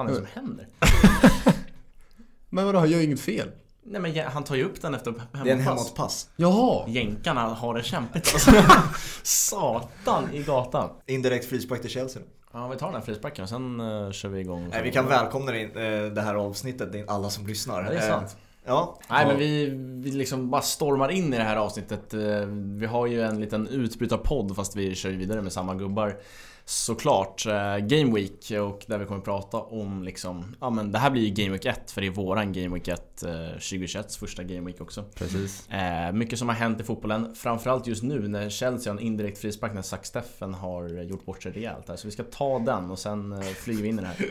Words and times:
fan 0.00 0.16
är 0.16 0.20
det 0.20 0.26
som 0.26 0.42
händer? 0.42 0.66
Men 2.50 2.66
vadå, 2.66 2.78
han 2.78 2.90
gör 2.90 2.98
ju 2.98 3.04
inget 3.04 3.20
fel. 3.20 3.50
Nej 3.82 4.00
men 4.00 4.26
han 4.26 4.44
tar 4.44 4.54
ju 4.56 4.64
upp 4.64 4.82
den 4.82 4.94
efter 4.94 5.12
Det 5.12 5.50
är 5.50 5.54
en 5.54 5.60
hemåtpass. 5.60 5.66
hemåtpass. 5.66 6.28
Jaha! 6.36 6.84
Jänkarna 6.88 7.40
har 7.40 7.74
det 7.74 7.82
kämpigt 7.82 8.30
alltså. 8.34 8.50
Satan 9.22 10.24
i 10.32 10.42
gatan. 10.42 10.90
Indirekt 11.06 11.44
frispark 11.44 11.80
till 11.80 11.90
Chelsea. 11.90 12.22
Ja 12.52 12.68
vi 12.68 12.76
tar 12.76 12.86
den 12.86 12.94
här 12.94 13.02
frisparken 13.02 13.42
och 13.42 13.48
sen 13.48 13.80
uh, 13.80 14.12
kör 14.12 14.28
vi 14.28 14.40
igång. 14.40 14.68
Nej, 14.68 14.82
vi 14.82 14.92
kan 14.92 15.06
välkomna 15.06 15.56
in, 15.58 15.68
eh, 15.76 16.02
det 16.02 16.22
här 16.22 16.34
avsnittet, 16.34 16.94
in 16.94 17.08
alla 17.08 17.30
som 17.30 17.46
lyssnar. 17.46 17.84
Ja, 17.84 17.90
det 17.90 17.96
är 17.96 18.08
sant. 18.08 18.30
Eh, 18.30 18.36
Ja, 18.64 18.98
Nej 19.10 19.26
men 19.26 19.38
vi, 19.38 19.66
vi 20.04 20.10
liksom 20.10 20.50
bara 20.50 20.62
stormar 20.62 21.08
in 21.08 21.34
i 21.34 21.36
det 21.36 21.42
här 21.42 21.56
avsnittet. 21.56 22.14
Vi 22.78 22.86
har 22.86 23.06
ju 23.06 23.22
en 23.22 23.40
liten 23.40 23.68
utbrytarpodd 23.68 24.56
fast 24.56 24.76
vi 24.76 24.94
kör 24.94 25.10
ju 25.10 25.16
vidare 25.16 25.42
med 25.42 25.52
samma 25.52 25.74
gubbar. 25.74 26.16
Såklart, 26.70 27.46
eh, 27.46 27.78
Game 27.78 28.14
Week 28.14 28.50
och 28.50 28.84
där 28.86 28.98
vi 28.98 29.06
kommer 29.06 29.20
prata 29.20 29.56
om 29.56 30.02
liksom, 30.02 30.56
ja 30.60 30.70
men 30.70 30.92
det 30.92 30.98
här 30.98 31.10
blir 31.10 31.22
ju 31.22 31.30
Game 31.30 31.50
Week 31.50 31.64
1 31.64 31.90
för 31.90 32.00
det 32.00 32.06
är 32.06 32.10
våran 32.10 32.52
Game 32.52 32.74
Week 32.74 32.88
1 32.88 33.22
eh, 33.22 33.46
2021 33.50 34.14
första 34.14 34.42
Game 34.42 34.66
Week 34.66 34.80
också. 34.80 35.04
Precis. 35.14 35.68
Eh, 35.70 36.12
mycket 36.12 36.38
som 36.38 36.48
har 36.48 36.56
hänt 36.56 36.80
i 36.80 36.84
fotbollen, 36.84 37.34
framförallt 37.34 37.86
just 37.86 38.02
nu 38.02 38.28
när 38.28 38.50
Chelsea 38.50 38.92
har 38.92 38.98
en 38.98 39.06
indirekt 39.06 39.38
frispark 39.38 39.74
när 39.74 39.82
Zack 39.82 40.06
Steffen 40.06 40.54
har 40.54 40.88
gjort 40.88 41.26
bort 41.26 41.42
sig 41.42 41.52
rejält 41.52 41.88
här. 41.88 41.96
Så 41.96 42.08
vi 42.08 42.12
ska 42.12 42.22
ta 42.22 42.58
den 42.58 42.90
och 42.90 42.98
sen 42.98 43.32
eh, 43.32 43.40
flyger 43.40 43.82
vi 43.82 43.88
in 43.88 43.98
i 43.98 44.02
det 44.02 44.08
här. 44.08 44.26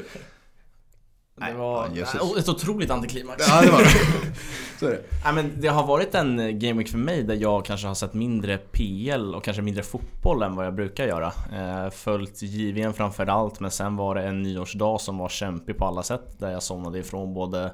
Det 1.48 1.54
var 1.54 1.90
Ja, 1.94 2.40
ett 2.40 2.50
otroligt 2.50 2.92
antiklimax. 2.92 3.46
Ja, 3.48 3.62
det 3.62 3.72
var 3.72 3.80
det. 3.80 3.90
Så 4.80 4.86
är 4.86 4.92
det. 4.92 5.02
Nej, 5.24 5.34
men 5.34 5.52
det 5.62 5.68
har 5.68 5.88
varit 5.88 6.16
en 6.16 6.40
eh, 6.40 6.50
Game 6.50 6.78
Week 6.78 6.90
för 6.90 6.98
mig 6.98 7.24
där 7.24 7.36
jag 7.36 7.66
kanske 7.66 7.88
har 7.88 7.96
sett 7.96 8.14
mindre 8.14 8.58
PL 8.58 9.36
och 9.36 9.44
kanske 9.44 9.62
mindre 9.62 9.84
fotboll 9.84 10.44
än 10.44 10.56
vad 10.56 10.66
jag 10.66 10.76
brukar 10.76 11.06
göra. 11.08 11.28
Eh, 11.54 11.90
följt 11.92 12.42
JVM 12.42 12.94
framför 12.94 13.28
allt 13.28 13.60
men 13.60 13.72
sen 13.72 13.96
var 13.96 14.16
det 14.16 14.22
en 14.24 14.44
nyårsdag 14.44 15.02
som 15.02 15.18
var 15.18 15.30
kämpig 15.30 15.78
på 15.78 15.86
alla 15.86 16.04
sätt 16.04 16.40
där 16.40 16.52
jag 16.52 16.64
somnade 16.64 17.00
ifrån 17.00 17.34
både 17.34 17.72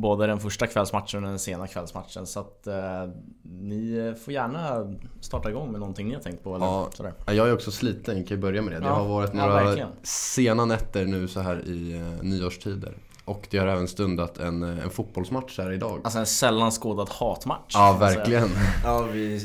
Både 0.00 0.26
den 0.26 0.40
första 0.40 0.66
kvällsmatchen 0.66 1.24
och 1.24 1.30
den 1.30 1.38
sena 1.38 1.66
kvällsmatchen 1.66 2.26
så 2.26 2.40
att 2.40 2.66
eh, 2.66 2.74
ni 3.42 4.14
får 4.24 4.34
gärna 4.34 4.86
starta 5.20 5.50
igång 5.50 5.70
med 5.72 5.80
någonting 5.80 6.08
ni 6.08 6.14
har 6.14 6.22
tänkt 6.22 6.44
på 6.44 6.54
eller 6.56 6.66
Ja. 6.66 6.90
sådär. 6.94 7.12
Ja, 7.26 7.32
Jag 7.32 7.48
är 7.48 7.54
också 7.54 7.70
sliten, 7.70 8.24
kan 8.24 8.36
ju 8.36 8.40
börja 8.42 8.62
med 8.62 8.72
det. 8.72 8.78
Det 8.78 8.86
Ja, 8.86 8.92
har 8.94 9.08
varit 9.08 9.30
ja, 9.34 9.46
några 9.46 9.64
verkligen. 9.64 9.88
sena 10.02 10.64
nätter 10.64 11.04
nu 11.04 11.28
så 11.28 11.40
här 11.40 11.62
i 11.68 11.92
eh, 11.94 12.24
nyårstider. 12.24 12.94
Och 13.24 13.46
det 13.50 13.58
har 13.58 13.66
även 13.66 13.88
stundat 13.88 14.38
en, 14.38 14.62
eh, 14.62 14.84
en 14.84 14.90
fotbollsmatch 14.90 15.58
här 15.58 15.72
idag. 15.72 16.00
Alltså 16.04 16.18
en 16.18 16.26
sällan 16.26 16.70
skådad 16.70 17.08
hatmatch. 17.08 17.74
Ja, 17.74 17.96
verkligen. 18.00 18.48
ja 18.84 19.02
vi, 19.12 19.40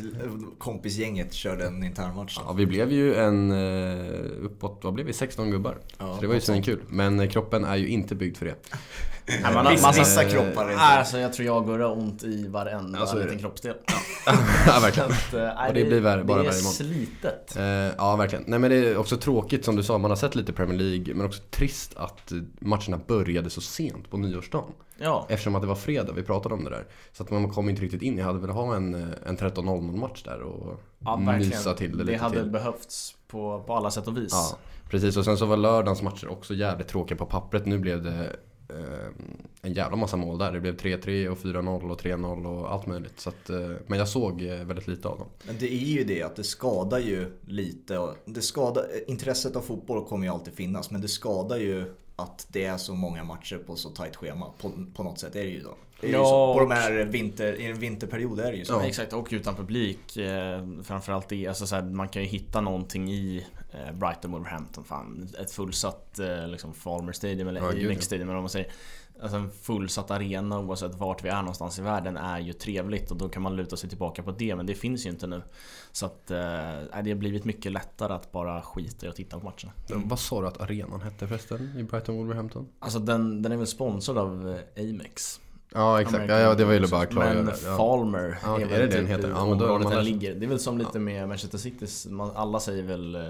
kompisgänget 0.58 1.34
körde 1.34 1.66
en 1.68 1.84
internmatch. 1.84 2.38
Ja, 2.46 2.54
vi 2.54 2.66
blev 2.66 2.92
ju 2.92 3.16
en 3.16 3.52
eh, 3.52 4.46
uppåt, 4.46 4.80
vad 4.84 4.94
blev 4.94 5.06
vi? 5.08 5.14
16 5.14 5.52
gubbar. 5.52 5.78
Ja, 5.98 6.16
så 6.16 6.22
det 6.22 6.28
var 6.28 6.34
ju 6.34 6.42
svinkul. 6.42 6.80
Men 6.88 7.20
eh, 7.20 7.30
kroppen 7.30 7.66
är 7.66 7.76
ju 7.76 7.88
inte 7.88 8.16
byggd 8.16 8.38
för 8.38 8.46
det. 8.46 8.56
Nej, 9.28 9.42
man 9.54 9.66
har, 9.66 9.72
Vissa, 9.94 10.24
eh, 10.24 10.30
kroppar 10.30 10.66
är 10.66 10.72
inte. 10.72 10.84
alltså 10.84 11.18
jag 11.18 11.34
tror 11.34 11.46
jag 11.46 11.58
och 11.58 11.66
Gurra 11.66 11.88
har 11.88 11.98
ont 11.98 12.24
i 12.24 12.48
varenda 12.48 13.00
Ja, 13.00 13.12
är 13.12 13.16
det. 13.16 13.24
liten 13.24 13.40
kroppsdel. 13.40 13.76
ja, 14.26 14.80
verkligen. 14.82 15.12
Att, 15.12 15.34
eh, 15.34 15.40
nej, 15.42 15.68
Och 15.68 15.74
det 15.74 15.86
blir 15.86 16.02
värre- 16.02 16.24
bara 16.24 16.38
det 16.38 16.44
är 16.48 16.50
värre 16.50 16.60
imorgon. 16.60 16.74
slitet. 16.74 17.56
Eh, 17.58 17.64
ja, 17.98 18.16
verkligen. 18.16 18.44
Nej 18.48 18.60
men 18.60 18.70
det 18.72 18.76
är 18.78 18.98
också 18.98 19.18
tråkigt 19.18 19.66
som 19.66 19.76
du 19.76 19.84
sa, 19.84 19.98
man 19.98 20.12
har 20.12 20.16
sett 20.16 20.36
lite 20.36 20.54
Premier 20.54 20.78
League, 20.80 21.14
men 21.16 21.26
också 21.26 21.42
trist 21.52 21.94
att 21.98 22.32
eh, 22.32 22.38
matcherna 22.60 23.00
började 23.08 23.50
så 23.50 23.62
sent 23.62 24.10
på 24.12 24.18
nyårsdagen. 24.18 24.72
Ja. 24.98 25.26
Eftersom 25.30 25.56
att 25.56 25.62
det 25.62 25.68
var 25.68 25.76
fredag, 25.76 26.14
vi 26.16 26.24
pratade 26.24 26.56
om 26.56 26.64
det 26.64 26.70
där. 26.70 26.86
Så 27.12 27.24
att 27.24 27.32
man 27.32 27.50
kom 27.50 27.70
inte 27.70 27.82
riktigt 27.82 28.02
in, 28.02 28.18
jag 28.18 28.26
hade 28.26 28.40
velat 28.40 28.56
ha 28.56 28.76
en, 28.76 28.94
eh, 28.96 29.08
en 29.26 29.38
13.00 29.38 29.96
match 29.98 30.24
där 30.24 30.42
och 30.42 30.80
Ja, 31.06 31.18
mysa 31.18 31.74
till 31.74 31.92
det 31.98 32.04
Det 32.04 32.12
lite 32.12 32.24
hade 32.24 32.40
till. 32.42 32.50
behövts 32.52 33.16
på, 33.28 33.64
på 33.68 33.74
alla 33.76 33.92
sätt 33.92 34.08
och 34.08 34.18
vis. 34.18 34.32
Ja, 34.32 34.58
precis. 34.90 35.18
Och 35.18 35.26
sen 35.26 35.38
så 35.38 35.46
var 35.46 35.58
lördagens 35.58 36.02
matcher 36.02 36.32
också 36.32 36.54
jävligt 36.54 36.88
tråkiga 36.88 37.18
på 37.18 37.26
pappret. 37.26 37.66
Nu 37.66 37.78
blev 37.80 38.04
det 38.04 38.10
eh, 38.10 38.26
Eh, 38.78 39.08
en 39.62 39.74
jävla 39.74 39.98
massa 39.98 40.18
mål 40.18 40.38
där. 40.38 40.52
Det 40.52 40.60
blev 40.60 40.78
3-3 40.78 41.28
och 41.28 41.38
4-0 41.38 41.92
och 41.92 42.02
3-0 42.02 42.46
och 42.46 42.72
allt 42.72 42.86
möjligt. 42.86 43.20
Så 43.20 43.30
att, 43.30 43.50
eh, 43.50 43.72
men 43.88 44.00
jag 44.00 44.08
såg 44.08 44.42
eh, 44.42 44.64
väldigt 44.64 44.88
lite 44.88 45.08
av 45.08 45.18
dem. 45.18 45.28
Men 45.44 45.56
det 45.60 45.74
är 45.74 45.78
ju 45.78 46.04
det 46.04 46.24
att 46.24 46.36
det 46.36 46.44
skadar 46.44 47.00
ju 47.00 47.32
lite. 47.48 48.08
Det 48.26 48.42
skadar, 48.42 48.86
intresset 49.08 49.56
av 49.56 49.62
fotboll 49.62 50.06
kommer 50.06 50.26
ju 50.26 50.34
alltid 50.34 50.54
finnas 50.54 50.92
men 50.92 51.02
det 51.02 51.08
skadar 51.08 51.58
ju 51.58 51.94
att 52.16 52.48
det 52.50 52.66
är 52.66 52.78
så 52.78 52.94
många 52.94 53.24
matcher 53.24 53.58
på 53.58 53.76
så 53.76 53.90
tajt 53.90 54.16
schema. 54.16 54.46
På, 54.62 54.72
på 54.96 55.04
något 55.04 55.20
sätt 55.20 55.36
är 55.36 55.44
det 55.44 55.50
ju 55.50 55.62
då. 55.62 55.76
Det 56.02 56.08
är 56.08 56.12
ju 56.12 56.18
Ja, 56.18 56.26
så. 56.26 56.54
På 56.54 56.60
de 56.60 56.72
här 56.72 56.92
vinter, 57.06 57.54
I 57.54 57.66
en 57.66 57.80
vinterperiod 57.80 58.40
är 58.40 58.52
det 58.52 58.58
ju 58.58 58.66
så. 58.66 58.74
Ja, 58.74 58.86
exakt, 58.86 59.14
och 59.14 59.28
utan 59.32 59.56
publik. 59.56 60.18
Eh, 60.18 60.68
framförallt 60.84 61.30
det, 61.30 61.48
alltså 61.48 61.68
så 61.68 61.76
här, 61.76 61.84
man 61.84 62.08
kan 62.10 62.22
ju 62.22 62.28
hitta 62.28 62.62
någonting 62.62 63.12
i 63.12 63.46
eh, 63.72 63.92
Brighton, 63.94 64.32
Wolverhampton, 64.32 64.84
fan. 64.84 65.30
Ett 65.40 65.52
fullsatt 65.52 66.20
eh, 66.20 66.48
liksom 66.48 66.74
Falmer 66.74 67.12
Stadium 67.14 67.48
eller 67.48 67.62
Ja, 67.62 67.74
ja. 67.74 68.02
Stadium 68.02 68.28
eller 68.28 68.34
vad 68.36 68.44
man 68.44 68.50
säger. 68.50 68.72
Alltså 69.24 69.38
en 69.38 69.52
fullsatt 69.52 70.12
arena 70.12 70.60
oavsett 70.60 70.96
vart 70.96 71.24
vi 71.24 71.30
är 71.30 71.38
någonstans 71.42 71.80
i 71.80 71.82
världen 71.82 72.18
är 72.18 72.40
ju 72.40 72.54
trevligt 72.54 73.12
och 73.12 73.18
då 73.18 73.30
kan 73.30 73.42
man 73.42 73.56
luta 73.56 73.78
sig 73.78 73.90
tillbaka 73.90 74.24
på 74.24 74.32
det 74.32 74.56
men 74.56 74.66
det 74.66 74.76
finns 74.76 75.06
ju 75.06 75.10
inte 75.10 75.28
nu. 75.28 75.42
Så 75.92 76.06
att 76.06 76.32
eh, 76.32 76.38
det 77.04 77.10
har 77.10 77.16
blivit 77.16 77.46
mycket 77.46 77.72
lättare 77.72 78.14
att 78.14 78.32
bara 78.32 78.62
skita 78.62 79.06
i 79.06 79.10
att 79.10 79.16
titta 79.16 79.40
på 79.40 79.46
matcherna. 79.46 80.04
Vad 80.06 80.20
sa 80.20 80.42
du 80.42 80.48
att 80.48 80.62
arenan 80.62 81.02
hette 81.02 81.28
förresten 81.28 81.74
i 81.78 81.84
Brighton 81.84 82.18
Wolverhampton? 82.18 82.68
Alltså 82.80 83.00
den, 83.00 83.42
den 83.42 83.52
är 83.52 83.58
väl 83.58 83.68
sponsrad 83.68 84.18
av 84.18 84.58
eh, 84.76 84.90
Amex. 84.90 85.40
Ja 85.74 86.02
exakt, 86.02 86.30
ja, 86.30 86.40
ja 86.40 86.54
det 86.54 86.66
var 86.66 86.74
ju 86.74 86.88
bara 86.88 87.06
klargöra. 87.06 87.44
Men 87.44 87.54
ja. 87.66 87.78
Falmer 87.78 88.40
Ja, 88.44 88.60
är 88.60 88.66
är 88.66 88.68
det 88.70 88.78
det 88.78 88.88
den 88.88 88.92
typ 89.06 89.10
heter? 89.10 89.30
Ja, 89.30 89.46
men 89.46 89.58
då- 89.58 89.80
man 89.80 90.04
ligger. 90.06 90.36
Det 90.36 90.46
är 90.46 90.50
väl 90.50 90.60
som 90.60 90.78
lite 90.78 91.00
med 91.00 91.28
Manchester 91.28 91.58
Citys, 91.58 92.06
man, 92.06 92.32
alla 92.36 92.60
säger 92.60 92.84
väl 92.84 93.16
eh, 93.16 93.22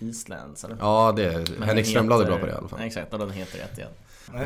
Eastlands 0.00 0.64
eller? 0.64 0.76
Ja 0.80 1.12
det 1.16 1.24
är, 1.24 1.46
Men 1.58 1.68
Henrik 1.68 1.86
Strömblad 1.86 2.20
är 2.20 2.26
bra 2.26 2.38
på 2.38 2.46
det 2.46 2.52
i 2.52 2.54
alla 2.54 2.68
fall. 2.68 2.80
Exakt, 2.80 3.12
och 3.12 3.18
den 3.18 3.30
heter 3.30 3.58
rätt 3.58 3.78
igen. 3.78 3.90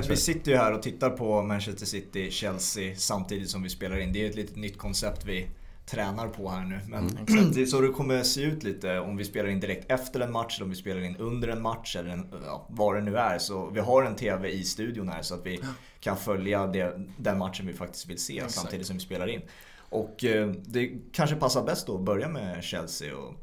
Vi 0.08 0.16
sitter 0.16 0.50
ju 0.52 0.56
här 0.56 0.72
och 0.72 0.82
tittar 0.82 1.10
på 1.10 1.42
Manchester 1.42 1.86
City, 1.86 2.30
Chelsea 2.30 2.96
samtidigt 2.96 3.50
som 3.50 3.62
vi 3.62 3.68
spelar 3.68 3.98
in. 3.98 4.12
Det 4.12 4.24
är 4.24 4.30
ett 4.30 4.36
litet 4.36 4.56
nytt 4.56 4.78
koncept 4.78 5.24
vi 5.24 5.48
tränar 5.86 6.28
på 6.28 6.48
här 6.48 6.64
nu. 6.64 6.80
Men 6.88 7.08
det 7.54 7.62
är 7.62 7.66
så 7.66 7.80
det 7.80 7.88
kommer 7.88 8.22
se 8.22 8.42
ut 8.42 8.62
lite 8.62 8.98
om 8.98 9.16
vi 9.16 9.24
spelar 9.24 9.48
in 9.48 9.60
direkt 9.60 9.90
efter 9.90 10.20
en 10.20 10.32
match 10.32 10.56
eller 10.56 10.64
om 10.64 10.70
vi 10.70 10.76
spelar 10.76 11.00
in 11.00 11.16
under 11.16 11.48
en 11.48 11.62
match 11.62 11.96
eller 11.96 12.10
en, 12.10 12.26
ja, 12.46 12.66
vad 12.70 12.94
det 12.94 13.00
nu 13.00 13.16
är. 13.16 13.38
Så 13.38 13.70
vi 13.70 13.80
har 13.80 14.02
en 14.02 14.16
TV 14.16 14.48
i 14.48 14.64
studion 14.64 15.08
här 15.08 15.22
så 15.22 15.34
att 15.34 15.46
vi 15.46 15.60
kan 16.00 16.16
följa 16.16 16.66
det, 16.66 17.00
den 17.16 17.38
matchen 17.38 17.66
vi 17.66 17.72
faktiskt 17.72 18.10
vill 18.10 18.18
se 18.18 18.42
samtidigt 18.48 18.86
som 18.86 18.96
vi 18.96 19.02
spelar 19.02 19.26
in. 19.26 19.42
Och 19.88 20.24
eh, 20.24 20.48
det 20.48 20.92
kanske 21.12 21.36
passar 21.36 21.64
bäst 21.64 21.86
då 21.86 21.94
att 21.94 22.04
börja 22.04 22.28
med 22.28 22.64
Chelsea 22.64 23.16
och 23.16 23.34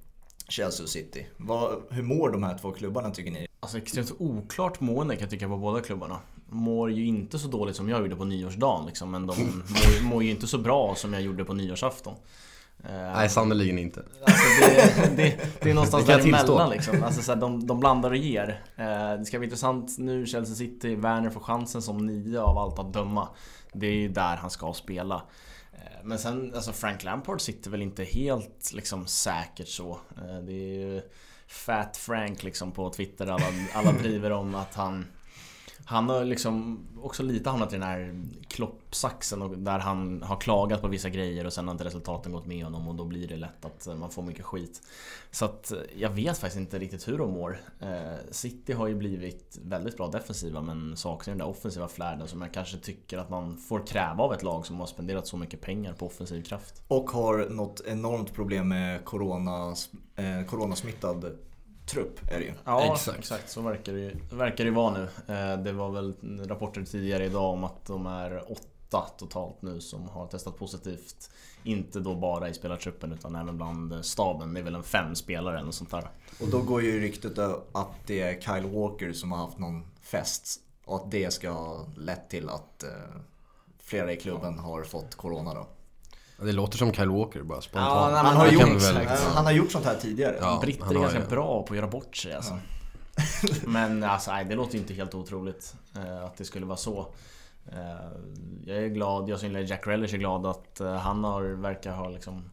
Chelsea 0.54 0.84
och 0.84 0.90
City. 0.90 1.26
Vad, 1.38 1.82
hur 1.90 2.04
mår 2.04 2.30
de 2.30 2.44
här 2.44 2.58
två 2.58 2.72
klubbarna 2.72 3.12
tycker 3.12 3.32
ni? 3.32 3.48
Alltså 3.60 3.78
extremt 3.78 4.12
oklart 4.20 4.80
mående 4.80 5.16
kan 5.16 5.22
jag 5.22 5.30
tycka 5.30 5.48
på 5.48 5.58
båda 5.58 5.82
klubbarna. 5.82 6.20
Mår 6.50 6.92
ju 6.92 7.06
inte 7.06 7.40
så 7.40 7.48
dåligt 7.48 7.76
som 7.76 7.90
jag 7.90 8.02
gjorde 8.02 8.16
på 8.16 8.26
nyårsdagen 8.26 8.86
liksom, 8.86 9.12
men 9.12 9.28
de 9.28 9.36
mår, 9.46 10.10
mår 10.10 10.24
ju 10.24 10.30
inte 10.30 10.48
så 10.48 10.58
bra 10.58 10.96
som 10.96 11.14
jag 11.14 11.22
gjorde 11.22 11.46
på 11.46 11.54
nyårsafton. 11.54 12.14
Eh, 12.84 12.92
Nej 12.92 13.30
sannerligen 13.30 13.78
inte. 13.78 14.04
Alltså 14.26 14.44
det, 14.62 15.16
det, 15.16 15.38
det 15.62 15.70
är 15.70 15.74
någonstans 15.74 16.06
Det 16.06 16.14
däremellan 16.14 16.46
tillstå. 16.46 16.70
liksom. 16.70 17.04
Alltså 17.04 17.22
så 17.22 17.34
här, 17.34 17.40
de, 17.42 17.68
de 17.68 17.80
blandar 17.80 18.10
och 18.12 18.18
ger. 18.18 18.64
Eh, 18.76 18.86
det 19.20 19.26
ska 19.26 19.40
bli 19.40 19.46
intressant 19.46 19.98
nu, 19.98 20.26
Chelsea 20.26 20.56
City, 20.56 20.96
Werner 20.96 21.30
får 21.30 21.40
chansen 21.40 21.82
som 21.82 22.06
nio 22.06 22.42
av 22.42 22.58
allt 22.58 22.80
att 22.80 22.94
döma. 22.94 23.28
Det 23.74 23.88
är 23.88 23.94
ju 23.96 24.08
där 24.08 24.36
han 24.36 24.50
ska 24.50 24.74
spela. 24.74 25.22
Eh, 25.74 26.04
men 26.04 26.20
sen, 26.20 26.56
alltså 26.56 26.72
Frank 26.72 27.04
Lampard 27.04 27.42
sitter 27.42 27.72
väl 27.72 27.82
inte 27.82 28.04
helt 28.04 28.74
liksom 28.74 29.06
säkert 29.08 29.68
så. 29.68 30.00
Eh, 30.18 30.40
det 30.44 30.54
är 30.54 30.80
ju 30.80 31.02
Fat 31.48 31.98
Frank 31.98 32.44
liksom 32.44 32.72
på 32.72 32.90
Twitter, 32.90 33.28
alla, 33.28 33.46
alla 33.74 33.92
driver 34.02 34.32
om 34.32 34.56
att 34.56 34.74
han 34.74 35.06
han 35.86 36.10
har 36.10 36.26
liksom 36.26 36.80
också 37.02 37.24
lite 37.24 37.50
hamnat 37.50 37.74
i 37.74 37.76
den 37.76 37.88
här 37.88 38.22
kloppsaxen 38.48 39.42
och 39.42 39.58
där 39.58 39.80
han 39.80 40.24
har 40.24 40.36
klagat 40.36 40.82
på 40.82 40.88
vissa 40.88 41.10
grejer 41.10 41.46
och 41.46 41.54
sen 41.54 41.68
har 41.68 41.72
inte 41.72 41.84
resultaten 41.84 42.32
gått 42.32 42.46
med 42.46 42.64
honom 42.64 42.88
och 42.88 42.96
då 42.96 43.06
blir 43.06 43.28
det 43.28 43.36
lätt 43.36 43.66
att 43.66 43.88
man 43.98 44.10
får 44.10 44.24
mycket 44.24 44.46
skit. 44.46 44.82
Så 45.32 45.46
att 45.46 45.72
eh, 45.72 45.78
jag 45.96 46.10
vet 46.10 46.38
faktiskt 46.38 46.60
inte 46.60 46.80
riktigt 46.80 47.08
hur 47.08 47.18
de 47.18 47.32
mår. 47.32 47.58
Eh, 47.80 48.32
City 48.32 48.74
har 48.74 48.88
ju 48.88 48.96
blivit 48.96 49.60
väldigt 49.62 49.98
bra 49.98 50.08
defensiva 50.08 50.62
men 50.62 50.98
saknar 50.98 51.32
den 51.32 51.38
där 51.38 51.48
offensiva 51.48 51.88
flärden 51.88 52.28
som 52.28 52.42
jag 52.42 52.54
kanske 52.54 52.78
tycker 52.78 53.18
att 53.18 53.30
man 53.30 53.58
får 53.58 53.88
kräva 53.88 54.24
av 54.24 54.34
ett 54.34 54.44
lag 54.44 54.66
som 54.66 54.80
har 54.80 54.88
spenderat 54.88 55.28
så 55.28 55.38
mycket 55.38 55.62
pengar 55.62 55.94
på 55.94 56.06
offensiv 56.06 56.44
kraft. 56.44 56.84
Och 56.88 57.10
har 57.10 57.50
något 57.50 57.82
enormt 57.86 58.34
problem 58.34 58.68
med 58.68 59.06
corona, 59.06 59.76
eh, 60.16 60.46
coronasmittad 60.48 61.38
trupp 61.86 62.20
är 62.32 62.40
det 62.40 62.46
ju. 62.46 62.54
Ja, 62.66 62.94
Exakt. 62.94 63.20
exakt. 63.20 63.50
Så 63.50 63.62
verkar 63.62 63.94
det 63.94 64.14
verkar 64.36 64.66
det 64.66 64.72
vara 64.72 64.94
nu. 64.94 65.04
Eh, 65.34 65.58
Det 65.64 65.72
var 65.72 65.90
väl 65.92 66.14
rapporter 66.48 66.84
tidigare 66.84 67.26
idag 67.26 67.54
om 67.54 67.64
att 67.64 67.86
de 67.86 68.06
är 68.08 68.52
åtta 68.52 69.06
totalt 69.18 69.62
nu 69.62 69.82
som 69.82 70.10
har 70.10 70.28
testat 70.28 70.58
positivt. 70.58 71.30
Inte 71.64 72.00
då 72.00 72.16
bara 72.16 72.50
i 72.50 72.54
spelartruppen 72.54 73.12
utan 73.12 73.36
även 73.36 73.58
bland 73.58 74.06
staben. 74.06 74.54
Det 74.54 74.60
är 74.60 74.64
väl 74.64 74.76
en 74.76 74.84
fem 74.84 75.16
spelare 75.16 75.60
eller 75.60 75.72
sånt 75.72 75.92
där. 75.92 76.10
Och 76.42 76.48
då 76.50 76.62
går 76.62 76.82
ju 76.82 77.00
ryktet 77.00 77.38
att 77.72 77.92
det 78.06 78.20
är 78.22 78.42
Kyle 78.42 78.70
Walker 78.72 79.14
som 79.14 79.32
har 79.32 79.40
haft 79.40 79.58
någon 79.60 79.86
fest 80.02 80.60
och 80.86 80.96
att 80.96 81.12
det 81.12 81.34
ska 81.34 81.50
ha 81.50 81.86
lett 81.98 82.30
till 82.30 82.50
att 82.50 82.84
eh, 82.84 82.90
flera 83.80 84.12
i 84.14 84.18
klubben 84.18 84.60
har 84.60 84.84
fått 84.84 85.16
corona 85.16 85.54
då. 85.54 85.68
Det 86.42 86.52
låter 86.52 86.78
som 86.78 86.94
Kyle 86.94 87.10
Walker 87.10 87.42
bara 87.44 87.62
spontant. 87.62 87.90
Ja, 87.96 88.06
nej, 88.08 88.16
Han 88.16 88.26
men 88.26 88.36
har, 88.36 88.46
det 88.48 88.54
gjort, 88.54 88.82
väl- 88.84 88.98
eh, 89.06 89.12
han 89.36 89.46
har 89.46 89.52
gjort 89.52 89.72
sånt 89.72 89.86
här 89.86 89.96
tidigare. 89.96 90.38
Ja. 90.42 90.60
Britter 90.62 90.86
han 90.86 90.96
är 90.96 91.00
ganska 91.02 91.20
ju- 91.20 91.26
bra 91.28 91.64
på 91.64 91.74
att 91.74 91.78
göra 91.78 91.88
bort 91.88 92.16
sig 92.18 92.34
alltså. 92.34 92.60
Men 93.66 94.04
alltså, 94.04 94.32
nej, 94.32 94.46
det 94.46 94.56
låter 94.56 94.78
inte 94.78 94.94
helt 94.94 95.16
otroligt 95.16 95.76
eh, 95.96 96.24
att 96.26 96.38
det 96.38 96.46
skulle 96.46 96.66
vara 96.66 96.78
så. 96.78 97.08
Eh, 97.72 97.78
jag 98.66 98.78
är 98.78 98.88
glad, 98.88 99.30
jag 99.30 99.40
som 99.40 99.66
Jack 99.66 99.88
Relish 99.88 100.14
är 100.14 100.18
glad 100.18 100.46
att 100.46 100.80
eh, 100.80 100.94
han 100.96 101.24
har, 101.24 101.42
verkar 101.44 101.92
ha 101.92 102.10
liksom 102.10 102.44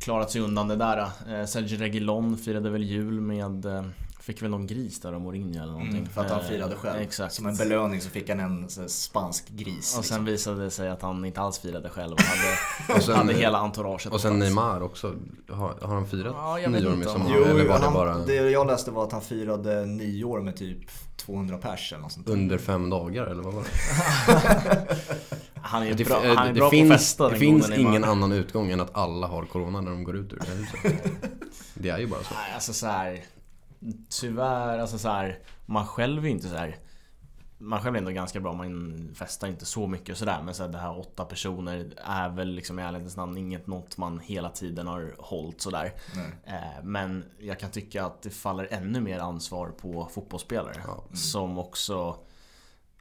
klarat 0.00 0.30
sig 0.30 0.40
undan 0.40 0.68
det 0.68 0.76
där. 0.76 0.98
Eh, 1.28 1.44
Sergio 1.46 1.78
Reguilon 1.78 2.38
firade 2.38 2.70
väl 2.70 2.82
jul 2.82 3.20
med 3.20 3.64
eh, 3.66 3.84
Fick 4.30 4.42
väl 4.42 4.50
någon 4.50 4.66
gris 4.66 5.00
där 5.00 5.12
av 5.12 5.20
Mourinho 5.20 5.62
eller 5.62 5.72
någonting. 5.72 5.96
Mm, 5.98 6.06
för 6.10 6.20
att 6.20 6.30
han 6.30 6.40
Eh, 6.40 6.46
firade 6.46 6.76
själv. 6.76 7.00
Exakt. 7.02 7.34
Som 7.34 7.46
en 7.46 7.56
belöning 7.56 8.00
så 8.00 8.10
fick 8.10 8.28
han 8.28 8.40
en 8.40 8.68
spansk 8.88 9.48
gris. 9.48 9.98
Och 9.98 10.04
sen 10.04 10.16
liksom. 10.18 10.24
visade 10.24 10.64
det 10.64 10.70
sig 10.70 10.88
att 10.90 11.02
han 11.02 11.24
inte 11.24 11.40
alls 11.40 11.58
firade 11.58 11.88
själv 11.88 12.12
och 12.12 12.20
hade, 12.20 12.94
Och 12.98 13.02
sen- 13.04 13.14
hade 13.16 13.32
hela 13.34 13.58
entouraget 13.58 14.06
Och 14.06 14.12
på 14.12 14.18
sen. 14.18 14.38
Neymar 14.38 14.80
också. 14.82 15.14
Har, 15.50 15.74
har 15.82 15.94
han 15.94 16.06
firat 16.06 16.34
Ja, 16.62 16.68
nyår 16.70 16.90
med 16.96 17.06
om 17.06 17.12
som 17.12 17.20
han- 17.22 17.30
Jo, 17.34 17.44
Eller 17.44 17.68
var 17.68 17.78
det 17.78 17.84
han, 17.84 17.92
bara 17.94 18.18
det 18.18 18.34
jag 18.34 18.66
läste 18.66 18.90
var 18.90 19.04
att 19.04 19.12
han 19.12 19.20
firade 19.22 19.86
nyår 19.86 20.40
med 20.40 20.56
typ 20.56 20.78
200 21.16 21.58
pers 21.58 21.92
eller 21.92 22.02
något 22.02 22.12
sånt 22.12 22.28
under 22.28 22.58
fem 22.58 22.90
dagar 22.90 23.26
eller 23.26 23.42
vad 23.42 23.54
var 23.54 23.62
det? 23.62 23.68
Han 25.62 25.82
är 25.82 25.94
Det, 25.94 26.04
bra, 26.04 26.22
han 26.36 26.48
är 26.48 26.52
det 26.52 26.54
bra 26.60 26.66
på 26.66 26.70
finns, 26.70 26.90
att 26.90 26.96
festa 27.00 27.28
det 27.28 27.36
finns 27.36 27.70
ingen 27.70 28.04
annan 28.04 28.32
utgång 28.32 28.70
än 28.70 28.80
att 28.80 28.96
alla 28.96 29.26
har 29.26 29.44
corona 29.44 29.80
när 29.80 29.90
de 29.90 30.04
går 30.04 30.16
ut 30.16 30.32
ur 30.32 30.36
det 30.38 30.46
här 30.46 30.56
huset. 30.56 31.12
Det 31.74 31.88
är 31.88 31.98
ju 31.98 32.06
bara 32.06 32.22
så. 32.22 32.34
Nej, 32.34 32.54
alltså 32.54 32.72
så 32.72 32.86
här. 32.86 33.20
Tyvärr, 34.08 34.78
alltså 34.78 34.98
så 34.98 35.08
här. 35.08 35.38
Man 35.66 35.86
själv 35.86 36.24
är 36.24 36.28
inte 36.28 36.48
så 36.48 36.56
här. 36.56 36.76
Man 37.58 37.80
själv 37.80 37.94
är 37.94 37.98
ändå 37.98 38.10
ganska 38.10 38.40
bra, 38.40 38.52
man 38.52 39.14
festar 39.14 39.48
inte 39.48 39.64
så 39.64 39.86
mycket 39.86 40.10
och 40.10 40.16
sådär 40.16 40.42
Men 40.44 40.54
så 40.54 40.62
här, 40.62 40.70
det 40.70 40.78
här 40.78 40.98
åtta 40.98 41.24
personer 41.24 41.92
är 41.96 42.28
väl 42.28 42.48
liksom 42.48 42.78
i 42.78 42.82
ärlighetens 42.82 43.16
namn 43.16 43.38
inget 43.38 43.66
något 43.66 43.96
man 43.96 44.18
hela 44.20 44.48
tiden 44.50 44.86
har 44.86 45.14
hållit 45.18 45.60
sådär. 45.60 45.92
Eh, 46.44 46.82
Men 46.84 47.24
jag 47.38 47.58
kan 47.58 47.70
tycka 47.70 48.04
att 48.04 48.22
det 48.22 48.30
faller 48.30 48.68
ännu 48.70 49.00
mer 49.00 49.18
ansvar 49.18 49.68
på 49.68 50.08
fotbollsspelare 50.12 50.82
Ja. 50.86 51.04
Som 51.16 51.58
också 51.58 52.16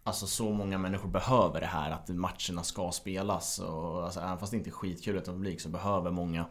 Alltså 0.09 0.27
så 0.27 0.53
många 0.53 0.77
människor 0.77 1.09
behöver 1.09 1.59
det 1.59 1.65
här 1.67 1.91
att 1.91 2.09
matcherna 2.09 2.63
ska 2.63 2.91
spelas 2.91 3.59
och 3.59 4.03
alltså, 4.03 4.19
även 4.19 4.37
fast 4.37 4.51
det 4.51 4.57
inte 4.57 4.69
är 4.69 4.71
skitkul 4.71 5.15
utan 5.17 5.33
publik 5.35 5.61
så 5.61 5.69
behöver 5.69 6.11
många 6.11 6.45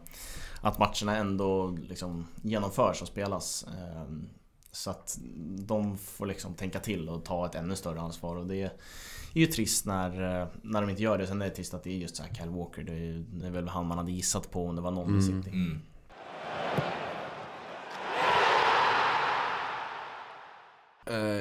Att 0.61 0.79
matcherna 0.79 1.17
ändå 1.17 1.67
liksom 1.67 2.27
genomförs 2.43 3.01
och 3.01 3.07
spelas 3.07 3.65
Ehm, 3.67 4.29
Så 4.71 4.89
att 4.89 5.17
de 5.57 5.97
får 5.97 6.25
liksom 6.25 6.53
tänka 6.53 6.79
till 6.79 7.09
och 7.09 7.25
ta 7.25 7.45
ett 7.45 7.55
ännu 7.55 7.75
större 7.75 8.01
ansvar 8.01 8.35
och 8.35 8.47
det 8.47 8.55
är 8.55 8.71
ju 9.33 9.45
trist 9.45 9.85
när, 9.85 10.41
eh, 10.41 10.47
när 10.61 10.81
de 10.81 10.89
inte 10.89 11.03
gör 11.03 11.17
det. 11.17 11.27
Sen 11.27 11.41
är 11.41 11.45
det 11.45 11.51
trist 11.55 11.73
att 11.73 11.83
det 11.83 11.89
är 11.89 11.97
just 11.97 12.15
så 12.15 12.23
här 12.23 12.33
Kyle 12.33 12.49
Walker. 12.49 12.83
Det 12.83 12.91
är, 12.93 13.25
det 13.39 13.47
är 13.47 13.51
väl 13.51 13.67
han 13.67 13.87
man 13.87 13.97
hade 13.97 14.11
gissat 14.11 14.51
på 14.51 14.65
om 14.67 14.75
det 14.75 14.81
var 14.81 14.91
någon 14.91 15.19
i 15.19 15.23
Mm. 15.27 15.43
City. 15.43 15.55
Mm. 15.55 15.81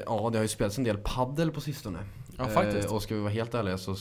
Ja, 0.07 0.29
det 0.33 0.39
har 0.39 0.43
ju 0.43 0.49
spelats 0.49 0.79
en 0.79 0.85
del 0.85 0.99
paddel 0.99 1.51
på 1.51 1.61
sistone. 1.61 1.99
Ja, 2.39 2.47
faktiskt. 2.47 2.89
Eh, 2.89 2.95
och 2.95 3.03
ska 3.03 3.15
vi 3.15 3.21
vara 3.21 3.33
helt 3.33 3.55
ärliga 3.55 3.79
så 3.79 3.97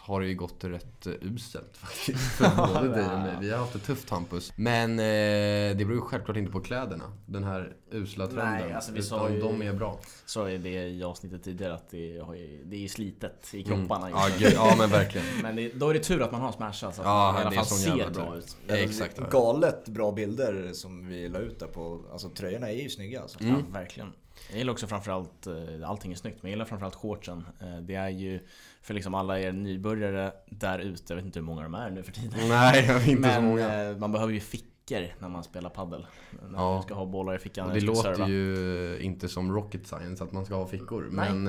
har 0.00 0.20
det 0.20 0.26
ju 0.26 0.34
gått 0.34 0.64
rätt 0.64 1.06
eh, 1.06 1.12
uselt 1.20 1.76
faktiskt. 1.76 2.32
För 2.32 2.56
både 2.56 2.88
dig 2.96 3.04
och 3.04 3.18
mig. 3.20 3.34
Vi 3.40 3.50
har 3.50 3.58
haft 3.58 3.72
det 3.72 3.78
tufft 3.78 4.10
Hampus. 4.10 4.52
Men 4.56 4.90
eh, 4.90 5.76
det 5.76 5.84
beror 5.84 5.94
ju 5.94 6.00
självklart 6.00 6.36
inte 6.36 6.52
på 6.52 6.60
kläderna. 6.60 7.04
Den 7.26 7.44
här 7.44 7.72
usla 7.90 8.26
trenden. 8.26 8.46
Nej, 8.54 8.72
alltså 8.72 8.92
vi 8.92 9.02
sa 9.02 9.30
ju- 9.30 9.40
de 9.40 9.62
är 9.62 9.72
bra. 9.72 9.98
Så 10.26 10.44
är 10.44 10.58
det 10.58 10.88
i 10.88 11.02
avsnittet 11.04 11.42
tidigare 11.44 11.74
att 11.74 11.90
det, 11.90 12.18
har 12.26 12.34
ju, 12.34 12.64
det 12.64 12.84
är 12.84 12.88
slitet 12.88 13.48
i 13.52 13.64
Mm. 13.64 13.78
kropparna. 13.88 14.10
Ja, 14.10 14.28
gud, 14.38 14.52
ja 14.54 14.74
men 14.78 14.90
verkligen. 14.90 15.26
Men 15.42 15.56
det, 15.56 15.68
då 15.74 15.88
är 15.88 15.94
det 15.94 16.00
tur 16.00 16.22
att 16.22 16.32
man 16.32 16.40
har 16.40 16.52
smashat 16.52 16.94
så 16.94 17.00
att 17.02 17.06
Ja, 17.06 17.32
man 17.32 17.42
i 17.42 17.46
alla 17.46 17.56
fall 17.56 17.64
ser 17.78 18.10
bra 18.10 18.36
ut. 18.36 18.56
Ja, 18.66 18.74
exakt. 18.76 19.18
Galet 19.30 19.88
bra 19.88 20.12
bilder 20.12 20.72
som 20.72 21.08
vi 21.08 21.28
la 21.28 21.38
ut 21.38 21.58
där 21.60 21.66
på. 21.66 22.04
Alltså 22.12 22.28
tröjorna 22.28 22.70
är 22.70 22.82
ju 22.82 22.88
snygga 22.90 23.20
alltså. 23.22 23.40
Mm. 23.40 23.52
Ja, 23.54 23.60
verkligen. 23.72 24.12
Jag 24.50 24.58
gillar 24.58 24.72
också 24.72 24.86
framförallt, 24.86 25.46
eh, 25.46 25.54
allting 25.90 26.12
är 26.12 26.16
snyggt, 26.16 26.42
men 26.42 26.50
jag 26.50 26.56
gillar 26.56 26.64
framförallt 26.64 26.94
shortsen. 26.94 27.44
Eh, 27.60 27.76
Det 27.82 27.94
är 27.94 28.08
ju 28.08 28.40
för 28.82 28.94
liksom 28.94 29.14
alla 29.14 29.40
er 29.40 29.52
nybörjare 29.52 30.32
där 30.46 30.78
ute, 30.78 31.02
jag 31.08 31.16
vet 31.16 31.24
inte 31.24 31.38
hur 31.38 31.46
många 31.46 31.62
de 31.62 31.74
är 31.74 31.90
nu 31.90 32.02
för 32.02 32.12
tiden. 32.12 32.38
Nej, 32.48 32.84
jag 32.86 32.94
vet 32.94 33.08
inte 33.08 33.34
så 33.34 33.40
Men 33.40 33.44
många. 33.50 33.84
eh, 33.90 33.96
man 33.96 34.12
behöver 34.12 34.32
ju 34.32 34.40
fickor 34.40 35.14
när 35.18 35.28
man 35.28 35.44
spelar 35.44 35.70
paddel. 35.70 36.06
När 36.30 36.58
Ja. 36.58 36.74
man 36.74 36.82
ska 36.82 36.94
ha 36.94 37.06
bollar 37.06 37.34
i 37.34 37.38
fickan 37.38 37.66
Och 37.68 37.74
det 37.74 37.80
låter 37.80 38.02
serva. 38.14 38.28
ju 38.28 38.98
inte 39.00 39.28
som 39.28 39.52
rocket 39.54 39.86
science 39.86 40.24
att 40.24 40.32
man 40.32 40.44
ska 40.46 40.54
ha 40.54 40.66
fickor. 40.66 41.08
Nej. 41.12 41.32
Men 41.32 41.44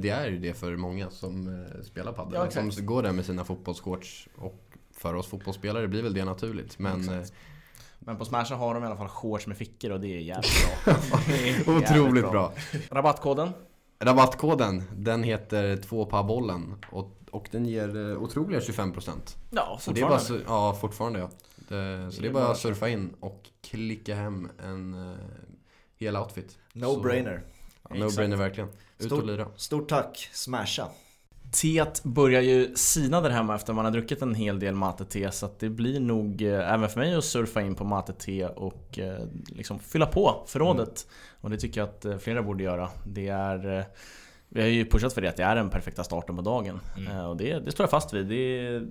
det 0.00 0.08
är 0.10 0.28
ju 0.28 0.38
det 0.38 0.54
för 0.54 0.76
många 0.76 1.10
som 1.10 1.64
spelar 1.82 2.12
padel. 2.12 2.34
Ja, 2.34 2.50
som 2.70 2.86
går 2.86 3.02
där 3.02 3.12
med 3.12 3.24
sina 3.24 3.44
fotbollsshorts. 3.44 4.28
Och 4.36 4.62
för 4.92 5.14
oss 5.14 5.26
fotbollsspelare 5.26 5.88
blir 5.88 6.02
väl 6.02 6.14
det 6.14 6.24
naturligt. 6.24 6.78
Men 6.78 7.00
Exakt. 7.00 7.32
Men 8.00 8.16
på 8.16 8.24
Smash 8.24 8.52
har 8.52 8.74
de 8.74 8.82
i 8.82 8.86
alla 8.86 8.96
fall 8.96 9.08
shorts 9.08 9.46
med 9.46 9.56
fickor 9.56 9.90
och 9.90 10.00
det 10.00 10.08
är 10.08 10.20
jävligt 10.20 10.84
bra. 10.84 10.94
Är 11.28 11.46
jävligt 11.46 11.68
otroligt 11.68 12.30
bra. 12.30 12.52
Rabattkoden? 12.90 13.50
Rabattkoden, 13.98 14.82
den 14.96 15.22
heter 15.22 15.76
2 15.76 16.04
bollen 16.22 16.84
och, 16.90 17.16
och 17.30 17.48
den 17.50 17.66
ger 17.66 17.96
eh, 17.96 18.22
otroliga 18.22 18.60
25%. 18.60 19.10
Ja, 19.50 19.78
Så 19.80 19.92
det 19.92 20.00
är 20.00 20.08
bara, 20.08 20.42
ja, 20.46 20.74
fortfarande 20.80 21.18
ja. 21.18 21.30
Det, 21.56 22.12
så 22.12 22.22
det 22.22 22.28
är 22.28 22.32
bara 22.32 22.48
att 22.48 22.58
surfa 22.58 22.88
in 22.88 23.14
och 23.20 23.50
klicka 23.62 24.14
hem 24.14 24.50
en 24.64 24.94
uh, 24.94 25.16
hel 25.96 26.16
outfit. 26.16 26.58
No-brainer. 26.72 27.40
Ja, 27.88 27.96
No-brainer 27.96 28.36
verkligen. 28.36 28.68
Ut 28.98 29.06
Stort- 29.06 29.20
och 29.20 29.26
lira. 29.26 29.46
Stort 29.56 29.88
tack, 29.88 30.28
smasha. 30.32 30.88
Teet 31.50 32.02
börjar 32.04 32.40
ju 32.40 32.74
sina 32.74 33.20
där 33.20 33.30
hemma 33.30 33.54
efter 33.54 33.72
man 33.72 33.84
har 33.84 33.92
druckit 33.92 34.22
en 34.22 34.34
hel 34.34 34.58
del 34.58 34.74
mate-te 34.74 35.30
så 35.30 35.48
det 35.58 35.68
blir 35.68 36.00
nog 36.00 36.42
eh, 36.42 36.72
även 36.72 36.88
för 36.88 37.00
mig 37.00 37.14
att 37.14 37.24
surfa 37.24 37.62
in 37.62 37.74
på 37.74 37.84
mate-te 37.84 38.46
och 38.46 38.98
eh, 38.98 39.24
liksom 39.46 39.78
fylla 39.78 40.06
på 40.06 40.44
förrådet. 40.46 41.06
Och 41.40 41.50
det 41.50 41.56
tycker 41.56 41.80
jag 41.80 41.88
att 41.88 42.04
eh, 42.04 42.18
flera 42.18 42.42
borde 42.42 42.62
göra. 42.62 42.88
Det 43.06 43.28
är 43.28 43.84
vi 44.48 44.60
har 44.60 44.68
ju 44.68 44.84
pushat 44.84 45.12
för 45.12 45.20
det 45.20 45.28
att 45.28 45.36
det 45.36 45.42
är 45.42 45.56
den 45.56 45.70
perfekta 45.70 46.04
starten 46.04 46.36
på 46.36 46.42
dagen. 46.42 46.80
Mm. 46.96 47.26
Och 47.26 47.36
det, 47.36 47.58
det 47.58 47.72
står 47.72 47.84
jag 47.84 47.90
fast 47.90 48.12
vid. 48.12 48.26
Det 48.26 48.82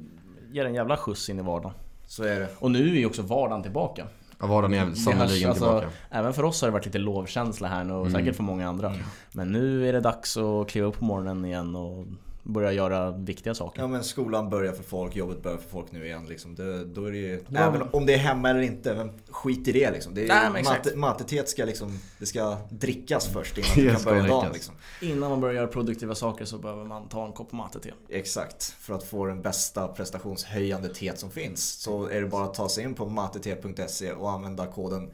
ger 0.52 0.66
en 0.66 0.74
jävla 0.74 0.98
skjuts 0.98 1.30
in 1.30 1.40
i 1.40 1.42
vardagen. 1.42 1.78
Så 2.06 2.24
är 2.24 2.40
det. 2.40 2.48
Och 2.60 2.72
nu 2.72 2.90
är 2.90 3.00
ju 3.00 3.06
också 3.06 3.22
vardagen 3.22 3.64
tillbaka. 3.64 4.06
Ja, 4.40 4.48
vardagen 4.48 4.74
är 4.74 4.80
hörs, 4.80 5.08
alltså, 5.08 5.54
tillbaka. 5.54 5.88
Även 6.10 6.34
för 6.34 6.44
oss 6.44 6.62
har 6.62 6.68
det 6.68 6.72
varit 6.72 6.86
lite 6.86 6.98
lovkänsla 6.98 7.68
här 7.68 7.84
nu 7.84 7.94
och 7.94 8.08
Mm. 8.08 8.20
säkert 8.20 8.36
för 8.36 8.44
många 8.44 8.70
andra. 8.70 8.96
Men 9.32 9.52
nu 9.52 9.90
är 9.90 9.94
det 9.94 10.00
dags 10.00 10.38
att 10.38 10.70
kliva 10.70 10.88
upp 10.88 11.00
på 11.00 11.06
morgonen 11.06 11.46
igen 11.46 11.76
och 11.76 12.06
börja 12.50 12.72
göra 12.72 13.12
viktiga 13.12 13.56
saker. 13.56 13.82
Ja 13.82 13.88
men 13.88 14.04
skolan 14.04 14.50
börjar 14.50 14.74
för 14.74 14.84
folk, 14.84 15.16
jobbet 15.16 15.44
börjar 15.44 15.58
för 15.58 15.70
folk 15.70 15.92
nu 15.92 16.06
igen 16.06 16.26
liksom. 16.26 16.56
det, 16.56 16.86
Då 16.86 17.06
är 17.06 17.12
det 17.12 17.18
ju, 17.18 17.44
Ja. 17.50 17.60
även 17.60 17.82
om 17.92 18.06
det 18.06 18.14
är 18.14 18.18
hemma 18.18 18.50
eller 18.50 18.60
inte, 18.62 18.94
vem 18.94 19.10
skit 19.30 19.68
i 19.68 19.72
det 19.72 19.92
liksom. 19.92 20.14
Det 20.14 20.24
är, 20.24 20.52
Nej, 20.52 20.64
men 20.92 21.00
matetet 21.00 21.50
ska 21.50 21.66
liksom, 21.66 22.00
det 22.20 22.26
ska 22.26 22.58
drickas 22.70 23.28
först 23.28 23.58
innan 23.58 23.70
Det 23.76 23.82
du 23.82 23.92
kan 23.96 24.04
börja 24.04 24.28
dagen 24.28 24.54
liksom. 24.54 24.76
Innan 25.02 25.30
man 25.30 25.42
börjar 25.42 25.56
göra 25.56 25.68
produktiva 25.68 26.16
saker 26.16 26.46
så 26.46 26.58
behöver 26.58 26.86
man 26.86 27.08
ta 27.08 27.26
en 27.26 27.32
kopp 27.34 27.52
mate-te. 27.52 27.92
Exakt, 28.10 28.64
för 28.64 28.94
att 28.94 29.04
få 29.04 29.26
den 29.26 29.42
bästa 29.42 29.88
prestationshöjande 29.88 30.94
teet 30.94 31.20
som 31.20 31.32
finns 31.32 31.72
så 31.72 32.08
är 32.08 32.22
det 32.22 32.28
bara 32.28 32.44
att 32.46 32.54
ta 32.54 32.70
sig 32.70 32.84
in 32.84 32.94
på 32.94 33.06
matete.se 33.06 34.12
och 34.12 34.32
använda 34.32 34.68
koden 34.68 35.12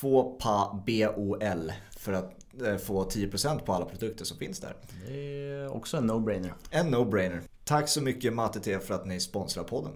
2PABOL 0.00 1.72
för 1.98 2.12
att 2.12 2.36
få 2.78 3.04
10% 3.04 3.58
på 3.58 3.72
alla 3.72 3.84
produkter 3.84 4.24
som 4.24 4.38
finns 4.38 4.60
där. 4.60 4.76
Det 5.06 5.48
är 5.50 5.76
också 5.76 5.96
en 5.96 6.10
no-brainer. 6.10 6.52
En 6.70 6.94
no-brainer. 6.94 7.40
Tack 7.64 7.88
så 7.88 8.02
mycket 8.02 8.32
Matete 8.32 8.78
för 8.78 8.94
att 8.94 9.06
ni 9.06 9.20
sponsrar 9.20 9.64
podden. 9.64 9.92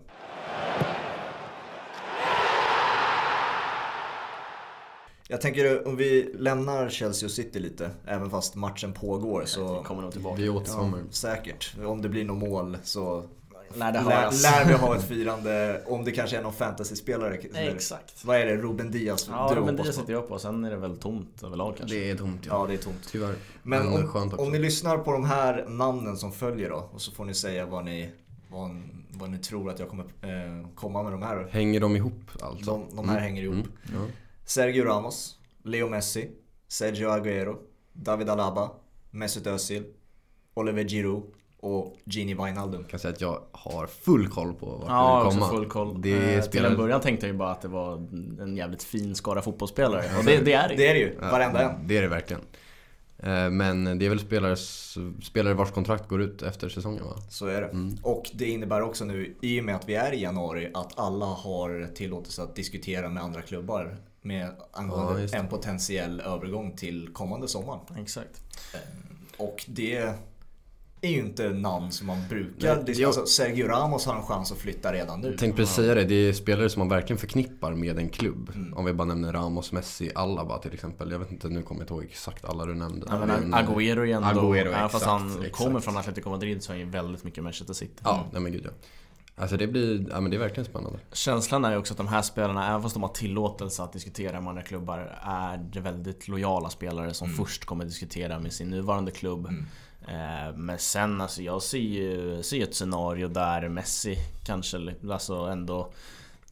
Jag 5.29 5.41
tänker 5.41 5.89
om 5.89 5.97
vi 5.97 6.33
lämnar 6.39 6.89
Chelsea 6.89 7.27
och 7.27 7.31
City 7.31 7.59
lite, 7.59 7.91
även 8.07 8.31
fast 8.31 8.55
matchen 8.55 8.93
pågår 8.93 9.41
Vi 9.41 9.47
så... 9.47 9.83
kommer 9.83 10.03
nog 10.03 10.13
tillbaka. 10.13 10.43
Vi 10.43 10.49
återkommer. 10.49 10.99
Ja, 10.99 11.05
säkert. 11.11 11.77
Om 11.85 12.03
det 12.03 12.09
blir 12.09 12.25
något 12.25 12.49
mål 12.49 12.79
så 12.83 13.25
Lär 13.75 13.93
det 13.93 14.03
lär, 14.03 14.11
höras. 14.11 14.43
lär 14.43 14.65
vi 14.65 14.73
ha 14.73 14.97
ett 14.97 15.05
firande. 15.05 15.83
Om 15.87 16.05
det 16.05 16.13
kanske 16.13 16.39
är 16.39 16.43
någon 16.43 16.53
fantasyspelare. 16.53 17.35
Exakt. 17.55 18.25
Vad 18.25 18.37
är 18.37 18.47
det? 18.47 18.57
Ruben 18.57 18.91
Diaz? 18.91 19.29
Ja, 19.31 19.55
du 19.55 19.73
det 19.73 19.77
på? 19.77 19.85
sitter 19.85 20.13
jag 20.13 20.29
på. 20.29 20.39
Sen 20.39 20.65
är 20.65 20.71
det 20.71 20.77
väl 20.77 20.97
tomt 20.97 21.43
överlag 21.43 21.75
kanske. 21.79 21.97
Det 21.97 22.11
är 22.11 22.17
tomt 22.17 22.41
ja. 22.47 22.61
Ja, 22.61 22.67
det 22.67 22.75
är 22.75 22.79
tomt. 22.79 23.09
Tyvärr. 23.11 23.35
Men 23.63 23.87
Men 23.87 24.09
om, 24.15 24.35
om 24.39 24.53
ni 24.53 24.59
lyssnar 24.59 24.99
på 24.99 25.13
de 25.13 25.25
här 25.25 25.65
namnen 25.69 26.17
som 26.17 26.33
följer 26.33 26.71
då 26.71 26.89
och 26.93 27.03
så 27.03 27.13
får 27.13 27.25
ni 27.25 27.35
säga 27.35 27.67
vad 27.67 27.85
ni, 27.85 28.11
vad, 28.49 28.83
vad 29.11 29.31
ni 29.31 29.39
tror 29.39 29.71
att 29.71 29.79
jag 29.79 29.89
kommer 29.89 30.05
eh, 30.05 30.69
komma 30.75 31.03
med 31.03 31.13
de 31.13 31.23
här. 31.23 31.49
Hänger 31.51 31.81
de 31.81 31.97
ihop 31.97 32.31
alltså? 32.41 32.71
De, 32.71 32.97
de 32.97 33.09
här 33.09 33.19
hänger 33.21 33.43
ihop. 33.43 33.55
Mm. 33.55 33.69
Ja. 33.93 34.07
Sergio 34.45 34.85
Ramos, 34.85 35.39
Leo 35.63 35.89
Messi, 35.89 36.31
Sergio 36.69 37.09
Agüero, 37.09 37.57
David 37.93 38.29
Alaba, 38.29 38.71
Mesut 39.11 39.47
Özil, 39.47 39.85
Oliver 40.55 40.85
Giroud 40.85 41.23
och 41.65 41.97
Gini 42.05 42.35
Wijnaldum. 42.35 42.81
Jag 42.81 42.91
kan 42.91 43.01
säga 43.01 43.13
att 43.15 43.21
jag 43.21 43.41
har 43.53 43.87
full 43.87 44.29
koll 44.29 44.55
på 44.55 44.67
vart 44.67 44.85
Ja, 44.89 45.19
det 45.21 45.27
också 45.27 45.39
kommer 45.39 45.49
komma. 45.51 45.59
full 45.61 45.69
koll. 45.71 46.03
Det 46.03 46.13
Eh, 46.13 46.41
Till 46.41 46.43
spelar- 46.51 46.71
en 46.71 46.77
början 46.77 47.01
tänkte 47.01 47.27
jag 47.27 47.33
ju 47.33 47.39
bara 47.39 47.51
att 47.51 47.63
det 47.63 47.69
var 47.69 47.95
en 48.43 48.57
jävligt 48.57 48.83
fin 48.83 49.15
skara 49.15 49.43
fotbollsspelare. 49.43 50.05
Och 50.19 50.25
det, 50.25 50.37
det 50.45 50.53
är 50.53 50.69
det 50.69 50.75
Det 50.77 50.87
är 50.89 50.95
det 50.95 51.01
ju, 51.01 51.17
Ja, 51.21 51.31
varenda 51.31 51.63
en. 51.63 51.89
Det 51.89 51.97
är 51.99 52.03
det 52.03 52.09
verkligen. 52.09 52.43
Eh, 53.19 53.51
Men 53.51 53.99
det 53.99 54.07
är 54.07 54.09
väl 54.11 54.21
spelare, 54.21 54.57
spelare 55.23 55.55
vars 55.55 55.71
kontrakt 55.71 56.09
går 56.09 56.23
ut 56.23 56.43
efter 56.43 56.69
säsongen 56.69 57.05
va? 57.05 57.17
Så 57.31 57.47
är 57.47 57.61
det. 57.61 57.67
Mm. 57.69 57.97
Och 58.03 58.31
det 58.35 58.49
innebär 58.49 58.83
också 58.83 59.05
nu, 59.05 59.35
i 59.43 59.61
och 59.61 59.65
med 59.65 59.75
att 59.77 59.89
vi 59.89 59.95
är 59.95 60.13
i 60.13 60.23
januari, 60.23 60.71
att 60.75 60.99
alla 60.99 61.27
har 61.27 61.89
tillåtelse 61.95 62.43
att 62.43 62.57
diskutera 62.57 63.09
med 63.09 63.23
andra 63.23 63.43
klubbar 63.43 63.97
med 64.23 64.47
Ja, 64.59 64.69
angående 64.73 65.27
det. 65.27 65.37
en 65.37 65.49
potentiell 65.49 66.21
övergång 66.21 66.77
till 66.77 67.09
kommande 67.13 67.49
sommar. 67.49 67.79
Exakt. 67.99 68.41
Och 69.37 69.65
det 69.69 70.13
är 71.07 71.11
ju 71.11 71.19
inte 71.21 71.49
namn 71.49 71.91
som 71.93 72.07
man 72.07 72.19
brukar 72.29 72.77
Nej, 72.87 73.01
jag- 73.01 73.07
Alltså, 73.07 73.27
Sergio 73.27 73.67
Ramos 73.69 74.07
har 74.07 74.15
en 74.17 74.23
chans 74.23 74.53
att 74.53 74.59
flytta 74.59 74.93
redan 74.93 75.21
nu. 75.21 75.29
Jag 75.31 75.39
tänkte 75.39 75.57
precis 75.57 75.77
säga 75.77 75.95
det, 75.95 76.05
det 76.05 76.15
är 76.15 76.33
spelare 76.33 76.71
som 76.71 76.81
man 76.81 76.89
verkligen 76.89 77.19
förknippar 77.19 77.75
med 77.75 77.99
en 77.99 78.09
klubb. 78.09 78.51
Mm. 78.55 78.75
Om 78.75 78.85
vi 78.85 78.93
bara 78.93 79.05
nämner 79.09 79.33
Ramos, 79.33 79.73
Messi, 79.73 80.11
Alaba 80.15 80.59
till 80.59 80.75
exempel. 80.75 81.11
Jag 81.11 81.19
vet 81.19 81.31
inte, 81.33 81.49
nu 81.49 81.63
kommer 81.63 81.81
jag 81.81 81.85
inte 81.85 81.95
ihåg 81.95 82.05
exakt 82.05 82.45
alla 82.45 82.67
du 82.67 82.75
nämnde. 82.75 83.07
Ja, 83.11 83.19
men 83.27 83.29
Men, 83.29 83.55
Agüero 83.55 84.17
ändå, 84.17 84.41
Agüero, 84.41 84.61
även 84.61 84.73
fast 84.73 84.95
exakt, 84.95 85.07
han 85.07 85.31
exakt. 85.39 85.53
kommer 85.57 85.81
från 85.81 85.97
Atletico 85.97 86.31
Madrid 86.31 86.63
så 86.63 86.73
är 86.73 86.77
han 86.77 86.81
ju 86.87 86.91
väldigt 86.91 87.25
mycket 87.25 87.45
Manchester 87.45 87.75
City. 87.75 87.95
Ja, 88.05 88.27
nej 88.33 88.43
men 88.43 88.53
gud 88.53 88.63
ja. 88.65 88.71
Alltså 89.37 89.57
det 89.57 89.67
blir, 89.67 90.07
ja 90.11 90.21
men 90.21 90.31
det 90.31 90.37
är 90.37 90.39
verkligen 90.39 90.65
spännande. 90.65 90.99
Känslan 91.13 91.65
är 91.65 91.71
ju 91.71 91.77
också 91.77 91.95
att 91.95 91.99
de 91.99 92.09
här 92.09 92.23
spelarna, 92.23 92.69
även 92.69 92.83
fast 92.83 92.95
de 92.95 93.03
har 93.03 93.11
tillåtelse 93.11 93.83
att 93.83 93.93
diskutera 93.93 94.41
med 94.41 94.49
andra 94.51 94.63
klubbar, 94.63 95.19
är 95.23 95.57
det 95.57 95.81
väldigt 95.81 96.29
lojala 96.29 96.71
spelare 96.71 97.15
som 97.15 97.29
först 97.29 97.65
kommer 97.65 97.85
diskutera 97.85 98.41
med 98.41 98.53
sin 98.53 98.71
nuvarande 98.71 99.11
klubb. 99.11 99.47
Mm. 99.47 99.67
Eh, 100.09 100.57
men 100.57 100.79
sen 100.79 101.21
alltså 101.21 101.43
jag 101.43 101.63
ser 101.63 101.79
ju 101.79 102.43
ser 102.43 102.63
ett 102.63 102.75
scenario 102.75 103.29
där 103.29 103.69
Messi 103.69 104.19
kanske 104.45 104.95
alltså 105.11 105.35
ändå 105.35 105.91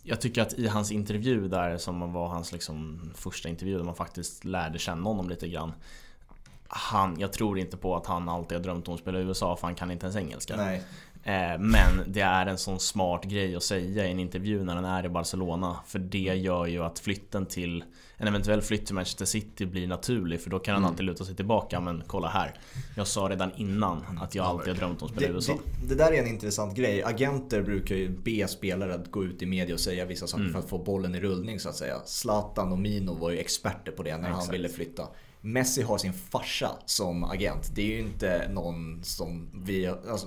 Jag 0.03 0.21
tycker 0.21 0.43
att 0.43 0.53
i 0.53 0.69
hans 0.69 0.93
intervju 0.93 1.49
där 1.49 1.79
som 1.79 2.13
var 2.13 2.29
hans 2.29 2.53
liksom 2.53 3.01
första 3.15 3.49
intervju 3.49 3.77
där 3.77 3.85
man 3.85 3.95
faktiskt 3.95 4.45
lärde 4.45 4.79
känna 4.79 5.05
honom 5.05 5.29
lite 5.29 5.49
grann 5.49 5.73
han, 6.75 7.21
jag 7.21 7.33
tror 7.33 7.59
inte 7.59 7.77
på 7.77 7.97
att 7.97 8.07
han 8.07 8.29
alltid 8.29 8.59
har 8.59 8.63
drömt 8.63 8.89
om 8.89 8.95
att 8.95 9.01
spela 9.01 9.19
i 9.19 9.23
USA 9.23 9.57
för 9.57 9.67
han 9.67 9.75
kan 9.75 9.91
inte 9.91 10.07
ens 10.07 10.17
engelska. 10.17 10.57
Nej. 10.57 10.83
Eh, 11.25 11.59
Men 11.59 12.03
det 12.07 12.21
är 12.21 12.47
en 12.47 12.59
sån 12.59 12.81
smart 12.81 13.25
grej 13.25 13.57
att 13.57 13.63
säga 13.63 14.07
i 14.07 14.11
en 14.11 14.19
intervju 14.19 14.65
när 14.65 14.75
han 14.75 14.85
är 14.85 15.07
i 15.07 15.09
Barcelona. 15.09 15.77
För 15.87 15.99
det 15.99 16.19
gör 16.19 16.67
ju 16.67 16.83
att 16.85 16.99
flytten 16.99 17.47
till 17.47 17.85
en 18.17 18.29
eventuell 18.29 18.63
flytt 18.63 18.87
till 18.87 18.95
Manchester 18.95 19.25
City 19.25 19.67
blir 19.67 19.87
naturlig. 19.87 20.41
För 20.41 20.51
då 20.51 20.59
kan 20.59 20.75
han 20.75 20.83
Mm. 20.83 20.91
alltid 20.91 21.07
luta 21.07 21.25
sig 21.25 21.35
tillbaka. 21.37 21.81
Men 21.81 22.03
kolla 22.07 22.29
här. 22.29 22.55
Jag 22.97 23.07
sa 23.07 23.21
redan 23.21 23.51
innan 23.57 24.19
att 24.23 24.35
jag 24.35 24.47
alltid 24.47 24.69
har 24.69 24.75
drömt 24.81 25.03
om 25.03 25.09
att 25.09 25.13
spela 25.15 25.27
i 25.27 25.31
Det, 25.31 25.35
USA. 25.35 25.53
det, 25.83 25.89
det 25.89 25.95
där 25.95 26.13
är 26.13 26.23
en 26.23 26.29
intressant 26.29 26.77
grej. 26.77 27.03
Agenter 27.03 27.63
brukar 27.63 27.95
ju 27.97 28.09
be 28.09 28.49
spelare 28.49 28.95
att 28.95 29.11
gå 29.11 29.25
ut 29.25 29.43
i 29.43 29.47
media 29.47 29.75
och 29.75 29.81
säga 29.81 30.05
vissa 30.05 30.27
saker 30.27 30.41
Mm. 30.43 30.53
för 30.53 30.59
att 30.61 30.69
få 30.69 30.79
bollen 30.79 31.15
i 31.15 31.21
rullning 31.21 31.61
så 31.61 31.69
att 31.69 31.77
säga. 31.77 31.97
Zlatan 32.05 32.73
och 32.73 32.79
Mino 32.79 33.15
var 33.15 33.31
ju 33.31 33.39
experter 33.39 33.93
på 33.93 34.03
det 34.03 34.17
när 34.17 34.29
han 34.29 34.39
Exakt. 34.39 34.55
ville 34.55 34.69
flytta. 34.69 35.09
Messi 35.41 35.83
har 35.83 35.99
sin 35.99 36.13
farsa 36.13 36.71
som 36.87 37.25
agent. 37.25 37.71
Det 37.75 37.83
är 37.83 37.87
ju 37.87 37.99
inte 37.99 38.49
någon 38.53 39.05
som 39.05 39.51
vi... 39.65 39.87
Alltså, 39.87 40.27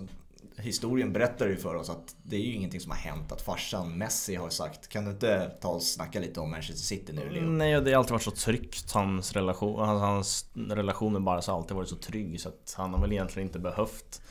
historien 0.57 1.13
berättar 1.13 1.47
ju 1.47 1.57
för 1.57 1.75
oss 1.75 1.89
att 1.89 2.15
det 2.23 2.35
är 2.35 2.39
ju 2.39 2.53
ingenting 2.53 2.79
som 2.79 2.91
har 2.91 2.97
hänt. 2.97 3.31
Att 3.31 3.41
farsan 3.41 3.97
Messi 3.97 4.35
har 4.35 4.49
sagt 4.49 4.89
Kan 4.89 5.05
du 5.05 5.11
inte 5.11 5.51
ta 5.61 5.67
och 5.67 5.83
snacka 5.83 6.19
lite 6.19 6.39
om 6.39 6.51
Manchester 6.51 6.83
City 6.83 7.13
nu 7.13 7.29
Leo? 7.29 7.43
Nej, 7.43 7.81
det 7.81 7.91
har 7.91 7.97
alltid 7.97 8.11
varit 8.11 8.23
så 8.23 8.31
tryggt. 8.31 8.91
Hans 8.91 9.33
relation, 9.33 9.79
hans, 9.79 10.01
hans 10.01 10.49
relation 10.55 11.13
med 11.13 11.23
Barca 11.23 11.51
har 11.51 11.59
alltid 11.59 11.75
varit 11.75 11.89
så 11.89 11.95
trygg. 11.95 12.41
Så 12.41 12.49
att 12.49 12.75
han 12.77 12.93
har 12.93 13.01
väl 13.01 13.11
egentligen 13.11 13.47
inte 13.47 13.59
behövt 13.59 14.21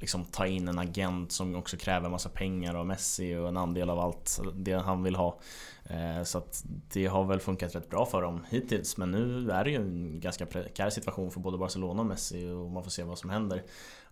liksom 0.00 0.24
ta 0.24 0.46
in 0.46 0.68
en 0.68 0.78
agent 0.78 1.32
som 1.32 1.54
också 1.54 1.76
kräver 1.76 2.08
massa 2.08 2.28
pengar 2.28 2.74
av 2.74 2.86
Messi 2.86 3.36
och 3.36 3.48
en 3.48 3.56
andel 3.56 3.90
av 3.90 3.98
allt 3.98 4.40
det 4.54 4.72
han 4.72 5.02
vill 5.02 5.16
ha. 5.16 5.38
Eh, 5.84 6.22
så 6.22 6.38
att 6.38 6.64
det 6.92 7.06
har 7.06 7.24
väl 7.24 7.40
funkat 7.40 7.74
rätt 7.74 7.90
bra 7.90 8.06
för 8.06 8.22
dem 8.22 8.44
hittills. 8.50 8.96
Men 8.96 9.10
nu 9.10 9.50
är 9.50 9.64
det 9.64 9.70
ju 9.70 9.76
en 9.76 10.20
ganska 10.20 10.46
prekär 10.46 10.90
situation 10.90 11.30
för 11.30 11.40
både 11.40 11.58
Barcelona 11.58 12.00
och 12.00 12.06
Messi 12.06 12.50
och 12.50 12.70
man 12.70 12.82
får 12.82 12.90
se 12.90 13.02
vad 13.02 13.18
som 13.18 13.30
händer. 13.30 13.62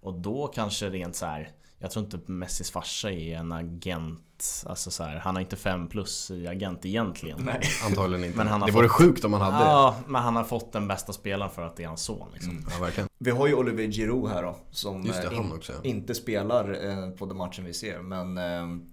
Och 0.04 0.14
då 0.14 0.46
kanske 0.46 0.90
rent 0.90 1.16
så 1.16 1.26
här. 1.26 1.52
Jag 1.78 1.90
tror 1.90 2.04
inte 2.04 2.32
Messis 2.32 2.70
farsa 2.70 3.11
är 3.11 3.37
en 3.37 3.52
agent. 3.52 4.64
Alltså 4.66 4.90
så 4.90 5.04
här, 5.04 5.16
han 5.16 5.34
har 5.34 5.40
inte 5.42 5.56
5 5.56 5.88
plus 5.88 6.30
i 6.30 6.46
agent 6.46 6.87
egentligen. 6.87 7.38
Nej. 7.44 7.61
Antagligen 7.84 8.25
inte. 8.25 8.37
Men 8.38 8.46
han 8.46 8.61
har 8.61 8.68
det 8.68 8.75
vore 8.75 8.88
fått- 8.88 8.96
sjukt 8.96 9.25
om 9.25 9.32
han 9.32 9.42
hade. 9.52 9.64
Ja, 9.64 9.96
men 10.06 10.23
han 10.23 10.37
har 10.37 10.44
fått 10.44 10.73
den 10.73 10.88
bästa 10.88 11.12
spelaren 11.12 11.50
för 11.50 11.62
att 11.62 11.76
det 11.76 11.82
är 11.82 11.88
hans 11.88 12.02
son 12.02 12.28
liksom. 12.32 12.50
Mm. 12.50 12.64
Ja, 12.70 12.84
verkligen. 12.84 13.08
Vi 13.18 13.30
har 13.30 13.46
ju 13.46 13.54
Olivier 13.54 13.90
Giroud 13.90 14.30
här 14.30 14.42
då. 14.42 14.56
Som 14.70 15.04
det, 15.04 15.25
eh, 15.25 15.32
ja. 15.68 15.75
inte 15.82 16.14
spelar 16.14 16.88
eh, 16.88 17.11
på 17.11 17.26
den 17.26 17.37
matchen 17.37 17.64
vi 17.64 17.75
ser. 17.75 17.99
Men 17.99 18.38
eh, 18.38 18.87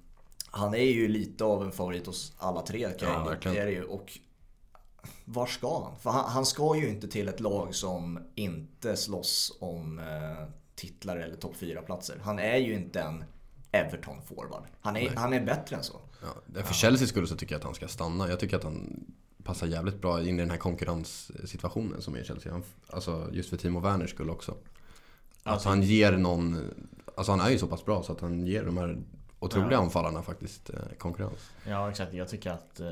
han 0.52 0.74
är 0.74 0.92
ju 0.92 1.08
lite 1.08 1.44
av 1.44 1.64
en 1.64 1.72
favorit 1.72 2.06
hos 2.08 2.34
alla 2.38 2.62
tre. 2.62 2.90
Ja, 3.00 3.24
verkligen. 3.24 3.56
det 3.56 3.62
är 3.62 3.66
det 3.66 3.72
ju. 3.72 3.84
Och 3.84 4.20
var 5.26 5.46
ska 5.46 5.84
han? 5.84 6.00
För 6.00 6.10
han, 6.10 6.30
han 6.30 6.46
ska 6.46 6.76
ju 6.76 6.90
inte 6.90 7.08
till 7.08 7.28
ett 7.28 7.40
lag 7.40 7.76
som 7.76 8.20
inte 8.36 8.98
slåss 8.98 9.58
om 9.60 10.00
eh, 10.00 10.48
titlar 10.76 11.18
eller 11.18 11.36
topp 11.36 11.56
4-platser. 11.60 12.20
Han 12.24 12.40
är 12.40 12.58
ju 12.58 12.74
inte 12.74 13.02
en 13.02 13.24
Everton-forward. 13.72 14.64
Han 14.82 14.98
är, 14.98 15.10
han 15.16 15.34
är 15.34 15.46
bättre 15.46 15.76
än 15.76 15.84
så. 15.84 16.02
Ja, 16.22 16.64
för 16.64 16.74
Chelseas 16.74 17.10
skull 17.10 17.28
så 17.28 17.36
tycker 17.36 17.54
jag 17.56 17.60
att 17.60 17.66
han 17.66 17.74
ska 17.76 17.88
stanna. 17.88 18.30
Jag 18.30 18.40
tycker 18.40 18.58
att 18.58 18.64
han 18.64 19.06
passar 19.44 19.68
jävligt 19.68 20.02
bra 20.02 20.22
in 20.24 20.36
i 20.36 20.42
den 20.42 20.50
här 20.50 20.58
konkurrenssituationen 20.58 22.02
som 22.02 22.16
är 22.16 22.20
i 22.20 22.24
Chelsea. 22.24 22.52
Han, 22.52 22.64
alltså 22.90 23.30
just 23.32 23.50
för 23.50 23.58
Timo 23.58 23.80
Werners 23.80 24.10
skull 24.10 24.30
också. 24.30 24.52
Att 24.52 24.58
Alltså- 25.44 25.70
han 25.70 25.82
ger 25.84 26.12
någon, 26.12 26.70
alltså 27.18 27.32
han 27.32 27.42
är 27.42 27.50
ju 27.50 27.58
så 27.58 27.68
pass 27.68 27.86
bra 27.86 28.04
så 28.04 28.12
att 28.12 28.22
han 28.22 28.48
ger 28.48 28.64
de 28.66 28.78
här 28.78 28.98
otroliga 29.42 29.72
Ja. 29.72 29.78
anfallarna 29.84 30.24
faktiskt 30.24 30.70
eh, 30.70 30.76
konkurrens. 30.98 31.50
Ja 31.68 31.90
exakt, 31.90 32.14
jag 32.14 32.28
tycker 32.30 32.52
att 32.52 32.80
eh, 32.80 32.88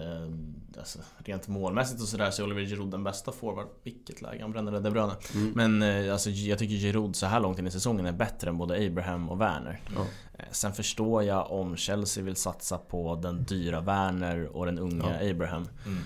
alltså, 0.78 1.00
rent 1.18 1.48
målmässigt 1.48 2.02
och 2.02 2.08
sådär 2.08 2.32
så 2.32 2.42
är 2.42 2.46
Oliver 2.46 2.62
Giroud 2.62 2.92
den 2.92 3.04
bästa 3.04 3.32
forward. 3.32 3.68
Vilket 3.84 4.22
läge, 4.22 4.42
han 4.42 4.52
bränner 4.52 4.72
De 4.72 4.92
Bruyne. 4.92 5.14
Mm. 5.34 5.52
Men 5.56 6.06
eh, 6.06 6.12
alltså, 6.14 6.30
jag 6.30 6.60
tycker 6.60 6.76
Giroud 6.76 7.16
så 7.16 7.26
här 7.26 7.40
långt 7.40 7.60
in 7.60 7.68
i 7.68 7.72
säsongen 7.72 8.06
är 8.06 8.12
bättre 8.12 8.50
än 8.50 8.58
både 8.58 8.88
Abraham 8.88 9.30
och 9.30 9.42
Werner. 9.42 9.82
Ja. 9.96 10.02
Eh, 10.34 10.46
Sen 10.52 10.74
förstår 10.74 11.24
jag 11.24 11.52
om 11.52 11.76
Chelsea 11.78 12.24
vill 12.24 12.36
satsa 12.36 12.78
på 12.78 13.16
den 13.16 13.44
dyra 13.44 13.82
Werner 13.82 14.46
och 14.48 14.66
den 14.66 14.80
unga 14.80 15.20
Abraham. 15.32 15.68
Mm. 15.86 16.00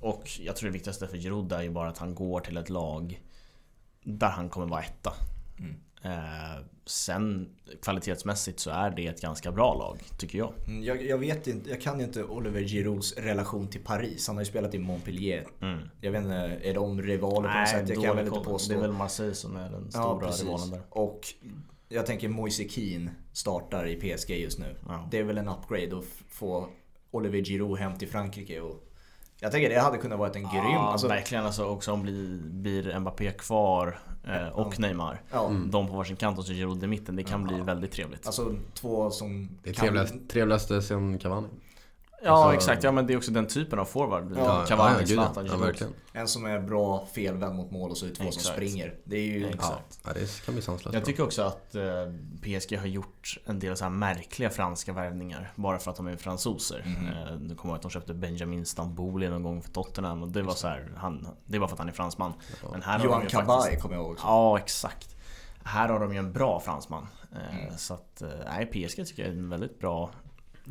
Och 0.00 0.30
jag 0.40 0.56
tror 0.56 0.68
det 0.68 0.72
viktigaste 0.72 1.06
för 1.08 1.16
Giroud 1.16 1.52
är 1.52 1.62
ju 1.62 1.70
bara 1.70 1.88
att 1.88 1.98
han 1.98 2.14
går 2.14 2.40
till 2.40 2.56
ett 2.56 2.70
lag 2.70 3.22
där 4.04 4.28
han 4.28 4.48
kommer 4.48 4.66
vara 4.66 4.82
etta. 4.82 5.12
Eh, 6.02 6.64
sen 6.86 7.48
kvalitetsmässigt 7.82 8.60
så 8.60 8.70
är 8.70 8.90
det 8.90 9.06
ett 9.06 9.20
ganska 9.20 9.52
bra 9.52 9.74
lag, 9.74 9.98
tycker 10.18 10.38
jag. 10.38 10.52
Mm, 10.66 10.82
Jag, 10.82 11.02
jag 11.02 11.18
vet 11.18 11.46
inte, 11.46 11.70
jag 11.70 11.80
kan 11.80 12.00
inte 12.00 12.24
Oliver 12.24 12.60
Girouds 12.60 13.16
relation 13.16 13.68
till 13.68 13.80
Paris. 13.84 14.26
Han 14.26 14.36
har 14.36 14.42
ju 14.42 14.46
spelat 14.46 14.74
i 14.74 14.78
Montpellier. 14.78 15.46
Mm. 15.62 15.78
Jag 16.00 16.12
vet 16.12 16.22
inte, 16.22 16.58
är 16.62 16.74
de 16.74 17.02
rivaler 17.02 17.52
på 17.52 17.58
något 17.58 17.68
sätt? 17.68 17.88
Jag 17.88 18.02
kan 18.02 18.16
väl 18.16 18.26
inte 18.26 18.40
påstå. 18.40 18.72
Det 18.72 18.78
är 18.78 18.82
väl 18.82 18.92
Marseille 18.92 19.34
som 19.34 19.56
är 19.56 19.70
den 19.70 19.90
Ja, 19.94 20.00
stora 20.00 20.26
precis. 20.26 20.44
rivalen 20.44 20.70
där. 20.70 20.80
Och 20.90 21.20
jag 21.88 22.06
tänker 22.06 22.28
Moise 22.28 22.68
Keane 22.68 23.10
startar 23.32 23.86
i 23.86 23.96
PSG 24.16 24.30
just 24.30 24.58
nu. 24.58 24.76
Ja. 24.88 25.08
Det 25.10 25.18
är 25.18 25.22
väl 25.24 25.38
en 25.38 25.48
upgrade 25.48 25.98
att 25.98 26.04
få 26.28 26.68
Olivier 27.10 27.44
Giroud 27.44 27.78
hem 27.78 27.98
till 27.98 28.08
Frankrike. 28.08 28.60
Och 28.60 28.86
jag 29.40 29.52
tänker 29.52 29.68
det 29.70 29.80
hade 29.80 29.98
kunnat 29.98 30.18
vara 30.18 30.28
en 30.28 30.42
grym... 30.42 30.50
Ja, 30.54 30.92
Alltså, 30.92 31.08
verkligen 31.08 31.44
alltså 31.46 31.64
också 31.64 31.92
om 31.92 32.02
blir, 32.02 32.38
blir 32.42 32.98
Mbappé 32.98 33.30
kvar 33.30 33.98
och 34.52 34.80
Neymar. 34.80 35.22
ja, 35.30 35.46
Mm. 35.46 35.70
De 35.70 35.86
på 35.86 35.92
varsin 35.96 36.16
kant 36.16 36.38
och 36.38 36.44
så 36.44 36.52
Giroud 36.52 36.84
i 36.84 36.86
mitten. 36.86 37.16
Det 37.16 37.22
kan 37.22 37.40
Ja. 37.42 37.46
bli 37.48 37.60
väldigt 37.60 37.92
trevligt. 37.92 38.26
alltså 38.26 38.54
två 38.74 39.10
som... 39.10 39.48
Det 39.62 39.70
är 39.70 39.74
kan- 39.74 39.80
trevligast, 39.82 40.14
trevligaste 40.28 40.82
sen 40.82 41.18
Cavani. 41.18 41.48
Ja 42.22 42.30
alltså- 42.30 42.54
exakt, 42.56 42.84
ja 42.84 42.92
men 42.92 43.06
det 43.06 43.12
är 43.12 43.16
också 43.16 43.30
den 43.30 43.46
typen 43.46 43.78
av 43.78 43.84
forward. 43.84 44.34
Ja, 44.36 44.64
Cavani, 44.68 44.96
ja, 45.00 45.06
Zlatan, 45.06 45.46
ja, 45.46 45.56
verkligen. 45.56 45.92
En 46.12 46.28
som 46.28 46.46
är 46.46 46.58
bra 46.60 47.06
felvänd 47.06 47.54
mot 47.56 47.70
mål 47.70 47.90
och 47.90 47.96
så 47.96 48.04
är 48.06 48.08
det 48.10 48.14
två 48.14 48.22
som 48.22 48.28
Exakt. 48.40 48.54
springer. 48.56 48.94
Det 49.04 49.16
är 49.16 49.24
ju... 49.26 49.48
Exakt. 49.48 50.00
Ja, 50.06 50.12
det 50.12 50.44
kan 50.44 50.54
bli 50.54 50.62
sanslöst 50.62 50.94
Jag 50.94 51.04
tycker 51.04 51.22
också 51.22 51.42
att 51.42 51.74
eh, 51.74 51.82
PSG 52.42 52.76
har 52.78 52.86
gjort 52.86 53.38
en 53.44 53.58
del 53.58 53.76
så 53.76 53.84
här 53.84 53.90
märkliga 53.90 54.50
franska 54.50 54.92
värvningar 54.92 55.52
bara 55.56 55.78
för 55.78 55.90
att 55.90 55.96
de 55.96 56.06
är 56.06 56.16
fransoser. 56.16 56.82
Mhm. 56.86 57.08
Eh, 57.08 57.36
Nu 57.40 57.54
kommer 57.54 57.54
jag 57.54 57.64
ihåg 57.64 57.76
att 57.76 57.82
de 57.82 57.90
köpte 57.90 58.14
Benjamin 58.14 58.66
Stambouli 58.66 59.28
någon 59.28 59.42
gång 59.42 59.62
för 59.62 59.70
Tottenham 59.70 60.22
och 60.22 60.28
det 60.28 60.42
var 60.42 60.54
så 60.54 60.68
här, 60.68 60.92
han, 60.96 61.28
det 61.46 61.58
var 61.58 61.66
för 61.68 61.74
att 61.74 61.78
han 61.78 61.88
är 61.88 61.92
fransman. 61.92 62.32
Men 62.72 62.82
här 62.82 62.98
har 62.98 63.04
Johan 63.06 63.28
faktiskt, 63.30 63.82
kommer 63.82 63.94
jag 63.94 64.02
ihåg 64.04 64.12
också. 64.12 64.26
Ja, 64.26 64.58
exakt. 64.58 65.16
Här 65.64 65.88
har 65.88 66.00
de 66.00 66.12
ju 66.12 66.18
en 66.18 66.32
bra 66.32 66.60
fransman. 66.60 67.06
Eh, 67.32 67.58
Mm. 67.60 67.78
Så 67.78 67.94
att, 67.94 68.22
nej 68.46 68.66
PSG 68.66 69.06
tycker 69.06 69.22
jag 69.22 69.32
är 69.32 69.36
en 69.38 69.48
väldigt 69.48 69.78
bra 69.78 70.10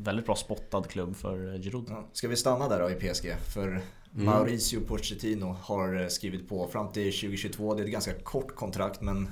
Väldigt 0.03 0.25
bra 0.25 0.35
spottad 0.35 0.83
klubb 0.83 1.15
för 1.15 1.53
eh, 1.53 1.61
Giroud. 1.61 1.85
Ja, 1.89 2.07
Ska 2.13 2.27
vi 2.27 2.35
stanna 2.35 2.67
där 2.69 2.79
då 2.79 2.89
i 2.89 2.93
PSG? 3.13 3.35
För 3.53 3.81
Mauricio 4.11 4.79
Pochettino 4.87 5.55
har 5.61 6.01
eh, 6.01 6.07
skrivit 6.07 6.49
på 6.49 6.67
fram 6.67 6.91
till 6.91 7.11
2022. 7.13 7.73
Det 7.75 7.81
är 7.81 7.85
ett 7.85 7.91
ganska 7.91 8.13
kort 8.13 8.55
kontrakt 8.55 9.01
men 9.01 9.29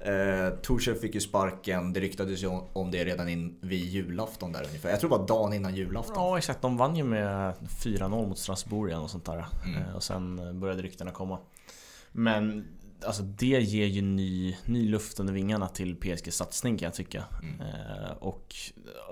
eh, 0.00 0.50
Tuchel 0.62 0.94
fick 0.94 1.14
ju 1.14 1.20
sparken. 1.20 1.92
Det 1.92 2.00
ryktades 2.00 2.42
ju 2.42 2.46
om- 2.46 2.64
om 2.72 2.90
det 2.90 3.04
redan 3.04 3.28
in 3.28 3.58
vid 3.60 3.84
julafton 3.84 4.52
där 4.52 4.64
ungefär. 4.66 4.90
Jag 4.90 5.00
tror 5.00 5.10
det 5.10 5.16
var 5.16 5.26
dagen 5.26 5.52
innan 5.52 5.74
julafton. 5.74 6.14
Ja 6.16 6.38
exakt, 6.38 6.62
de 6.62 6.76
vann 6.76 6.96
ju 6.96 7.04
med 7.04 7.54
4-0 7.84 8.08
mot 8.28 8.38
Strasbourg 8.38 8.98
och 8.98 9.10
sånt 9.10 9.24
där. 9.24 9.46
Mm. 9.64 9.82
Eh, 9.82 9.96
Och 9.96 10.02
sen 10.02 10.60
började 10.60 10.82
ryktena 10.82 11.10
komma. 11.10 11.38
Men 12.12 12.66
alltså 13.04 13.22
det 13.22 13.46
ger 13.46 13.86
ju 13.86 14.02
ny, 14.02 14.56
ny 14.64 14.88
luft 14.88 15.20
under 15.20 15.32
vingarna 15.32 15.68
till 15.68 15.96
PSGs 15.96 16.34
satsning 16.36 16.78
kan 16.78 16.86
jag 16.86 16.94
tycka. 16.94 17.24
Mm. 17.42 17.60
Eh, 17.60 18.10
och 18.20 18.54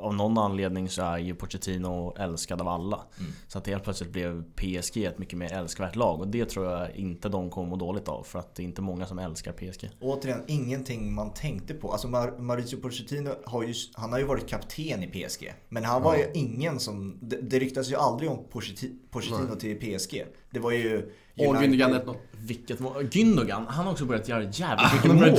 av 0.00 0.14
någon 0.14 0.38
anledning 0.38 0.88
så 0.88 1.02
är 1.02 1.18
ju 1.18 1.34
Pochettino 1.34 2.14
älskad 2.18 2.60
av 2.60 2.68
alla. 2.68 3.00
Mm. 3.18 3.32
Så 3.48 3.58
att 3.58 3.66
helt 3.66 3.84
plötsligt 3.84 4.12
blev 4.12 4.42
PSG 4.56 5.04
ett 5.04 5.18
mycket 5.18 5.38
mer 5.38 5.52
älskvärt 5.52 5.96
lag 5.96 6.20
och 6.20 6.28
det 6.28 6.44
tror 6.44 6.66
jag 6.66 6.96
inte 6.96 7.28
de 7.28 7.50
kommer 7.50 7.68
må 7.68 7.76
dåligt 7.76 8.08
av 8.08 8.22
för 8.22 8.38
att 8.38 8.54
det 8.54 8.62
är 8.62 8.64
inte 8.64 8.82
många 8.82 9.06
som 9.06 9.18
älskar 9.18 9.52
PSG. 9.52 9.90
Återigen, 10.00 10.42
ingenting 10.46 11.14
man 11.14 11.34
tänkte 11.34 11.74
på. 11.74 11.92
Alltså 11.92 12.08
Mar- 12.08 12.38
Mauricio 12.38 12.80
Pochettino 12.80 13.30
har 13.44 13.62
ju, 13.62 13.74
han 13.94 14.12
har 14.12 14.18
ju 14.18 14.24
varit 14.24 14.48
kapten 14.48 15.02
i 15.02 15.06
PSG. 15.06 15.52
Men 15.68 15.84
han 15.84 16.02
var 16.02 16.16
ju 16.16 16.24
ingen 16.34 16.78
som, 16.80 17.18
det, 17.22 17.36
det 17.42 17.58
ryktas 17.58 17.90
ju 17.90 17.96
aldrig 17.96 18.30
om 18.30 18.38
Pochetti- 18.52 18.98
Pochettino 19.10 19.54
till 19.56 19.76
PSG. 19.98 20.24
Det 20.50 20.60
var 20.60 20.72
ju 20.72 21.12
Och 21.38 21.56
Gündogan 21.62 21.94
1-0. 21.94 22.16
Vilket 22.32 22.80
mål! 22.80 23.02
Gündogan, 23.02 23.66
han 23.68 23.84
har 23.84 23.92
också 23.92 24.04
börjat 24.04 24.28
göra 24.28 24.42
jävligt 24.42 24.86
Ah, 24.86 24.94
mycket 24.94 25.14
mål! 25.14 25.36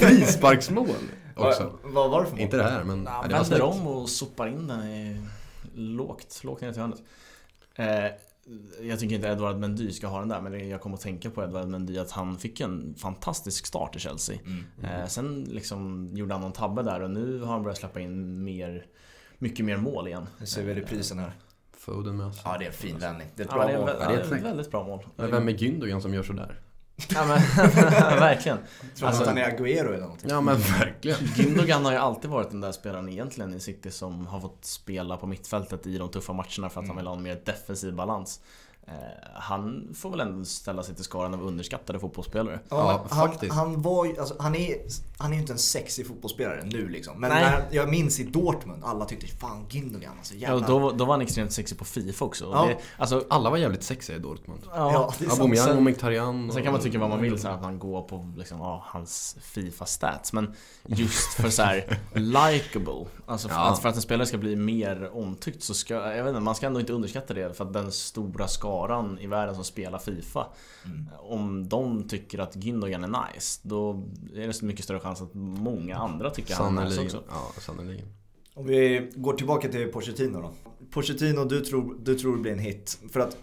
Frisparksmål 0.00 0.88
också. 1.36 1.78
Vad, 1.82 1.92
vad 1.92 2.10
var 2.10 2.20
det 2.20 2.26
för 2.26 2.36
mål? 2.36 2.40
Inte 2.40 2.56
det 2.56 2.62
här 2.62 2.84
men... 2.84 3.06
Han 3.06 3.30
ja, 3.30 3.36
vänder 3.38 3.62
om 3.62 3.86
och 3.86 4.08
sopar 4.08 4.46
in 4.46 4.66
den 4.66 4.82
i 4.82 5.20
lågt, 5.74 6.40
lågt 6.44 6.60
ner 6.60 6.72
till 6.72 6.80
hörnet. 6.80 7.02
Eh, 7.74 8.12
jag 8.82 8.98
tycker 9.00 9.14
inte 9.14 9.28
Edward 9.28 9.56
Mendy 9.56 9.92
ska 9.92 10.06
ha 10.06 10.18
den 10.18 10.28
där, 10.28 10.40
men 10.40 10.68
jag 10.68 10.80
kommer 10.80 10.96
att 10.96 11.02
tänka 11.02 11.30
på 11.30 11.42
Edward 11.42 11.68
Mendy 11.68 11.98
att 11.98 12.10
han 12.10 12.38
fick 12.38 12.60
en 12.60 12.94
fantastisk 12.94 13.66
start 13.66 13.96
i 13.96 13.98
Chelsea. 13.98 14.38
Mm. 14.44 14.64
Eh, 14.84 15.06
sen 15.06 15.44
liksom 15.44 16.10
gjorde 16.12 16.34
han 16.34 16.40
någon 16.40 16.52
tabbe 16.52 16.82
där 16.82 17.00
och 17.00 17.10
nu 17.10 17.40
har 17.40 17.52
han 17.52 17.62
börjat 17.62 17.78
släppa 17.78 18.00
in 18.00 18.44
mer, 18.44 18.86
mycket 19.38 19.64
mer 19.64 19.76
mål 19.76 20.08
igen. 20.08 20.26
Nu 20.40 20.46
ser 20.46 20.64
vi 20.64 20.74
reprisen 20.74 21.18
här. 21.18 21.32
Foden 21.88 22.16
med 22.16 22.26
oss. 22.26 22.40
Ja, 22.44 22.56
det 22.58 22.64
är 22.64 22.68
en 22.68 22.74
fin 22.74 22.98
vändning. 22.98 23.28
Det 23.36 23.42
är 23.42 23.46
ett 23.46 23.52
Ja, 23.52 23.58
bra 23.58 23.66
det 23.66 23.72
är 23.72 23.74
en 23.74 23.80
mål. 23.80 23.90
Ja, 24.00 24.06
det 24.08 24.14
är 24.14 24.16
ja, 24.16 24.20
ett 24.22 24.28
snyggt. 24.28 24.44
väldigt 24.44 24.70
bra 24.70 24.84
mål. 24.84 25.06
Men 25.16 25.30
vem 25.30 25.48
är 25.48 25.52
Gündogan 25.52 26.00
som 26.00 26.14
gör 26.14 26.22
sådär? 26.22 26.60
Ja, 27.14 27.24
men, 27.26 27.38
verkligen. 28.20 28.58
Tror 28.96 29.08
Alltså- 29.08 29.22
att 29.22 29.28
han 29.28 29.38
är 29.38 29.50
Agüero 29.56 29.88
eller 29.88 30.00
någonting? 30.00 30.30
Ja 30.30 30.40
men 30.40 30.56
verkligen. 30.58 31.18
Gündogan 31.36 31.84
har 31.84 31.92
ju 31.92 31.98
alltid 31.98 32.30
varit 32.30 32.50
den 32.50 32.60
där 32.60 32.72
spelaren 32.72 33.08
egentligen 33.08 33.54
i 33.54 33.60
City 33.60 33.90
som 33.90 34.26
har 34.26 34.40
fått 34.40 34.64
spela 34.64 35.16
på 35.16 35.26
mittfältet 35.26 35.86
i 35.86 35.98
de 35.98 36.08
tuffa 36.08 36.32
matcherna 36.32 36.68
för 36.70 36.80
att 36.80 36.86
han 36.88 36.96
vill 36.96 37.06
ha 37.06 37.16
en 37.16 37.22
mer 37.22 37.40
defensiv 37.44 37.94
balans. 37.94 38.40
Eh, 38.88 38.94
han 39.34 39.88
får 39.94 40.10
väl 40.10 40.20
ändå 40.20 40.44
ställa 40.44 40.82
sig 40.82 40.94
till 40.94 41.04
skaran 41.04 41.34
av 41.34 41.42
underskattade 41.42 41.98
fotbollsspelare. 41.98 42.60
Ja, 42.68 43.06
han, 43.10 43.28
faktiskt. 43.30 43.52
han 43.54 43.82
var 43.82 44.04
ju, 44.04 44.18
alltså, 44.18 44.34
han 44.38 44.54
är 44.54 44.76
han 45.20 45.30
är 45.30 45.34
ju 45.34 45.40
inte 45.40 45.52
en 45.52 45.58
sexig 45.58 46.06
fotbollsspelare 46.06 46.62
nu 46.64 46.88
liksom. 46.88 47.20
Men 47.20 47.30
Nej. 47.30 47.42
när, 47.44 47.68
jag 47.70 47.88
minns 47.88 48.20
i 48.20 48.24
Dortmund, 48.24 48.84
alla 48.84 49.04
tyckte 49.04 49.26
fan 49.26 49.66
Gündogan 49.68 50.10
alltså 50.18 50.34
Ja, 50.34 50.40
jävla... 50.40 50.56
och 50.74 50.80
då, 50.80 50.90
då 50.90 51.04
var 51.04 51.14
han 51.14 51.20
extremt 51.20 51.52
sexig 51.52 51.78
på 51.78 51.84
Fifa 51.84 52.24
också. 52.24 52.44
Ja. 52.44 52.66
Det, 52.66 52.76
alltså, 52.98 53.24
Alla 53.30 53.50
var 53.50 53.56
jävligt 53.56 53.82
sexiga 53.82 54.16
i 54.16 54.18
Dortmund. 54.20 54.60
ja, 54.66 54.92
Ja. 55.20 55.26
Aubameyang 55.30 55.68
och 55.68 55.74
Sen- 55.74 55.84
Mkhitaryan. 55.84 56.52
Sen 56.52 56.62
kan 56.62 56.72
man 56.72 56.82
tycka 56.82 56.98
vad 56.98 57.08
man 57.10 57.22
vill 57.22 57.38
så 57.40 57.48
här, 57.48 57.54
att 57.54 57.62
han 57.62 57.78
går 57.78 58.02
på 58.02 58.32
liksom, 58.36 58.58
ja, 58.58 58.82
hans 58.86 59.36
Fifa-stats 59.40 60.32
Men 60.32 60.54
just 60.86 61.34
för 61.34 61.50
så 61.50 61.62
här 61.62 61.98
likable 62.14 63.06
Alltså 63.26 63.48
för, 63.48 63.54
Ja. 63.56 63.68
att, 63.70 63.78
för 63.82 63.88
att 63.88 63.94
en 63.96 64.02
spelare 64.02 64.26
ska 64.26 64.38
bli 64.38 64.56
mer 64.56 65.10
omtyckt 65.16 65.62
så 65.62 65.74
ska, 65.74 65.94
jag 65.94 66.24
vet 66.24 66.28
inte, 66.30 66.40
man 66.40 66.54
ska 66.54 66.66
ändå 66.66 66.80
inte 66.80 66.92
underskatta 66.92 67.34
det 67.34 67.56
för 67.56 67.64
att 67.64 67.72
den 67.72 67.92
stora 67.92 68.48
skaran 68.86 69.18
i 69.18 69.26
världen 69.26 69.54
som 69.54 69.64
spelar 69.64 69.98
Fifa 69.98 70.46
Mm. 70.86 71.08
Om 71.18 71.68
de 71.68 72.08
tycker 72.08 72.38
att 72.38 72.56
Gündogan 72.56 73.04
är 73.04 73.32
nice 73.34 73.60
Då 73.62 74.04
är 74.34 74.46
det 74.46 74.52
så 74.52 74.64
mycket 74.64 74.84
större 74.84 75.00
chans 75.00 75.22
att 75.22 75.34
många 75.34 75.96
andra 75.96 76.30
tycker 76.30 76.54
han 76.54 76.78
är 76.78 76.84
nice 76.84 77.00
också 77.02 77.22
Ja, 77.30 77.60
sannerligen. 77.60 78.06
Om 78.54 78.66
vi 78.66 79.10
går 79.16 79.32
tillbaka 79.32 79.68
till 79.68 79.88
Pochettino 79.92 80.40
då. 80.42 80.50
Pochettino, 80.90 81.44
du 81.44 81.60
tror, 81.60 81.96
du 82.02 82.14
tror 82.14 82.36
det 82.36 82.42
blir 82.42 82.52
en 82.52 82.58
hit. 82.58 82.98
För 83.12 83.20
att 83.20 83.36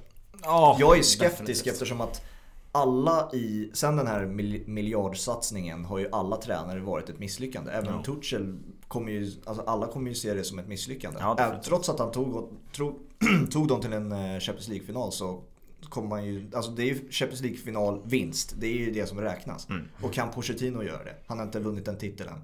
Ja, 0.44 0.78
jag 0.80 0.98
är 0.98 1.02
skeptisk 1.02 1.20
definitivt. 1.38 1.68
eftersom 1.74 2.02
att 2.02 2.22
alla 2.72 3.30
i, 3.34 3.72
sen 3.74 3.96
den 3.96 4.08
här 4.08 4.26
mil- 4.26 4.64
miljardsatsningen 4.68 5.86
har 5.86 5.98
ju 6.00 6.10
alla 6.12 6.38
tränare 6.38 6.80
varit 6.80 7.10
ett 7.10 7.20
misslyckande. 7.20 7.72
Även 7.72 7.94
Ja. 7.94 8.04
Tuchel 8.04 8.58
kommer 8.88 9.12
ju, 9.12 9.32
alltså 9.46 9.64
alla 9.68 9.88
kommer 9.88 10.10
ju 10.10 10.16
se 10.16 10.34
det 10.34 10.44
som 10.44 10.60
ett 10.60 10.68
misslyckande. 10.68 11.20
Ja, 11.22 11.62
trots 11.66 11.90
att 11.90 12.00
han 12.00 12.12
tog, 12.12 12.50
tro, 12.76 13.00
tog 13.52 13.68
dem 13.68 13.82
till 13.82 13.94
en 13.94 14.12
eh, 14.12 14.40
Champions 14.40 14.68
League-final 14.68 15.12
så 15.12 15.44
kommer 15.90 16.08
man 16.08 16.26
ju, 16.26 16.52
alltså 16.54 16.72
det 16.72 16.84
är 16.84 16.86
ju 16.86 17.12
Champions 17.12 17.42
League-final 17.42 18.02
vinst. 18.06 18.56
Det 18.58 18.68
är 18.68 18.78
ju 18.78 18.92
det 18.92 19.06
som 19.06 19.22
räknas. 19.22 19.70
Mm. 19.70 19.88
Och 20.02 20.14
kan 20.14 20.32
Pochettino 20.32 20.84
göra 20.84 21.04
det? 21.04 21.16
Han 21.28 21.38
har 21.38 21.46
inte 21.46 21.60
vunnit 21.60 21.88
en 21.88 21.98
titel 21.98 22.28
än. 22.28 22.42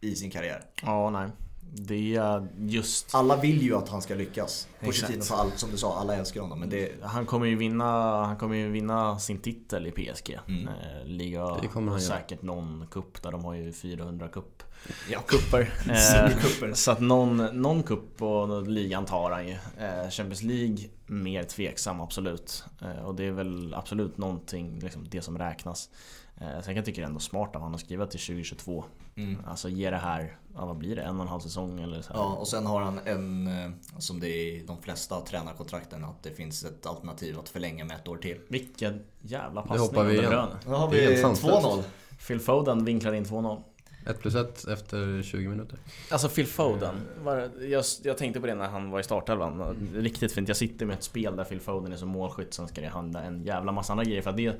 I 0.00 0.16
sin 0.16 0.30
karriär. 0.30 0.64
Ja, 0.82 1.10
nej 1.10 1.30
Det 1.72 2.16
är 2.16 2.48
just 2.58 3.14
Alla 3.14 3.36
vill 3.36 3.62
ju 3.62 3.76
att 3.76 3.88
han 3.88 4.02
ska 4.02 4.14
lyckas. 4.14 4.68
Pochettino 4.80 5.22
för 5.22 5.34
allt, 5.34 5.58
som 5.58 5.70
du 5.70 5.76
sa, 5.76 5.98
alla 5.98 6.16
älskar 6.16 6.40
honom. 6.40 6.60
Men 6.60 6.70
det, 6.70 6.92
Han 7.02 7.26
kommer 7.26 7.46
ju 7.46 7.56
vinna, 7.56 7.84
han 8.24 8.36
kommer 8.36 8.56
ju 8.56 8.70
vinna 8.70 9.18
sin 9.18 9.38
titel 9.38 9.86
i 9.86 9.90
PSG. 9.90 10.38
Mm. 10.48 10.68
Eh, 10.68 11.04
Liga 11.04 11.56
Det 11.62 11.68
kommer 11.68 11.92
han 11.92 11.96
och 11.96 12.02
göra. 12.02 12.18
säkert 12.18 12.42
någon 12.42 12.86
kupp 12.90 13.22
där 13.22 13.32
de 13.32 13.44
har 13.44 13.54
ju 13.54 13.72
400 13.72 14.28
kupp. 14.28 14.62
ja. 15.10 15.20
Kupper. 15.26 15.72
Eh, 15.90 16.72
så 16.74 16.90
att 16.90 17.00
någon, 17.00 17.36
någon 17.36 17.82
kupp 17.82 18.22
och 18.22 18.66
ligan 18.68 19.04
tar 19.04 19.30
han 19.30 19.48
ju. 19.48 19.52
Eh, 19.52 20.10
Champions 20.10 20.42
League, 20.42 20.78
mer 21.06 21.42
tveksam 21.42 22.00
absolut. 22.00 22.64
Eh, 22.82 23.04
och 23.04 23.14
det 23.14 23.24
är 23.24 23.32
väl 23.32 23.74
absolut 23.74 24.18
någonting, 24.18 24.78
liksom 24.78 25.08
det 25.10 25.22
som 25.22 25.38
räknas. 25.38 25.90
Sen 26.38 26.62
kan 26.62 26.76
jag 26.76 26.84
tycka 26.84 27.00
det 27.00 27.04
är 27.04 27.08
ändå 27.08 27.20
smart 27.20 27.56
av 27.56 27.62
han 27.62 27.74
att 27.74 27.80
skriva 27.80 28.06
till 28.06 28.20
2022. 28.20 28.84
Mm. 29.16 29.36
Alltså 29.46 29.68
ge 29.68 29.90
det 29.90 29.96
här, 29.96 30.38
ja, 30.54 30.66
vad 30.66 30.76
blir 30.76 30.96
det, 30.96 31.02
en 31.02 31.16
och 31.16 31.22
en 31.22 31.28
halv 31.28 31.40
säsong 31.40 31.80
eller 31.80 32.02
så 32.02 32.12
här. 32.12 32.20
Ja, 32.20 32.34
och 32.34 32.48
sen 32.48 32.66
har 32.66 32.80
han 32.80 33.00
en, 33.04 33.46
eh, 33.46 33.70
som 33.98 34.20
det 34.20 34.28
är 34.28 34.54
i 34.54 34.64
de 34.66 34.82
flesta 34.82 35.20
tränarkontrakten, 35.20 36.04
att 36.04 36.22
det 36.22 36.30
finns 36.30 36.64
ett 36.64 36.86
alternativ 36.86 37.38
att 37.38 37.48
förlänga 37.48 37.84
med 37.84 37.96
ett 37.96 38.08
år 38.08 38.16
till. 38.16 38.40
Vilken 38.48 39.02
jävla 39.20 39.60
Nu 39.62 39.68
passning 39.68 39.88
hoppar 39.88 40.04
vi 40.04 40.18
under 40.18 40.32
igen. 40.32 40.48
Nu 40.66 40.74
har 40.74 40.90
vi 40.90 41.04
helt 41.04 41.20
sanslöst. 41.20 41.66
2-0. 41.66 41.82
Phil 42.26 42.40
Foden 42.40 42.84
vinklar 42.84 43.12
in 43.12 43.24
2-0. 43.24 43.62
1 44.06 44.18
plus 44.20 44.34
1 44.34 44.64
efter 44.68 45.22
20 45.22 45.48
minuter. 45.48 45.78
Alltså 46.10 46.28
Phil 46.28 46.46
Foden, 46.46 46.94
var, 47.22 47.50
jag, 47.60 47.84
jag 48.02 48.18
tänkte 48.18 48.40
på 48.40 48.46
det 48.46 48.54
när 48.54 48.68
han 48.68 48.90
var 48.90 49.00
i 49.00 49.02
startelvan. 49.02 49.76
Riktigt 49.94 50.32
fint. 50.32 50.48
Jag 50.48 50.56
sitter 50.56 50.86
med 50.86 50.94
ett 50.98 51.02
spel 51.04 51.36
där 51.36 51.44
Phil 51.44 51.60
Foden 51.60 51.92
är 51.92 51.96
som 51.96 52.08
målskytt, 52.08 52.54
sen 52.54 52.68
ska 52.68 52.80
det 52.80 52.88
handla 52.88 53.22
en 53.22 53.42
jävla 53.44 53.72
massa 53.72 53.92
andra 53.92 54.04
grejer 54.04 54.22
för 54.22 54.30
att 54.30 54.36
det, 54.36 54.56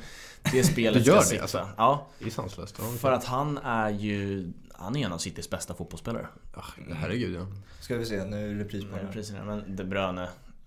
det 0.52 0.64
spelet 0.72 1.04
ska 1.06 1.14
det, 1.14 1.22
sitta. 1.22 1.42
alltså? 1.42 1.68
Ja, 1.76 2.06
Det 2.18 2.24
är 2.26 2.30
sanslöst. 2.30 2.76
Ja, 2.78 2.84
för 2.98 3.12
att 3.12 3.24
han 3.24 3.58
är 3.58 3.90
ju... 3.90 4.52
Han 4.72 4.96
är 4.96 5.06
en 5.06 5.12
av 5.12 5.18
Citys 5.18 5.50
bästa 5.50 5.74
fotbollsspelare. 5.74 6.26
Ah, 6.54 6.64
herregud 6.94 7.34
ja. 7.40 7.46
Ska 7.80 7.96
vi 7.96 8.04
se, 8.06 8.24
nu 8.24 8.50
är 8.50 8.54
det 8.54 8.64
repris 8.64 8.84
på 8.84 8.90
är 8.90 8.96
den 8.96 9.06
här. 9.06 9.12
priserna? 9.12 9.44
Men 9.44 9.76
De 9.76 9.84
Bruyne... 9.84 10.22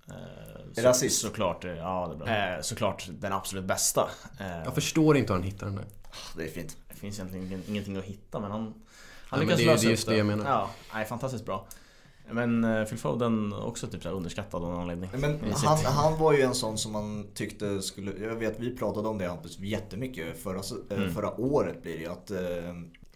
Eh, 0.08 0.14
Är 0.78 0.82
det 0.84 0.90
assist? 0.90 1.22
Såklart, 1.22 1.64
ja 1.64 2.08
De 2.12 2.18
Bruyne. 2.18 2.56
Eh, 2.56 2.62
såklart 2.62 3.08
den 3.20 3.34
absolut 3.34 3.64
bästa. 3.66 4.10
Eh, 4.40 4.64
Jag 4.66 4.76
förstår 4.76 5.18
inte 5.18 5.34
hur 5.34 5.40
han 5.40 5.48
hittar 5.50 5.66
den 5.66 5.76
där. 5.76 5.86
Det 6.38 6.44
är 6.44 6.48
fint. 6.48 6.78
Det 7.04 7.08
finns 7.08 7.20
egentligen 7.20 7.46
ingen- 7.48 7.64
ingenting 7.70 7.98
att 7.98 8.04
hitta 8.06 8.40
men 8.40 8.52
han... 8.52 8.62
Han 8.62 8.74
Ja, 9.32 9.38
lyckas 9.46 9.58
det 9.58 9.64
är- 9.64 9.68
lösa 9.68 9.82
det 9.82 9.86
är 9.86 9.88
upp 9.88 9.92
just 9.92 10.08
det 10.08 10.18
jag 10.18 10.26
menar. 10.26 10.46
Ja, 10.46 10.70
nej, 10.94 11.06
fantastiskt 11.06 11.46
bra. 11.46 11.68
Men 12.32 12.64
eh, 12.64 12.84
Phil 12.86 12.98
Foden 12.98 13.54
också 13.54 13.88
typ 13.88 14.04
så 14.04 14.10
underskattad 14.10 14.64
av 14.64 14.70
någon 14.70 14.80
anledning. 14.82 15.10
Men 15.18 15.40
han, 15.54 15.78
han 15.86 16.20
var 16.20 16.34
ju 16.34 16.42
en 16.42 16.54
sån 16.56 16.78
som 16.78 16.92
man 16.92 17.28
tyckte 17.34 17.82
skulle, 17.82 18.12
jag 18.26 18.36
vet 18.36 18.60
vi 18.60 18.76
pratade 18.78 19.08
om 19.08 19.18
det 19.18 19.28
Hampus 19.28 19.60
jättemycket 19.60 20.44
förra, 20.44 20.60
eh, 20.90 20.98
Mm. 20.98 21.14
förra 21.14 21.40
året 21.42 21.82
blir 21.82 21.94
det 21.94 22.00
ju 22.04 22.08
att 22.12 22.32
eh, 22.32 22.38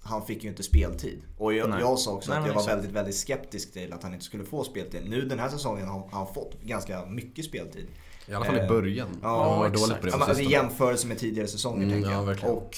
han 0.01 0.25
fick 0.25 0.43
ju 0.43 0.49
inte 0.49 0.63
speltid. 0.63 1.21
Och 1.37 1.53
jag, 1.53 1.69
Nej. 1.69 1.79
jag 1.79 1.99
sa 1.99 2.11
också 2.11 2.31
Nej, 2.31 2.39
att 2.39 2.47
jag 2.47 2.53
var 2.53 2.61
exakt. 2.61 2.77
väldigt, 2.77 2.95
väldigt 2.95 3.15
skeptisk 3.15 3.73
till 3.73 3.93
att 3.93 4.03
han 4.03 4.13
inte 4.13 4.25
skulle 4.25 4.43
få 4.43 4.63
speltid. 4.63 5.01
Nu 5.09 5.21
den 5.21 5.39
här 5.39 5.49
säsongen 5.49 5.87
har 5.87 6.09
han 6.11 6.33
fått 6.33 6.61
ganska 6.61 7.05
mycket 7.05 7.45
speltid. 7.45 7.87
I 8.27 8.33
alla 8.33 8.45
fall 8.45 8.55
i 8.55 8.59
Eh, 8.59 8.67
början. 8.67 9.07
ja, 9.21 9.49
han 9.49 9.59
var 9.59 9.67
exakt. 9.67 9.81
dåligt 9.89 10.01
på 10.01 10.05
det 10.07 10.11
Ja, 10.19 10.25
alltså, 10.29 10.43
I 10.43 10.51
jämförelse 10.51 11.07
med 11.07 11.17
tidigare 11.19 11.47
säsonger 11.47 11.77
Mm, 11.83 11.91
tänker 11.91 12.09
ja, 12.09 12.15
jag. 12.17 12.25
verkligen. 12.25 12.55
Och 12.55 12.77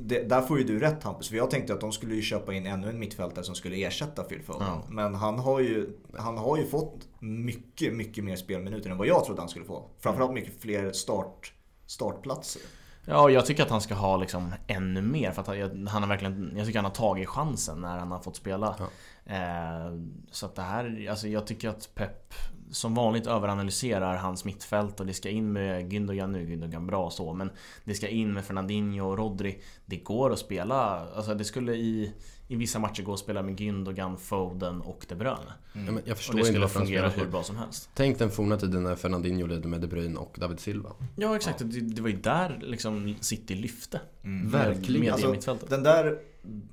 det, 0.00 0.28
där 0.28 0.42
får 0.42 0.58
ju 0.58 0.64
du 0.64 0.80
rätt 0.80 1.02
Hampus, 1.02 1.28
för 1.28 1.36
jag 1.36 1.50
tänkte 1.50 1.74
att 1.74 1.80
de 1.80 1.92
skulle 1.92 2.14
ju 2.14 2.22
köpa 2.22 2.54
in 2.54 2.66
ännu 2.66 2.88
en 2.88 2.98
mittfältare 2.98 3.44
som 3.44 3.54
skulle 3.54 3.76
ersätta 3.76 4.22
Phil 4.22 4.42
Foden. 4.42 4.66
Ja. 4.66 4.84
Men 4.88 5.14
han 5.14 5.38
har, 5.38 5.60
ju, 5.60 5.88
han 6.18 6.38
har 6.38 6.56
ju 6.56 6.66
fått 6.66 7.08
mycket, 7.18 7.94
mycket 7.94 8.24
mer 8.24 8.36
spelminuter 8.36 8.90
än 8.90 8.98
vad 8.98 9.06
jag 9.06 9.24
trodde 9.24 9.40
han 9.40 9.48
skulle 9.48 9.64
få. 9.64 9.90
Framförallt 10.00 10.32
mycket 10.32 10.60
fler 10.60 10.92
start, 10.92 11.52
startplatser. 11.86 12.62
Ja, 13.04 13.30
jag 13.30 13.46
tycker 13.46 13.62
att 13.62 13.70
han 13.70 13.80
ska 13.80 13.94
ha 13.94 14.16
liksom 14.16 14.54
ännu 14.66 15.02
mer 15.02 15.30
för 15.30 15.40
att 15.42 15.48
han, 15.48 15.86
han 15.86 16.02
har 16.02 16.08
verkligen, 16.08 16.52
jag 16.56 16.66
tycker 16.66 16.78
han 16.78 16.84
har 16.84 16.92
tagit 16.92 17.28
chansen 17.28 17.80
när 17.80 17.98
han 17.98 18.10
har 18.10 18.20
fått 18.20 18.36
spela. 18.36 18.76
Ja. 18.78 18.86
Eh, 19.34 19.92
så 20.30 20.46
att 20.46 20.54
det 20.54 20.62
här, 20.62 21.06
alltså 21.10 21.28
jag 21.28 21.46
tycker 21.46 21.68
att 21.68 21.94
Pep 21.94 22.34
som 22.70 22.94
vanligt 22.94 23.26
överanalyserar 23.26 24.16
hans 24.16 24.44
mittfält 24.44 25.00
och 25.00 25.06
det 25.06 25.14
ska 25.14 25.28
in 25.28 25.52
med 25.52 25.92
Gündogan 25.92 26.32
nu, 26.32 26.46
Gündogan 26.46 26.86
bra 26.86 27.10
så 27.10 27.32
men 27.32 27.50
det 27.84 27.94
ska 27.94 28.08
in 28.08 28.32
med 28.32 28.44
Fernandinho 28.44 29.06
och 29.06 29.18
Rodri. 29.18 29.62
Det 29.86 29.96
går 29.96 30.32
att 30.32 30.38
spela, 30.38 30.76
alltså 31.14 31.34
det 31.34 31.44
skulle 31.44 31.74
i, 31.74 32.12
i 32.48 32.56
vissa 32.56 32.78
matcher 32.78 33.02
gå 33.02 33.12
att 33.12 33.18
spela 33.18 33.42
med 33.42 33.60
Gündogan, 33.60 34.16
Foden 34.16 34.80
och 34.80 35.06
De 35.08 35.14
Bruyne. 35.14 35.52
Ja, 35.72 35.80
men 35.80 36.02
jag 36.04 36.12
Och 36.12 36.16
förstår 36.16 36.34
det 36.34 36.38
inte 36.38 36.52
skulle 36.52 36.68
fungera 36.68 37.08
hur 37.08 37.26
bra 37.26 37.42
som 37.42 37.56
helst. 37.56 37.90
Tänk 37.94 38.18
den 38.18 38.30
forna 38.30 38.56
tiden 38.56 38.82
när 38.82 38.96
Fernandinho 38.96 39.46
ledde 39.46 39.68
med 39.68 39.80
De 39.80 39.86
Bruyne 39.86 40.18
och 40.18 40.36
David 40.40 40.60
Silva. 40.60 40.90
Ja 41.16 41.36
exakt, 41.36 41.58
Det, 41.58 41.80
det 41.80 42.02
var 42.02 42.08
ju 42.08 42.16
där 42.16 42.58
liksom 42.62 43.14
City 43.20 43.54
lyfte. 43.54 44.00
Mm. 44.24 44.50
Verkligen. 44.50 45.00
Med 45.00 45.12
Alltså, 45.12 45.26
det 45.26 45.32
mittfältet. 45.32 45.70
Den 45.70 45.82
där, 45.82 46.18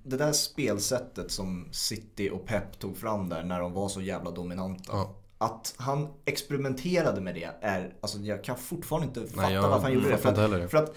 det 0.04 0.18
där 0.18 0.32
spelsättet 0.32 1.32
som 1.32 1.68
City 1.72 2.30
och 2.30 2.46
Pep 2.46 2.80
tog 2.80 2.98
fram 2.98 3.30
där 3.30 3.44
när 3.44 3.60
de 3.60 3.74
var 3.74 3.90
så 3.90 4.02
jävla 4.02 4.32
dominanta. 4.32 4.92
Ja. 4.92 5.16
Att 5.38 5.74
han 5.78 6.08
experimenterade 6.26 7.22
med 7.22 7.36
det 7.36 7.50
är, 7.62 7.94
alltså 8.02 8.18
jag 8.20 8.44
kan 8.44 8.58
fortfarande 8.58 9.08
inte 9.08 9.34
fatta 9.34 9.42
Nej, 9.42 9.54
jag 9.54 9.62
varför 9.62 9.84
han 9.84 9.94
gjorde 9.94 10.10
det. 10.10 10.18
För 10.18 10.30
att, 10.30 10.72
för 10.72 10.78
att 10.78 10.96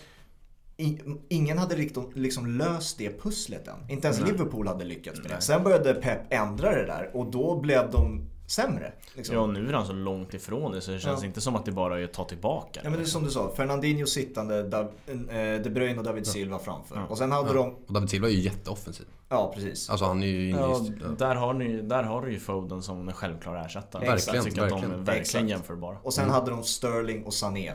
i, 0.76 0.98
ingen 1.28 1.58
hade 1.58 1.74
riktigt 1.74 2.16
liksom 2.16 2.46
löst 2.46 2.98
det 2.98 3.22
pusslet 3.22 3.68
än. 3.68 3.90
Inte 3.90 4.06
ens 4.06 4.20
Nej. 4.20 4.32
Liverpool 4.32 4.68
hade 4.68 4.84
lyckats 4.84 5.20
med 5.20 5.30
det. 5.30 5.40
Sen 5.40 5.64
började 5.64 5.94
Pep 5.94 6.20
ändra 6.30 6.74
det 6.74 6.86
där 6.86 7.10
och 7.14 7.30
då 7.30 7.60
blev 7.60 7.90
de 7.90 8.30
sämre. 8.50 8.92
Liksom. 9.14 9.34
Ja, 9.36 9.46
nu 9.46 9.68
är 9.68 9.72
han 9.72 9.86
så 9.86 9.92
långt 9.92 10.34
ifrån 10.34 10.72
det 10.72 10.80
så 10.80 10.90
det 10.90 10.98
känns 11.00 11.20
Ja. 11.20 11.26
inte 11.26 11.40
som 11.40 11.56
att 11.56 11.64
det 11.64 11.72
bara 11.72 12.00
är 12.00 12.04
att 12.04 12.12
ta 12.12 12.24
tillbaka 12.24 12.80
Ja 12.84 12.90
men 12.90 12.98
det 12.98 13.04
är 13.04 13.06
som 13.06 13.24
du 13.24 13.30
sa, 13.30 13.52
Fernandinho 13.56 14.06
sittande, 14.06 14.62
Dav, 14.68 14.84
eh, 15.06 15.62
De 15.62 15.70
Bruyne 15.70 15.98
och 15.98 16.04
David 16.04 16.26
Silva 16.26 16.58
framför. 16.58 17.06
Och 17.08 17.18
sen 17.18 17.32
hade 17.32 17.52
de, 17.54 17.74
Och 17.86 17.92
David 17.92 18.10
Silva 18.10 18.28
är 18.28 18.32
ju 18.32 18.40
jätteoffensiv. 18.40 19.06
ja 19.28 19.52
precis. 19.54 19.90
Alltså 19.90 20.04
han 20.06 20.22
är 20.22 20.26
ju 20.26 20.48
inne 20.50 20.58
Ja, 20.60 20.80
där 21.18 21.34
har, 21.34 21.54
ni, 21.54 21.82
där 21.82 22.02
har 22.02 22.22
du 22.22 22.32
ju 22.32 22.38
Foden 22.40 22.82
som 22.82 23.08
en 23.08 23.14
självklar 23.14 23.56
ersättare. 23.66 24.06
Verkligen, 24.06 24.34
jag 24.36 24.44
tycker 24.44 24.62
att 24.62 24.68
de 24.68 24.74
är 24.74 24.80
verkligen. 24.80 25.04
verkligen 25.04 25.20
Exakt. 25.22 25.48
jämförbara. 25.48 25.96
Och 26.02 26.14
sen 26.14 26.30
hade 26.30 26.50
de 26.50 26.62
Sterling 26.62 27.24
och 27.24 27.34
Sané. 27.34 27.72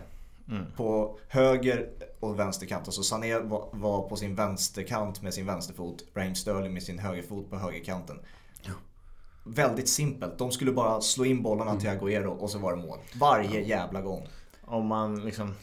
Mm. 0.50 0.64
På 0.78 1.18
höger 1.28 1.90
och 2.20 2.40
vänsterkant. 2.40 2.86
Alltså 2.88 3.04
Sané 3.04 3.40
var, 3.40 3.68
var 3.72 4.10
på 4.10 4.16
sin 4.16 4.36
vänsterkant 4.36 5.22
med 5.22 5.34
sin 5.34 5.46
vänsterfot. 5.46 6.04
Raheem 6.16 6.36
Sterling 6.36 6.74
med 6.74 6.84
sin 6.84 7.00
högerfot 7.00 7.50
på 7.50 7.58
högerkanten. 7.58 8.20
Väldigt 9.48 9.90
simpelt. 9.90 10.38
De 10.38 10.52
skulle 10.52 10.72
bara 10.72 11.02
slå 11.02 11.26
in 11.26 11.44
bollarna 11.44 11.76
till 11.80 11.90
Agüero 11.90 12.26
och 12.28 12.50
så 12.50 12.60
var 12.60 12.76
det 12.76 12.82
mål. 12.82 13.00
Varje 13.16 13.62
jävla 13.62 14.02
gång. 14.02 14.28
Om 14.66 14.88
man 14.88 15.26
liksom 15.26 15.54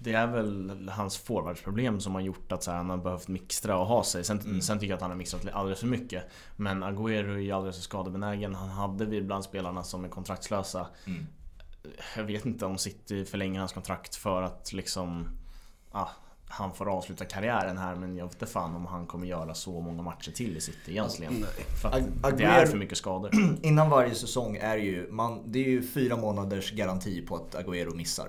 det 0.00 0.12
är 0.12 0.26
väl 0.26 0.88
hans 0.94 1.18
forwardsproblem 1.18 2.00
som 2.00 2.14
har 2.14 2.20
gjort 2.20 2.52
att 2.52 2.66
här, 2.66 2.74
han 2.74 2.90
har 2.90 2.96
behövt 2.96 3.28
mixtra 3.28 3.78
och 3.78 3.86
ha 3.86 4.04
sig. 4.04 4.24
Sen, 4.24 4.40
Mm. 4.40 4.60
sen 4.60 4.78
tycker 4.78 4.90
jag 4.90 4.96
att 4.96 5.02
han 5.02 5.10
har 5.10 5.16
mixtrat 5.18 5.46
alldeles 5.52 5.80
för 5.80 5.86
mycket. 5.86 6.24
Men 6.56 6.84
Agüero 6.84 7.34
är 7.34 7.38
ju 7.38 7.52
alldeles 7.52 7.76
för 7.76 7.82
skadebenägen. 7.82 8.54
Han 8.54 8.68
hade 8.68 9.04
vi 9.04 9.22
bland 9.22 9.44
spelarna 9.44 9.82
som 9.82 10.04
är 10.04 10.08
kontraktslösa. 10.08 10.86
Mm. 11.06 11.26
Jag 12.16 12.24
vet 12.24 12.46
inte 12.46 12.66
om 12.66 12.78
City 12.78 13.24
förlänger 13.24 13.58
hans 13.60 13.72
kontrakt 13.72 14.14
för 14.14 14.42
att 14.42 14.72
liksom... 14.72 15.28
Ah, 15.90 16.08
han 16.48 16.74
får 16.74 16.88
avsluta 16.88 17.24
karriären 17.24 17.78
här 17.78 17.94
men 17.94 18.16
jag 18.16 18.24
vet 18.24 18.34
inte 18.34 18.46
fan 18.46 18.76
om 18.76 18.86
han 18.86 19.06
kommer 19.06 19.26
göra 19.26 19.54
så 19.54 19.80
många 19.80 20.02
matcher 20.02 20.32
till 20.32 20.56
i 20.56 20.60
City 20.60 20.90
egentligen. 20.90 21.44
För 21.82 21.88
att 21.88 21.94
Ag- 22.22 22.36
det 22.38 22.44
är 22.44 22.66
för 22.66 22.78
mycket 22.78 22.98
skador. 22.98 23.30
Innan 23.62 23.90
varje 23.90 24.14
säsong 24.14 24.56
är 24.56 24.76
ju, 24.76 25.08
man, 25.10 25.52
det 25.52 25.58
är 25.58 25.68
ju 25.68 25.82
fyra 25.82 26.16
månaders 26.16 26.72
garanti 26.72 27.26
på 27.26 27.36
att 27.36 27.54
Agüero 27.54 27.94
missar. 27.96 28.28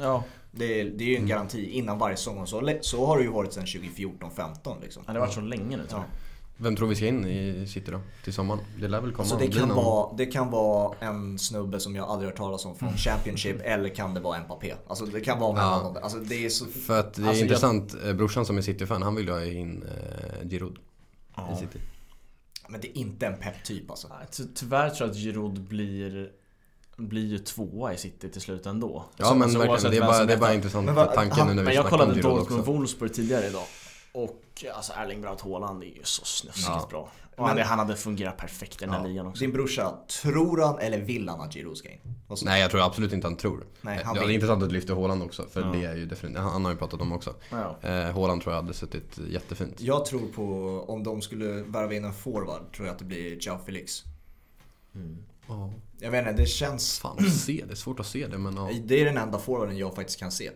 Ja, 0.00 0.24
Det 0.50 0.80
är, 0.80 0.84
det 0.84 1.04
är 1.04 1.08
ju 1.08 1.16
en 1.16 1.26
garanti 1.26 1.70
innan 1.70 1.98
varje 1.98 2.16
säsong 2.16 2.38
och 2.38 2.48
så, 2.48 2.78
så 2.80 3.06
har 3.06 3.18
det 3.18 3.24
ju 3.24 3.30
varit 3.30 3.52
sedan 3.52 3.64
2014-15 3.64 4.80
liksom. 4.82 5.02
det 5.06 5.12
har 5.12 5.18
varit 5.18 5.32
så 5.32 5.40
länge 5.40 5.76
nu 5.76 5.86
tror 5.86 6.00
jag. 6.00 6.10
Vem 6.56 6.76
tror 6.76 6.88
vi 6.88 6.94
ska 6.96 7.06
in 7.06 7.24
i 7.26 7.66
City 7.66 7.90
då? 7.90 8.00
Till 8.24 8.32
sommaren? 8.32 8.60
Det 8.80 8.88
lär 8.88 9.00
väl 9.00 9.12
komma 9.12 9.28
Så 9.28 9.36
det 9.38 9.48
bli 9.48 9.58
kan, 9.60 9.68
någon- 9.68 9.84
vara, 9.84 10.14
det 10.16 10.26
kan 10.26 10.50
vara 10.50 10.96
en 11.00 11.38
snubbe 11.38 11.80
som 11.80 11.96
jag 11.96 12.08
aldrig 12.08 12.30
hört 12.30 12.36
talas 12.38 12.64
om 12.64 12.76
från 12.76 12.96
Championship 12.96 13.56
eller 13.64 13.88
kan 13.88 14.14
det 14.14 14.20
vara 14.20 14.38
Mbappé. 14.44 14.74
Alltså 14.86 15.06
det 15.06 15.20
kan 15.20 15.38
vara 15.38 15.52
mellan 15.52 15.78
Ja. 15.78 15.84
dem. 15.84 15.96
Alltså 16.02 16.18
det 16.18 16.44
är 16.44 16.48
så... 16.48 16.64
För 16.66 17.00
att 17.00 17.14
det 17.14 17.22
är 17.22 17.26
Alltså, 17.26 17.40
jag- 17.40 17.46
intressant, 17.46 17.94
eh, 18.04 18.12
brorsan 18.12 18.46
som 18.46 18.58
är 18.58 18.62
City-fan, 18.62 19.02
han 19.02 19.14
vill 19.14 19.26
ju 19.26 19.32
ha 19.32 19.44
in 19.44 19.82
eh, 19.82 20.48
Giroud 20.48 20.76
i 20.76 20.80
Ja. 21.36 21.56
City. 21.60 21.78
Men 22.68 22.80
det 22.80 22.88
är 22.88 23.00
inte 23.00 23.26
en 23.26 23.36
pepp-typ 23.38 23.90
alltså. 23.90 24.08
Ty- 24.36 24.44
Tyvärr 24.54 24.90
tror 24.90 25.08
jag 25.08 25.10
att 25.14 25.20
Giroud 25.22 25.60
blir 25.60 26.30
blir 26.96 27.26
ju 27.26 27.38
tvåa 27.38 27.94
i 27.94 27.96
City 27.96 28.28
till 28.28 28.40
slut 28.40 28.66
ändå. 28.66 29.04
Ja 29.16 29.24
Så- 29.26 29.34
men 29.34 29.50
så 29.50 29.58
verkligen, 29.58 29.90
det 29.90 29.96
är 29.96 30.00
bara, 30.06 30.24
det 30.24 30.32
är 30.32 30.38
bara 30.38 30.54
intressant 30.54 30.86
Men 30.86 30.94
tanken 31.14 31.46
nu 31.46 31.54
när 31.54 31.62
vi 31.62 31.66
Men 31.66 31.74
jag 31.74 31.82
snackar 31.82 31.96
om 31.96 32.00
kollade 32.00 32.14
Giroud 32.14 32.36
Dortmund 32.36 32.60
också. 32.60 32.72
Wolfsburg 32.72 33.14
tidigare 33.14 33.46
idag. 33.46 33.62
Och 34.12 34.40
alltså 34.74 34.92
Erling 34.96 35.20
Braut 35.20 35.40
Haaland 35.40 35.82
är 35.82 35.86
ju 35.86 36.02
så 36.04 36.24
snuskigt 36.24 36.66
Ja. 36.68 36.86
bra. 36.90 37.10
Och 37.36 37.46
Men- 37.54 37.58
han, 37.66 37.78
hade 37.78 37.96
fungerat 37.96 38.36
perfekt 38.36 38.82
i 38.82 38.84
den 38.84 38.90
här 38.94 39.00
Ja. 39.00 39.06
ligan 39.06 39.26
också. 39.26 39.40
Din 39.40 39.52
brorsa, 39.52 39.98
tror 40.22 40.60
han 40.60 40.78
eller 40.78 40.98
vill 40.98 41.28
han 41.28 41.40
att 41.40 41.54
Giroud 41.54 41.76
ska 41.76 41.88
in? 41.88 41.98
Och 42.28 42.38
Nej 42.44 42.60
jag 42.60 42.70
tror 42.70 42.80
absolut 42.86 43.12
inte 43.12 43.26
han 43.26 43.36
tror. 43.36 43.66
Nej, 43.80 44.00
han 44.04 44.16
ja, 44.16 44.22
det 44.22 44.32
är 44.32 44.34
intressant 44.34 44.62
att 44.62 44.68
du 44.68 44.74
lyfter 44.74 44.94
Haaland 44.94 45.22
också, 45.22 45.46
för 45.50 45.60
Ja. 45.60 45.66
det 45.66 45.84
är 45.84 45.94
ju 45.96 46.06
definitivt, 46.06 46.42
han 46.42 46.64
har 46.64 46.72
ju 46.72 46.78
pratat 46.78 47.00
om 47.00 47.12
också. 47.12 47.34
Ja. 47.50 47.76
Eh, 47.82 47.90
Haaland 48.14 48.42
tror 48.42 48.54
jag 48.54 48.62
hade 48.62 48.74
suttit 48.74 49.18
jättefint. 49.30 49.80
Jag 49.80 50.04
tror 50.06 50.28
på, 50.28 50.44
om 50.88 51.02
de 51.02 51.22
skulle 51.22 51.46
värva 51.46 51.94
in 51.94 52.04
en 52.04 52.12
forward, 52.14 52.72
tror 52.76 52.86
jag 52.86 52.92
att 52.92 52.98
det 52.98 53.04
blir 53.04 53.38
Joao 53.40 53.58
Felix. 53.66 54.02
Ja. 55.48 55.70
Jag 56.00 56.10
vet 56.10 56.28
inte, 56.28 56.42
det 56.42 56.46
känns... 56.46 56.98
Fan 56.98 57.16
att 57.18 57.32
se, 57.34 57.64
det 57.66 57.72
är 57.72 57.76
svårt 57.76 58.00
att 58.00 58.06
se 58.06 58.26
det 58.26 58.38
men 58.38 58.56
ja. 58.56 58.70
Det 58.84 59.00
är 59.00 59.04
den 59.04 59.16
enda 59.18 59.38
forwarden 59.38 59.76
jag 59.78 59.94
faktiskt 59.94 60.18
kan 60.18 60.32
se 60.32 60.50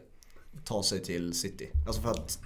ta 0.65 0.83
sig 0.83 1.03
till 1.03 1.35
City. 1.35 1.71
Alltså 1.87 2.03
för 2.03 2.11
att 2.11 2.41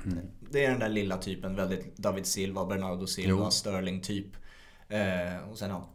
det 0.51 0.64
är 0.64 0.70
den 0.70 0.81
där 0.81 0.88
lilla 0.88 1.16
typen, 1.16 1.57
väldigt 1.57 1.96
David 1.96 2.27
Silva, 2.27 2.66
Bernardo 2.66 3.07
Silva, 3.07 3.44
Jo. 3.44 3.51
Sterling 3.51 4.01
typ. 4.01 4.27
Eh, 4.88 5.51
och 5.51 5.59
sen 5.59 5.70
ja, 5.70 5.88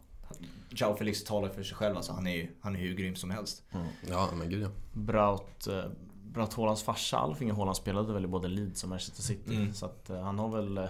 Joao 0.70 0.96
Felix 0.96 1.24
talar 1.24 1.48
för 1.48 1.62
sig 1.62 1.76
själv 1.76 1.96
alltså. 1.96 2.12
Han 2.12 2.26
är 2.26 2.36
ju, 2.36 2.48
han 2.60 2.76
är 2.76 2.80
hur 2.80 2.94
grym 2.94 3.16
som 3.16 3.30
helst. 3.30 3.62
Ja 4.08 4.28
men 4.34 4.50
gud 4.50 4.62
ja. 4.62 4.68
Braut, 4.92 5.66
eh, 5.66 5.84
Braut 6.32 6.54
Haalands 6.54 6.82
farsa 6.82 7.16
Alf-Inge 7.18 7.52
Haaland 7.52 7.76
spelade 7.76 8.12
väl 8.12 8.24
i 8.24 8.28
både 8.28 8.48
Leeds 8.48 8.82
och 8.82 8.88
Manchester 8.88 9.22
City. 9.22 9.56
Mm. 9.56 9.74
Så 9.74 9.86
att 9.86 10.10
eh, 10.10 10.20
han 10.20 10.38
har 10.38 10.48
väl, 10.48 10.78
eh, 10.78 10.84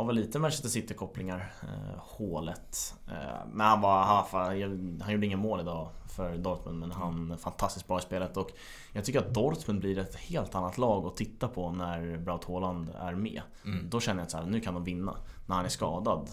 har 0.00 0.06
väl 0.06 0.16
lite 0.16 0.38
Manchester 0.38 0.68
City-kopplingar, 0.68 1.52
eh, 1.62 1.98
hålet. 1.98 2.94
Eh, 3.08 3.46
men 3.52 3.66
han 3.66 3.80
var, 3.80 4.02
han, 4.02 5.00
han, 5.02 5.12
gjorde 5.12 5.26
ingen 5.26 5.38
mål 5.38 5.60
idag 5.60 5.88
för 6.06 6.36
Dortmund 6.36 6.78
men 6.78 6.92
han 6.92 7.30
är 7.30 7.36
fantastiskt 7.36 7.88
bra 7.88 7.98
i 7.98 8.02
spelet. 8.02 8.36
Och 8.36 8.50
jag 8.92 9.04
tycker 9.04 9.18
att 9.18 9.34
Dortmund 9.34 9.80
blir 9.80 9.98
ett 9.98 10.16
helt 10.16 10.54
annat 10.54 10.78
lag 10.78 11.06
att 11.06 11.16
titta 11.16 11.48
på 11.48 11.70
när 11.70 12.16
Braut 12.16 12.44
Haaland 12.44 12.88
är 13.00 13.14
med. 13.14 13.42
Mm. 13.64 13.90
Då 13.90 14.00
känner 14.00 14.20
jag 14.20 14.24
att 14.24 14.30
så 14.30 14.38
här, 14.38 14.46
nu 14.46 14.60
kan 14.60 14.74
de 14.74 14.84
vinna. 14.84 15.16
När 15.46 15.56
han 15.56 15.64
är 15.64 15.68
skadad, 15.68 16.30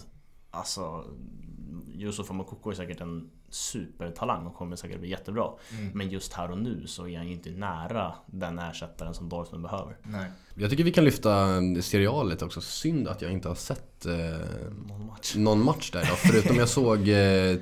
alltså 0.50 1.04
Yusuf 1.94 2.30
Moukoko 2.30 2.70
är 2.70 2.74
säkert 2.74 3.00
en 3.00 3.30
supertalang 3.50 4.46
och 4.46 4.54
kommer 4.54 4.76
säkert 4.76 5.00
bli 5.00 5.08
jättebra. 5.10 5.50
Mm. 5.78 5.90
Men 5.94 6.08
just 6.08 6.32
här 6.32 6.50
och 6.50 6.58
nu 6.58 6.86
så 6.86 7.08
är 7.08 7.16
han 7.16 7.26
ju 7.26 7.32
inte 7.32 7.50
nära 7.50 8.14
den 8.26 8.58
ersättaren 8.58 9.14
som 9.14 9.28
Dortmund 9.28 9.62
behöver. 9.62 9.96
Nej. 10.02 10.30
Jag 10.54 10.70
tycker 10.70 10.84
vi 10.84 10.92
kan 10.92 11.04
lyfta 11.04 11.60
lite 12.24 12.44
också. 12.44 12.60
Synd 12.60 13.08
att 13.08 13.22
jag 13.22 13.32
inte 13.32 13.48
har 13.48 13.54
sett 13.54 14.06
eh, 14.06 14.14
Någon 14.88 15.06
match. 15.06 15.34
någon 15.36 15.64
match 15.64 15.90
där 15.90 16.02
idag. 16.02 16.18
Förutom 16.18 16.56
jag 16.56 16.68
såg 16.78 16.98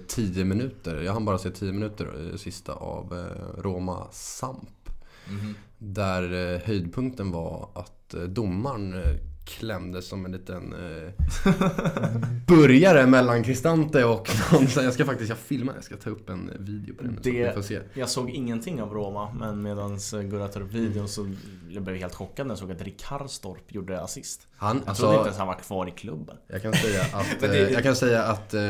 10 0.08 0.44
minuter. 0.44 1.00
Jag 1.02 1.12
hann 1.12 1.24
bara 1.24 1.38
se 1.38 1.50
10 1.50 1.72
minuter 1.72 2.30
eh, 2.32 2.36
sista 2.36 2.72
av 2.72 3.18
eh, 3.18 3.62
Roma 3.62 4.06
Samp. 4.10 4.90
Mhm. 5.28 5.54
Där 5.78 6.54
eh, 6.54 6.60
höjdpunkten 6.66 7.30
var 7.30 7.68
att 7.74 8.14
eh, 8.14 8.22
domaren 8.22 8.94
eh, 8.94 9.16
klämde 9.46 10.02
som 10.02 10.24
en 10.24 10.32
liten 10.32 10.72
eh, 10.72 11.10
burgare 12.46 13.06
mellan 13.06 13.42
Cristante 13.42 14.04
och 14.04 14.28
någon. 14.52 14.66
Så 14.68 14.82
Jag 14.82 14.94
ska 14.94 15.04
faktiskt, 15.04 15.28
jag 15.28 15.38
filmar, 15.38 15.74
jag 15.74 15.84
ska 15.84 15.96
ta 15.96 16.10
upp 16.10 16.30
en 16.30 16.50
video 16.58 16.94
på 16.94 17.02
det 17.02 17.08
så 17.08 17.16
att 17.16 17.22
Det- 17.22 17.54
får 17.54 17.62
se. 17.62 17.80
Jag 17.94 18.08
såg 18.08 18.30
ingenting 18.30 18.82
av 18.82 18.92
Roma 18.92 19.32
men 19.40 19.62
medan 19.62 19.98
Gurra 20.12 20.48
tar 20.48 20.60
upp 20.60 20.72
videon 20.72 21.08
så 21.08 21.30
jag 21.68 21.82
blev 21.82 21.96
helt 21.96 22.14
chockad 22.14 22.46
när 22.46 22.52
jag 22.52 22.58
såg 22.58 22.72
att 22.72 22.82
Rick 22.82 23.00
Karstorp 23.00 23.74
gjorde 23.74 24.00
assist. 24.00 24.46
Han, 24.56 24.82
Jag 24.86 24.96
trodde 24.96 25.12
inte 25.14 25.18
alltså, 25.18 25.26
ens 25.28 25.38
han 25.38 25.46
var 25.46 25.54
kvar 25.58 25.86
i 25.88 25.90
klubben. 25.90 26.36
jag 26.48 26.62
kan 26.62 26.72
säga 26.72 27.02
att, 27.12 27.40
det- 27.40 27.66
eh, 27.66 27.72
jag 27.72 27.82
kan 27.82 27.96
säga 27.96 28.22
att 28.22 28.54
eh, 28.54 28.62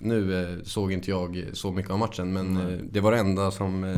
nu 0.00 0.42
eh, 0.42 0.62
såg 0.62 0.92
inte 0.92 1.10
jag 1.10 1.44
så 1.52 1.72
mycket 1.72 1.90
av 1.90 1.98
matchen 1.98 2.32
men 2.32 2.56
eh, 2.56 2.78
det 2.90 3.00
var 3.00 3.12
det 3.12 3.18
enda 3.18 3.50
som 3.50 3.84
eh, 3.84 3.96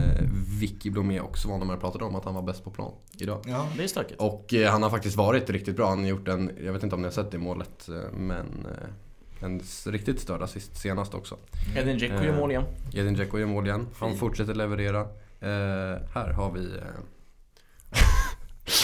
Vicky 0.60 0.90
Blomé 0.90 1.20
och 1.20 1.38
Svanemar 1.38 1.76
pratade 1.76 2.04
om 2.04 2.14
att 2.14 2.24
han 2.24 2.34
var 2.34 2.42
bäst 2.42 2.64
på 2.64 2.70
plan 2.70 2.92
idag. 3.18 3.40
Ja. 3.46 3.68
Det 3.76 3.82
är 3.82 3.88
stökigt. 3.88 4.20
Och 4.20 4.54
eh, 4.54 4.70
han 4.70 4.82
har 4.82 4.90
faktiskt 4.90 5.16
varit 5.16 5.50
riktigt 5.50 5.76
bra. 5.76 5.88
Han 5.88 5.98
har 5.98 6.06
gjort 6.06 6.28
en, 6.28 6.50
jag 6.64 6.72
vet 6.72 6.82
inte 6.82 6.94
om 6.94 7.00
ni 7.02 7.06
har 7.06 7.12
sett 7.12 7.30
det 7.30 7.38
målet, 7.38 7.88
eh, 7.88 8.12
men 8.12 8.66
eh, 8.66 9.44
en 9.44 9.60
riktigt 9.86 10.20
störd 10.20 10.42
assist 10.42 10.76
senast 10.76 11.14
också. 11.14 11.36
Edin 11.76 11.98
Dzeko 11.98 12.14
gör 12.14 12.24
Eh, 12.32 12.36
mål 12.36 12.50
igen. 12.50 12.64
Edin 12.92 13.14
Dzeko 13.14 13.38
gör 13.38 13.46
mål 13.46 13.66
igen. 13.66 13.86
Han 13.98 14.16
fortsätter 14.16 14.54
leverera. 14.54 15.00
Eh, 15.40 16.00
här 16.14 16.32
har 16.32 16.52
vi... 16.52 16.64
Eh, 16.76 16.82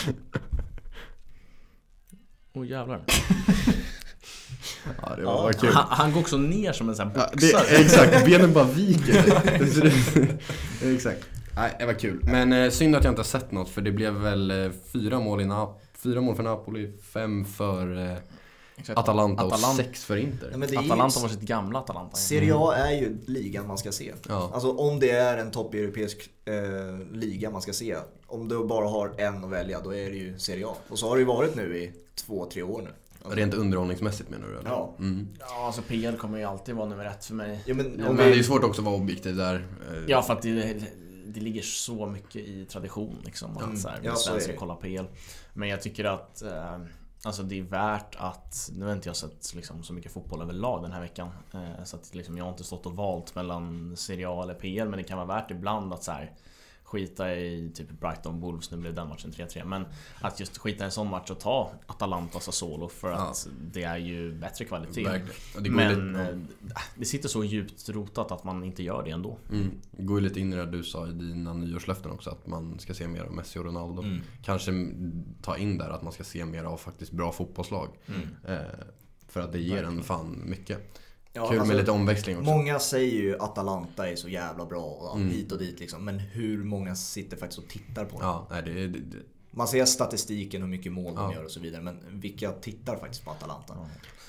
Åh 2.53 2.67
jävlar. 2.67 3.05
ja, 5.03 5.17
det 5.17 5.23
Ja, 5.23 5.43
var 5.43 5.53
kul. 5.53 5.71
Han, 5.73 5.87
han 5.91 6.13
går 6.13 6.21
också 6.21 6.37
ner 6.37 6.73
som 6.73 6.89
en 6.89 6.97
sån 6.97 7.07
här 7.09 7.15
Ja, 7.17 7.29
boxare. 7.33 7.63
det, 7.71 7.77
exakt, 7.77 8.25
benen 8.25 8.53
bara 8.53 8.65
viker 8.65 9.13
sig. 9.23 10.39
exakt. 10.95 11.25
Nej, 11.57 11.77
det 11.79 11.87
var 11.87 11.93
kul. 11.93 12.21
Men 12.25 12.53
eh, 12.53 12.71
synd 12.71 12.97
att 12.97 13.05
jag 13.05 13.11
inte 13.11 13.21
har 13.21 13.25
sett 13.27 13.53
något 13.53 13.69
för 13.69 13.81
det 13.83 13.93
blev 13.93 14.13
väl 14.15 14.51
eh, 14.51 14.71
fyra 14.93 15.21
mål 15.21 15.41
i 15.41 15.49
Fyra 15.95 16.21
mål 16.21 16.37
för 16.37 16.43
Napoli, 16.43 16.93
fem 17.13 17.45
för 17.45 18.11
eh. 18.13 18.17
Atalanta 18.95 19.45
och 19.45 19.53
Atalanta- 19.53 19.77
sex 19.77 20.05
för 20.05 20.17
Inter. 20.17 20.49
Ja, 20.53 20.57
men 20.59 20.69
det 20.69 20.77
är 20.77 20.83
ju- 20.83 20.87
Atalanta 20.87 21.21
var 21.21 21.29
sitt 21.29 21.41
gamla 21.41 21.79
Atalanta. 21.79 22.17
Serie 22.17 22.53
A 22.57 22.75
är 22.77 22.93
ju 22.93 23.17
ligan 23.27 23.67
man 23.67 23.79
ska 23.79 23.93
se. 23.93 24.13
Ja. 24.29 24.51
Alltså 24.55 24.73
om 24.73 25.01
det 25.01 25.11
är 25.11 25.39
en 25.39 25.51
toppeuropeisk 25.51 26.31
eh, 26.45 27.17
liga 27.17 27.51
man 27.51 27.63
ska 27.63 27.73
se. 27.73 27.97
Om 28.27 28.49
du 28.49 28.65
bara 28.67 28.89
har 28.89 29.15
en 29.21 29.45
att 29.45 29.51
välja 29.51 29.81
då 29.81 29.95
är 29.95 30.11
det 30.11 30.17
ju 30.17 30.39
Serie 30.39 30.67
A. 30.67 30.75
Och 30.89 30.99
så 30.99 31.09
har 31.09 31.17
det 31.17 31.21
ju 31.21 31.27
varit 31.27 31.57
nu 31.57 31.79
i 31.79 31.93
två, 32.15 32.47
tre 32.53 32.63
år 32.63 32.83
nu. 32.83 32.91
Alltså, 33.31 33.41
Rent 33.41 33.55
underhållningsmässigt 33.55 34.31
menar 34.31 34.49
du 34.49 34.59
eller? 34.59 34.71
Ja. 34.71 34.95
Mm. 34.99 35.29
Ja, 35.41 35.67
alltså 35.67 35.83
PL 35.83 36.17
kommer 36.17 36.39
ju 36.39 36.45
alltid 36.45 36.75
vara 36.75 36.89
nummer 36.89 37.05
ett 37.05 37.25
för 37.25 37.35
mig. 37.35 37.63
Ja, 37.67 37.75
men 37.75 37.87
Men 37.91 38.17
det 38.17 38.25
är 38.25 38.35
ju 38.35 38.45
svårt 38.45 38.65
också 38.65 38.81
att 38.81 38.87
vara 38.87 38.97
objektiv 38.97 39.37
där. 39.37 39.55
eh, 39.55 39.99
Ja, 40.07 40.23
för 40.23 40.33
att 40.33 40.43
det, 40.43 40.77
det 41.27 41.41
ligger 41.41 41.63
så 41.63 42.07
mycket 42.07 42.37
i 42.37 42.65
tradition 42.65 43.17
liksom. 43.25 43.57
Att 43.57 43.63
Mm. 43.65 43.77
så 43.77 43.89
här, 43.89 44.01
Ja, 44.03 44.15
så 44.15 44.35
det. 44.35 44.53
kolla 44.59 44.75
PL. 44.75 45.05
Men 45.55 45.69
jag 45.69 45.83
tycker 45.83 46.05
att 46.05 46.43
eh, 46.43 46.79
Alltså 47.23 47.43
det 47.43 47.59
är 47.59 47.63
värt 47.63 48.17
att, 48.19 48.71
nu 48.77 48.85
har 48.87 48.93
inte 48.93 49.09
jag 49.09 49.17
sett 49.17 49.55
liksom, 49.55 49.83
så 49.83 49.93
mycket 49.93 50.13
fotboll 50.13 50.43
överlag 50.43 50.83
den 50.83 50.93
här 50.93 51.01
veckan. 51.01 51.29
Eh, 51.55 51.85
så 51.85 51.97
att 51.97 52.15
liksom, 52.15 52.37
jag 52.37 52.45
har 52.45 52.51
inte 52.51 52.65
stått 52.65 52.87
och 52.87 52.93
valt 52.97 53.35
mellan 53.35 53.97
Serie 53.97 54.29
A 54.29 54.43
eller 54.43 54.55
PL. 54.55 54.89
Men 54.89 54.97
det 54.97 55.03
kan 55.03 55.19
vara 55.19 55.27
värt 55.27 55.51
ibland 55.51 55.93
att 55.93 56.05
så 56.05 56.13
här, 56.13 56.33
skita 56.89 57.35
i 57.35 57.71
typ 57.75 57.91
Brighton 58.01 58.41
Wolves, 58.41 58.71
nu 58.71 58.77
blev 58.77 58.95
den 58.95 59.09
matchen 59.09 59.33
3-3 59.33 59.65
Men 59.65 59.85
att 60.21 60.41
just 60.41 60.59
skita 60.59 60.85
i 60.85 60.87
en 60.87 60.93
sån 60.93 61.11
match 61.11 61.31
och 61.31 61.41
ta 61.41 61.73
Atalanta 61.87 62.41
Sassuolo 62.41 62.89
för 62.89 63.13
att 63.13 63.47
ja. 63.47 63.53
det 63.73 63.83
är 63.83 63.97
ju 63.97 64.35
bättre 64.35 64.65
kvalitet 64.65 65.23
det 65.59 65.71
Men 65.71 66.13
lite, 66.13 66.41
ja. 66.75 66.81
det 66.97 67.05
sitter 67.05 67.29
så 67.29 67.45
djupt 67.45 67.89
rotat 67.89 68.33
att 68.33 68.45
man 68.45 68.65
inte 68.65 68.83
gör 68.83 69.03
det 69.03 69.11
ändå 69.11 69.39
mm. 69.53 69.71
Det 69.91 70.03
går 70.03 70.21
ju 70.21 70.29
lite 70.29 70.41
in 70.41 70.53
i 70.53 70.57
det 70.57 70.67
du 70.67 70.83
sa 70.85 71.09
i 71.09 71.13
dina 71.13 71.53
nyårslöften 71.53 72.11
också 72.11 72.31
att 72.31 72.47
man 72.47 72.79
ska 72.79 72.95
se 72.95 73.09
mer 73.09 73.23
av 73.23 73.33
Messi 73.33 73.59
och 73.59 73.65
Ronaldo 73.65 74.03
mm. 74.03 74.21
Kanske 74.43 74.73
ta 75.43 75.57
in 75.57 75.79
där 75.79 75.91
att 75.91 76.03
man 76.03 76.13
ska 76.13 76.25
se 76.25 76.45
mer 76.45 76.65
av 76.65 76.77
faktiskt 76.77 77.13
bra 77.13 77.33
fotbollslag 77.33 77.89
mm. 78.07 78.29
eh, 78.45 78.67
För 79.29 79.41
att 79.41 79.53
det 79.53 79.61
ger 79.61 79.85
en 79.85 80.03
fan 80.03 80.43
mycket 80.47 81.01
Ja, 81.39 81.49
Kul 81.49 81.59
alltså, 81.59 81.73
med 81.73 81.81
lite 81.81 81.91
omväxling 81.91 82.39
också. 82.39 82.51
Många 82.51 82.79
säger 82.79 83.23
ju 83.23 83.35
att 83.35 83.41
Atalanta 83.41 84.09
är 84.09 84.17
så 84.17 84.29
jävla 84.29 84.67
bra 84.67 84.85
och 84.85 85.17
mm. 85.17 85.31
hit 85.31 85.53
och 85.53 85.59
dit 85.59 85.81
liksom. 85.81 86.05
Men 86.05 86.19
hur 86.19 86.65
många 86.65 86.95
sitter 86.95 87.37
faktiskt 87.37 87.59
och 87.59 87.69
tittar 87.69 88.05
på 88.05 88.19
Ja, 88.21 88.47
nej, 88.51 88.63
det, 88.63 88.73
det, 88.73 88.99
det. 88.99 89.17
Man 89.51 89.69
ser 89.69 89.85
statistiken, 89.85 90.63
hur 90.63 90.69
mycket 90.69 90.93
mål 90.93 91.13
ja. 91.17 91.23
de 91.23 91.33
gör 91.33 91.45
och 91.45 91.51
så 91.51 91.61
vidare. 91.61 91.83
Men 91.83 92.01
vilka 92.11 92.53
tittar 92.53 92.97
faktiskt 92.97 93.25
på 93.25 93.31
Atalanta? 93.31 93.75
Ja. 93.77 93.87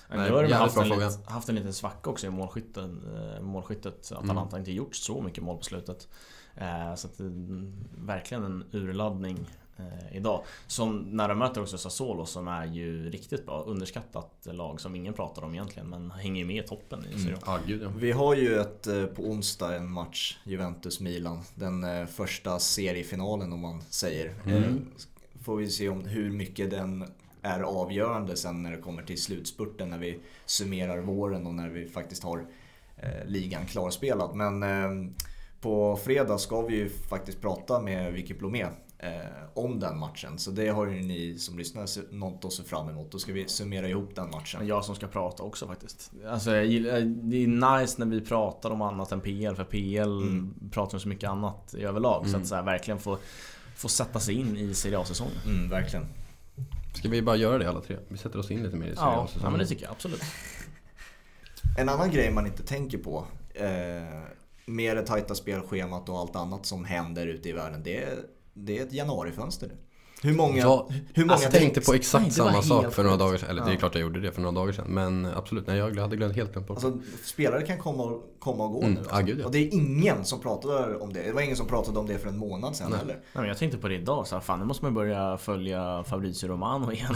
Nej, 0.10 0.30
nu 0.30 0.36
har 0.36 0.44
de 0.44 0.54
haft 0.54 0.78
en, 0.78 0.90
lit, 0.90 1.26
haft 1.26 1.50
en 1.50 1.56
liten 1.56 1.74
svacka 1.74 2.10
också 2.10 2.28
i 2.28 2.30
målskytten, 2.30 3.04
eh, 3.16 3.42
målskyttet. 3.42 4.12
Atalanta 4.12 4.42
mm. 4.42 4.52
har 4.52 4.60
inte 4.60 4.72
gjort 4.72 4.96
så 4.96 5.22
mycket 5.22 5.44
mål 5.44 5.58
på 5.58 5.64
slutet. 5.64 6.08
Eh, 6.56 6.96
så 6.96 7.08
att 7.08 7.18
det 7.18 7.24
är 7.24 7.72
verkligen 8.06 8.44
en 8.44 8.64
urladdning 8.72 9.38
eh, 9.80 10.18
idag. 10.18 10.44
Som 10.68 10.98
när 10.98 11.28
de 11.28 11.40
möter 11.40 11.62
också 11.62 11.78
Sassuolo 11.78 12.26
som 12.26 12.48
är 12.48 12.66
ju 12.66 13.10
riktigt 13.10 13.46
bra. 13.46 13.64
Underskattat 13.64 14.48
lag 14.52 14.82
som 14.82 14.96
ingen 14.96 15.14
pratar 15.14 15.44
om 15.44 15.54
egentligen 15.54 15.90
men 15.90 16.12
hänger 16.12 16.46
med 16.46 16.64
i 16.64 16.68
toppen 16.68 17.06
i 17.06 17.14
mm. 17.14 17.40
ah, 17.42 17.58
gud, 17.68 17.82
ja. 17.82 17.90
Vi 17.98 18.12
har 18.12 18.36
ju 18.36 18.60
ett, 18.60 18.88
eh, 18.88 19.06
på 19.06 19.24
onsdag 19.24 19.76
en 19.76 19.92
match 19.92 20.38
Juventus-Milan. 20.44 21.42
Den 21.56 21.84
eh, 21.84 22.06
första 22.06 22.60
seriefinalen 22.60 23.54
om 23.54 23.60
man 23.60 23.82
säger. 23.82 24.34
Mm. 24.46 24.64
Eh, 24.64 24.70
får 25.42 25.56
vi 25.56 25.70
se 25.70 25.90
om 25.90 26.06
hur 26.06 26.32
mycket 26.32 26.72
den 26.72 27.06
är 27.42 27.60
avgörande 27.60 28.36
sen 28.36 28.64
när 28.64 28.72
det 28.72 28.78
kommer 28.78 29.04
till 29.04 29.22
slutspurten 29.22 29.90
när 29.90 29.98
vi 29.98 30.20
summerar 30.46 30.98
våren 30.98 31.48
och 31.48 31.54
när 31.54 31.70
vi 31.70 31.86
faktiskt 31.88 32.24
har 32.24 32.46
eh, 32.98 33.26
ligan 33.26 33.66
klarspelad. 33.66 34.36
Men 34.36 34.64
eh, 34.64 35.12
på 35.62 36.00
fredag 36.04 36.38
ska 36.38 36.62
vi 36.62 36.76
ju 36.76 36.90
faktiskt 36.90 37.42
prata 37.42 37.82
med 37.82 38.14
Vicky 38.14 38.34
Blomé 38.34 38.66
om 39.54 39.80
den 39.80 40.00
matchen. 40.00 40.38
Så 40.38 40.52
det 40.52 40.68
har 40.68 40.88
ju 40.88 41.02
ni 41.02 41.38
som 41.38 41.58
lyssnar 41.58 42.14
något 42.14 42.46
att 42.46 42.54
se 42.54 42.64
fram 42.64 42.90
emot. 42.90 43.12
Då 43.12 43.20
ska 43.20 43.34
vi 43.34 43.48
summera 43.48 43.88
ihop 43.90 44.16
den 44.16 44.30
matchen. 44.30 44.68
Jag 44.68 44.86
som 44.86 44.96
ska 44.96 45.08
prata 45.08 45.44
också 45.44 45.68
faktiskt. 45.68 46.12
Alltså, 46.28 46.52
det 46.52 46.58
är 47.44 47.80
nice 47.80 47.96
när 47.98 48.06
vi 48.06 48.22
pratar 48.22 48.72
om 48.72 48.82
annat 48.82 49.12
än 49.12 49.22
PL. 49.22 49.56
För 49.56 49.64
PL 49.64 50.22
mm. 50.22 50.54
pratar 50.72 50.96
om 50.96 51.00
så 51.00 51.08
mycket 51.08 51.30
annat 51.30 51.74
i 51.78 51.84
överlag. 51.84 52.20
Mm. 52.20 52.32
Så 52.32 52.38
att 52.38 52.48
så 52.48 52.56
här, 52.56 52.64
verkligen 52.64 53.00
få, 53.00 53.18
få 53.76 53.90
sätta 53.90 54.20
sig 54.20 54.36
in 54.36 54.58
i 54.58 54.74
Serie 54.74 55.00
A-säsongen. 55.00 55.38
Mm, 55.46 55.70
verkligen. 55.70 56.06
Ska 56.96 57.10
vi 57.10 57.22
bara 57.22 57.36
göra 57.36 57.58
det 57.58 57.70
alla 57.70 57.82
tre? 57.82 57.98
Vi 58.08 58.18
sätter 58.18 58.40
oss 58.40 58.52
in 58.52 58.64
lite 58.64 58.76
mer 58.76 58.88
i 58.88 58.96
Serie 58.96 59.10
A-säsongen. 59.10 59.44
Ja, 59.44 59.50
men 59.50 59.60
det 59.60 59.66
tycker 59.66 59.84
jag 59.84 59.92
absolut. 59.92 60.22
En 61.78 61.90
annan 61.90 62.12
grej 62.12 62.32
man 62.32 62.46
inte 62.46 62.64
tänker 62.64 62.98
på 62.98 63.26
eh, 63.54 63.68
med 64.66 64.98
det 64.98 65.06
tajta 65.06 65.36
spelschemat 65.36 66.10
och 66.10 66.20
allt 66.20 66.36
annat 66.36 66.66
som 66.66 66.86
händer 66.86 67.28
ute 67.28 67.50
i 67.50 67.52
världen. 67.52 67.84
Det 67.84 68.04
är 68.04 68.18
det 68.66 68.78
är 68.78 68.84
ett 68.84 68.94
januarifönster 68.94 69.68
nu. 69.68 69.78
Hur 70.22 70.34
många... 70.34 70.58
Ja, 70.58 70.90
hur 71.14 71.26
många 71.26 71.42
jag 71.42 71.52
tänkte 71.52 71.82
på 71.82 71.94
exakt 71.94 72.24
nej, 72.24 72.32
samma 72.32 72.62
sak 72.62 72.94
för 72.94 73.04
några 73.04 73.18
dagar 73.18 73.38
sedan. 73.38 73.50
Eller 73.50 73.62
ja. 73.62 73.68
det 73.68 73.74
är 73.74 73.76
klart 73.76 73.96
jag 73.96 74.02
gjorde 74.02 74.20
det 74.20 74.32
för 74.32 74.42
några 74.42 74.56
dagar 74.56 74.74
sedan. 74.74 74.86
Men 74.88 75.28
absolut, 75.36 75.68
nej, 75.68 75.78
jag 75.78 75.96
hade 75.96 76.16
glömt 76.16 76.36
helt 76.36 76.52
glömt 76.52 76.68
bort 76.68 76.84
alltså, 76.84 77.00
Spelare 77.24 77.62
kan 77.62 77.78
komma 77.78 78.04
och, 78.04 78.36
komma 78.40 78.64
och 78.64 78.72
gå 78.72 78.82
mm. 78.82 78.94
nu. 78.94 79.00
Alltså. 79.00 79.16
Ah, 79.16 79.22
gud, 79.22 79.40
ja. 79.40 79.46
Och 79.46 79.52
det 79.52 79.58
är 79.58 79.74
ingen 79.74 80.26
som 80.26 80.40
pratar 80.40 81.04
om 81.04 81.14
det. 81.14 81.24
Det 81.24 81.32
var 81.32 81.42
ingen 81.42 81.56
som 81.56 81.68
pratade 81.68 82.00
om 82.00 82.08
det 82.08 82.20
för 82.20 82.30
en 82.30 82.38
månad 82.38 82.76
sedan 82.76 82.90
nej. 82.90 83.00
heller. 83.00 83.14
Nej, 83.14 83.24
men 83.34 83.48
jag 83.48 83.58
tänkte 83.58 83.78
på 83.78 83.88
det 83.88 83.96
idag. 83.96 84.28
Så 84.28 84.36
här, 84.36 84.42
fan, 84.42 84.60
nu 84.60 84.66
måste 84.66 84.86
man 84.86 84.94
börja 84.94 85.38
följa 85.38 86.04
Fabrizio 86.04 86.48
Romano 86.48 86.92
igen. 86.92 87.16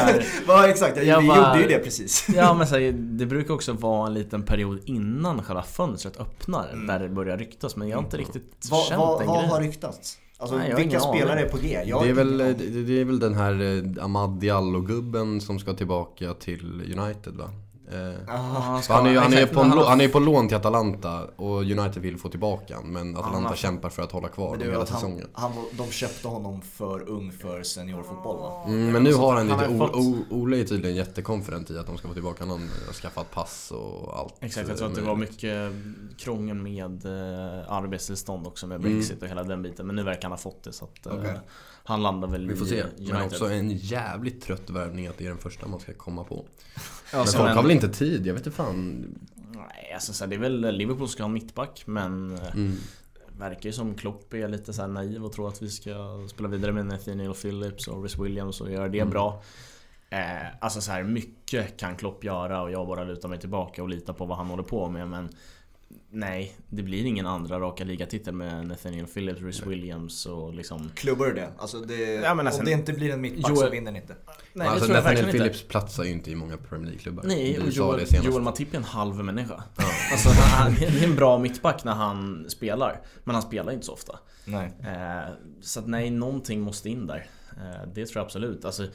ja, 0.46 0.68
exakt. 0.68 0.96
Jag, 0.96 1.06
jag 1.06 1.20
vi 1.20 1.28
bara, 1.28 1.58
gjorde 1.58 1.72
ju 1.72 1.78
det 1.78 1.84
precis. 1.84 2.26
ja, 2.34 2.54
men 2.54 2.66
så 2.66 2.74
här, 2.74 2.92
det 2.92 3.26
brukar 3.26 3.54
också 3.54 3.72
vara 3.72 4.06
en 4.06 4.14
liten 4.14 4.42
period 4.42 4.80
innan 4.84 5.42
själva 5.42 5.62
fönstret 5.62 6.20
öppnar. 6.20 6.68
Mm. 6.72 6.86
Där 6.86 6.98
det 6.98 7.08
börjar 7.08 7.38
ryktas. 7.38 7.76
Men 7.76 7.88
jag 7.88 7.96
har 7.96 8.02
inte 8.04 8.16
mm. 8.16 8.26
riktigt 8.26 8.70
va, 8.70 8.78
känt 8.88 9.00
va, 9.00 9.18
den 9.18 9.26
Vad 9.26 9.44
har 9.44 9.60
ryktats? 9.60 10.18
Alltså 10.40 10.56
Nej, 10.56 10.74
vilka 10.76 11.00
spelare 11.00 11.40
är 11.40 11.48
på 11.48 11.58
G? 11.58 11.82
Jag 11.86 12.04
det, 12.04 12.08
är 12.08 12.12
väl, 12.12 12.38
det, 12.38 12.82
det 12.82 13.00
är 13.00 13.04
väl 13.04 13.18
den 13.18 13.34
här 13.34 13.52
eh, 13.52 14.04
Ahmad 14.04 14.40
Diallo-gubben 14.40 15.40
som 15.40 15.58
ska 15.58 15.74
tillbaka 15.74 16.34
till 16.34 16.94
United 16.98 17.34
va? 17.34 17.50
Eh, 17.92 18.34
Aha, 18.34 18.82
han, 18.88 19.06
är, 19.06 19.16
han, 19.16 19.32
är 19.32 19.46
på, 19.46 19.62
han 19.62 20.00
är 20.00 20.08
på 20.08 20.18
lån 20.18 20.48
till 20.48 20.56
Atalanta 20.56 21.24
och 21.36 21.60
United 21.60 22.02
vill 22.02 22.18
få 22.18 22.28
tillbaka 22.28 22.76
honom 22.76 22.92
men 22.92 23.16
Atalanta 23.16 23.46
Aha. 23.46 23.56
kämpar 23.56 23.88
för 23.88 24.02
att 24.02 24.12
hålla 24.12 24.28
kvar 24.28 24.48
honom 24.48 24.70
hela 24.70 24.86
säsongen. 24.86 25.26
Han, 25.32 25.52
de 25.72 25.90
köpte 25.90 26.28
honom 26.28 26.62
för 26.62 27.08
ung 27.08 27.32
för 27.32 27.62
seniorfotboll 27.62 28.36
va? 28.36 28.64
Mm, 28.66 28.92
men 28.92 29.02
nu 29.02 29.14
har 29.14 29.36
han 29.36 29.46
lite, 29.46 29.58
han 29.58 29.78
fått... 29.78 29.94
Ole 30.30 30.60
är 30.60 30.64
tydligen 30.64 30.96
jättekonfident 30.96 31.70
i 31.70 31.78
att 31.78 31.86
de 31.86 31.98
ska 31.98 32.08
få 32.08 32.14
tillbaka 32.14 32.44
honom 32.44 32.68
och 32.88 32.94
skaffat 32.94 33.30
pass 33.30 33.70
och 33.70 34.18
allt. 34.18 34.34
Exakt, 34.40 34.68
jag 34.68 34.78
tror 34.78 34.88
att 34.88 34.94
det 34.94 35.00
var 35.00 35.16
mycket 35.16 35.72
krångel 36.18 36.56
med 36.56 37.06
eh, 37.06 37.72
arbetstillstånd 37.72 38.46
också 38.46 38.66
med 38.66 38.80
Brexit 38.80 39.10
mm. 39.10 39.22
och 39.22 39.28
hela 39.28 39.42
den 39.42 39.62
biten. 39.62 39.86
Men 39.86 39.96
nu 39.96 40.02
verkar 40.02 40.22
han 40.22 40.32
ha 40.32 40.38
fått 40.38 40.64
det 40.64 40.72
så 40.72 40.84
att 40.84 41.06
eh, 41.06 41.18
okay. 41.18 41.36
han 41.84 42.02
landar 42.02 42.28
väl 42.28 42.48
Vi 42.48 42.56
får 42.56 42.66
se. 42.66 42.82
United. 42.82 43.12
Men 43.12 43.26
också 43.26 43.50
en 43.50 43.70
jävligt 43.70 44.42
trött 44.42 44.70
värvning 44.70 45.06
att 45.06 45.18
det 45.18 45.24
är 45.24 45.28
den 45.28 45.38
första 45.38 45.68
man 45.68 45.80
ska 45.80 45.92
komma 45.94 46.24
på. 46.24 46.44
Ja, 47.12 47.18
men 47.18 47.26
folk 47.26 47.54
har 47.54 47.62
väl 47.62 47.70
inte 47.70 47.88
tid? 47.88 48.26
Jag 48.26 48.34
vet 48.34 48.46
inte 48.46 48.56
fan. 48.56 49.06
Nej, 49.34 49.92
alltså 49.94 50.12
så 50.12 50.24
här, 50.24 50.30
det 50.30 50.36
är 50.36 50.40
väl 50.40 50.76
Liverpool 50.76 51.08
ska 51.08 51.22
ha 51.22 51.28
en 51.28 51.32
mittback 51.32 51.82
men 51.86 52.34
eh, 52.34 52.54
mm. 52.54 52.76
Verkar 53.38 53.66
ju 53.66 53.72
som 53.72 53.94
Klopp 53.94 54.34
är 54.34 54.48
lite 54.48 54.72
så 54.72 54.86
naiv 54.86 55.24
och 55.24 55.32
tror 55.32 55.48
att 55.48 55.62
vi 55.62 55.70
ska 55.70 56.26
spela 56.28 56.48
vidare 56.48 56.72
med 56.72 56.86
Nathaniel 56.86 57.34
Phillips 57.34 57.88
och 57.88 58.02
Rhys 58.02 58.18
Williams 58.18 58.60
och 58.60 58.70
göra 58.70 58.88
det 58.88 58.98
mm. 58.98 59.10
bra. 59.10 59.42
Eh, 60.10 60.46
alltså 60.60 60.80
så 60.80 60.92
här, 60.92 61.02
mycket 61.02 61.76
kan 61.76 61.96
Klopp 61.96 62.24
göra 62.24 62.62
och 62.62 62.70
jag 62.70 62.86
bara 62.86 63.04
lutar 63.04 63.28
mig 63.28 63.38
tillbaka 63.38 63.82
och 63.82 63.88
litar 63.88 64.12
på 64.12 64.24
vad 64.24 64.36
han 64.36 64.46
håller 64.46 64.62
på 64.62 64.88
med 64.88 65.08
men 65.08 65.28
Nej, 66.12 66.56
det 66.68 66.82
blir 66.82 67.06
ingen 67.06 67.26
andra 67.26 67.60
raka 67.60 67.84
ligatitel 67.84 68.34
med 68.34 68.66
Nathaniel 68.66 69.06
Phillips, 69.06 69.40
Rhys 69.40 69.66
Williams 69.66 70.26
och 70.26 70.54
liksom... 70.54 70.90
Klubbar 70.94 71.26
du 71.26 71.34
det? 71.34 71.52
Alltså 71.58 71.80
det 71.80 72.14
ja, 72.14 72.34
men 72.34 72.46
alltså, 72.46 72.60
om 72.60 72.66
det 72.66 72.72
inte 72.72 72.92
blir 72.92 73.10
en 73.12 73.20
mittback 73.20 73.58
så 73.58 73.70
vinner 73.70 73.92
ni 73.92 73.98
inte. 73.98 74.16
Nej, 74.52 74.68
alltså, 74.68 74.86
det 74.88 74.94
Nathaniel 74.94 75.30
Phillips 75.30 75.60
inte. 75.60 75.70
platsar 75.70 76.04
ju 76.04 76.10
inte 76.10 76.30
i 76.30 76.34
många 76.34 76.56
Premier 76.56 76.86
League-klubbar. 76.86 77.24
Nej, 77.26 77.58
och 77.58 77.68
Joel, 77.68 78.06
Joel 78.22 78.42
Matip 78.42 78.72
är 78.72 78.78
en 78.78 78.84
halv 78.84 79.24
människa. 79.24 79.62
Ja. 79.76 79.84
Alltså, 80.12 80.28
han, 80.28 80.74
det 80.74 80.86
är 80.86 81.04
en 81.04 81.16
bra 81.16 81.38
mittback 81.38 81.84
när 81.84 81.92
han 81.92 82.50
spelar. 82.50 83.00
Men 83.24 83.34
han 83.34 83.42
spelar 83.42 83.72
inte 83.72 83.86
så 83.86 83.92
ofta. 83.92 84.18
Nej. 84.44 84.72
Eh, 84.80 85.34
så 85.60 85.80
att 85.80 85.86
nej, 85.86 86.10
någonting 86.10 86.60
måste 86.60 86.90
in 86.90 87.06
där. 87.06 87.26
Eh, 87.56 87.88
det 87.94 88.06
tror 88.06 88.20
jag 88.20 88.24
absolut. 88.24 88.64
Alltså, 88.64 88.86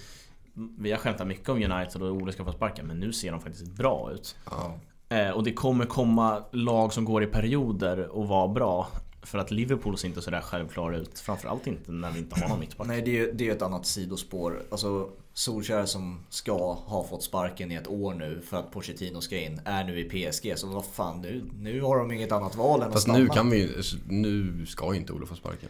vi 0.78 0.92
har 0.92 0.98
skämtat 0.98 1.28
mycket 1.28 1.50
om 1.50 1.64
United 1.64 2.02
och 2.02 2.12
Ole 2.12 2.32
ska 2.32 2.46
få 2.46 2.52
sparken, 2.52 2.88
men 2.88 3.00
nu 3.00 3.14
ser 3.14 3.32
de 3.32 3.42
faktiskt 3.42 3.68
bra 3.68 4.12
ut. 4.12 4.36
Ja. 4.46 4.80
Eh, 5.10 5.30
och 5.30 5.44
det 5.44 5.54
kommer 5.54 5.86
komma 5.86 6.44
lag 6.52 6.94
som 6.94 7.06
går 7.06 7.24
i 7.24 7.28
perioder 7.28 8.08
och 8.08 8.28
vara 8.28 8.48
bra. 8.48 8.88
För 9.22 9.38
att 9.38 9.52
Liverpool 9.52 9.98
ser 9.98 10.08
inte 10.08 10.22
sådär 10.22 10.42
självklara 10.42 10.98
ut. 10.98 11.20
Framförallt 11.20 11.68
inte 11.68 11.92
när 11.92 12.12
vi 12.12 12.20
inte 12.20 12.42
har 12.42 12.50
någon 12.50 12.60
mittback. 12.60 12.88
Nej, 12.88 13.02
det 13.02 13.20
är, 13.20 13.34
det 13.34 13.50
är 13.50 13.52
ett 13.52 13.62
annat 13.62 13.86
sidospår. 13.86 14.64
Alltså, 14.72 15.10
Solskjaer 15.34 15.86
som 15.86 16.20
ska 16.30 16.74
ha 16.74 17.04
fått 17.04 17.24
sparken 17.24 17.72
i 17.72 17.76
ett 17.76 17.88
år 17.88 18.14
nu 18.14 18.42
för 18.50 18.58
att 18.58 18.72
Pochettino 18.72 19.22
ska 19.22 19.38
in, 19.38 19.62
är 19.66 19.84
nu 19.84 20.00
i 20.00 20.32
PSG. 20.32 20.54
Så 20.58 20.68
vad 20.68 20.86
fan, 20.86 21.22
nu, 21.22 21.44
nu 21.60 21.82
har 21.82 21.98
de 21.98 22.12
inget 22.12 22.32
annat 22.32 22.56
val 22.56 22.82
än 22.82 22.92
Fast 22.92 22.96
att 22.96 23.02
stanna. 23.02 23.20
nu 23.20 23.28
kan 23.28 23.50
vi 23.50 23.84
nu 24.08 24.66
ska 24.66 24.94
ju 24.94 25.00
inte 25.00 25.14
Olof 25.14 25.30
få 25.30 25.36
sparken. 25.36 25.70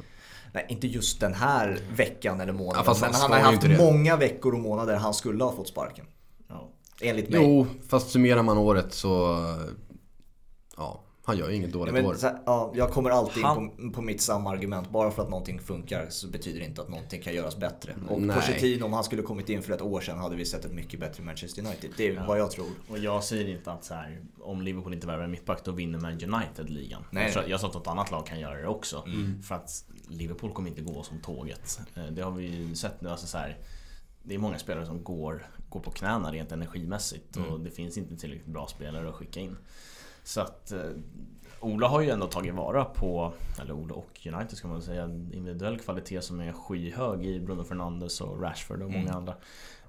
Nej, 0.54 0.66
inte 0.70 0.88
just 0.88 1.20
den 1.20 1.34
här 1.34 1.80
veckan 1.96 2.42
eller 2.42 2.54
månaden. 2.54 2.84
Ja, 2.88 2.98
men 3.02 3.14
han 3.14 3.32
har 3.32 3.40
haft 3.40 3.80
många 3.80 4.18
veckor 4.18 4.54
och 4.54 4.60
månader 4.60 4.96
han 4.96 5.14
skulle 5.14 5.44
ha 5.44 5.52
fått 5.52 5.68
sparken. 5.68 6.06
Enligt 7.02 7.30
mig. 7.30 7.42
Jo, 7.44 7.68
fast 7.88 8.10
summerar 8.10 8.44
man 8.44 8.58
året 8.58 8.94
så... 8.94 9.40
Ja, 10.78 11.02
han 11.26 11.38
gör 11.38 11.50
ju 11.50 11.56
inget 11.56 11.74
dåligt 11.74 11.96
ja, 11.96 12.02
men, 12.02 12.12
år. 12.12 12.16
Så, 12.16 12.30
ja, 12.46 12.72
jag 12.76 12.92
kommer 12.92 13.10
alltid 13.10 13.44
han... 13.44 13.64
in 13.64 13.92
på, 13.92 13.96
på 13.96 14.02
mitt 14.02 14.22
samma 14.22 14.50
argument. 14.50 14.90
Bara 14.90 15.12
för 15.12 15.22
att 15.22 15.30
någonting 15.30 15.60
funkar 15.60 16.08
så 16.10 16.28
betyder 16.28 16.60
det 16.60 16.66
inte 16.66 16.82
att 16.82 16.90
någonting 16.90 17.22
kan 17.22 17.34
göras 17.34 17.58
bättre. 17.58 17.96
Och 18.10 18.22
Nej. 18.22 18.36
Pochettino, 18.36 18.86
om 18.86 18.94
han 18.94 19.04
skulle 19.04 19.22
kommit 19.22 19.50
in 19.50 19.62
för 19.62 19.74
ett 19.74 19.82
år 19.82 20.02
sedan 20.02 20.18
hade 20.18 20.36
vi 20.36 20.46
sett 20.46 20.66
ett 20.66 20.74
mycket 20.74 21.00
bättre 21.00 21.24
Manchester 21.24 21.66
United. 21.66 21.92
Det 21.98 22.08
är 22.08 22.14
ja. 22.14 22.26
vad 22.28 22.40
jag 22.40 22.52
tror. 22.52 22.68
Och 22.90 22.98
jag 22.98 23.24
säger 23.24 23.48
inte 23.48 23.72
att 23.72 23.86
så 23.86 23.94
här, 23.94 24.22
om 24.42 24.62
Liverpool 24.62 24.94
inte 24.94 25.08
värvar 25.08 25.24
en 25.24 25.32
mittback 25.32 25.66
då 25.66 25.72
vinner 25.72 26.00
man 26.00 26.12
United 26.12 26.70
ligan. 26.70 27.04
Nej. 27.12 27.32
Jag, 27.36 27.50
jag 27.50 27.60
sa 27.60 27.68
att 27.68 27.74
något 27.74 27.88
annat 27.88 28.12
lag 28.12 28.26
kan 28.26 28.40
göra 28.40 28.62
det 28.62 28.68
också. 28.68 29.04
Mm. 29.06 29.44
För 29.44 29.56
att 29.56 29.86
Liverpool 30.10 30.52
kommer 30.52 30.70
inte 30.70 30.82
gå 30.82 31.04
som 31.04 31.22
tåget. 31.22 31.80
Eh, 31.96 32.06
det 32.06 32.22
har 32.22 32.32
vi 32.32 32.46
ju 32.46 32.76
sett 32.76 33.02
nu. 33.02 33.10
Alltså 33.10 33.28
så 33.28 33.38
här, 33.38 33.58
det 34.24 34.36
är 34.36 34.40
många 34.40 34.60
spelare 34.60 34.86
som 34.86 35.04
går 35.04 35.46
går 35.76 35.82
på 35.82 35.92
knäna 35.92 36.32
rent 36.32 36.52
energimässigt 36.52 37.36
mm. 37.36 37.50
och 37.50 37.60
det 37.60 37.72
finns 37.72 37.98
inte 37.98 38.16
tillräckligt 38.16 38.54
bra 38.54 38.68
spelare 38.68 39.10
att 39.10 39.16
skicka 39.16 39.40
in. 39.40 39.58
Så 40.24 40.42
att 40.42 40.72
eh, 40.72 40.90
Ola 41.60 41.88
har 41.88 42.02
ju 42.02 42.10
ändå 42.10 42.28
tagit 42.28 42.54
vara 42.54 42.86
på, 42.86 43.34
eller 43.62 43.74
Ola 43.74 43.94
och 43.96 44.28
United 44.34 44.58
ska 44.58 44.68
man 44.68 44.82
säga, 44.82 45.04
individuell 45.06 45.80
kvalitet 45.80 46.22
som 46.22 46.40
är 46.40 46.54
skyhög 46.54 47.26
i 47.26 47.40
Bruno 47.40 47.64
Fernandes 47.64 48.22
och 48.22 48.42
Rashford 48.42 48.82
och 48.82 48.92
många 48.92 49.04
mm. 49.04 49.16
andra. 49.16 49.36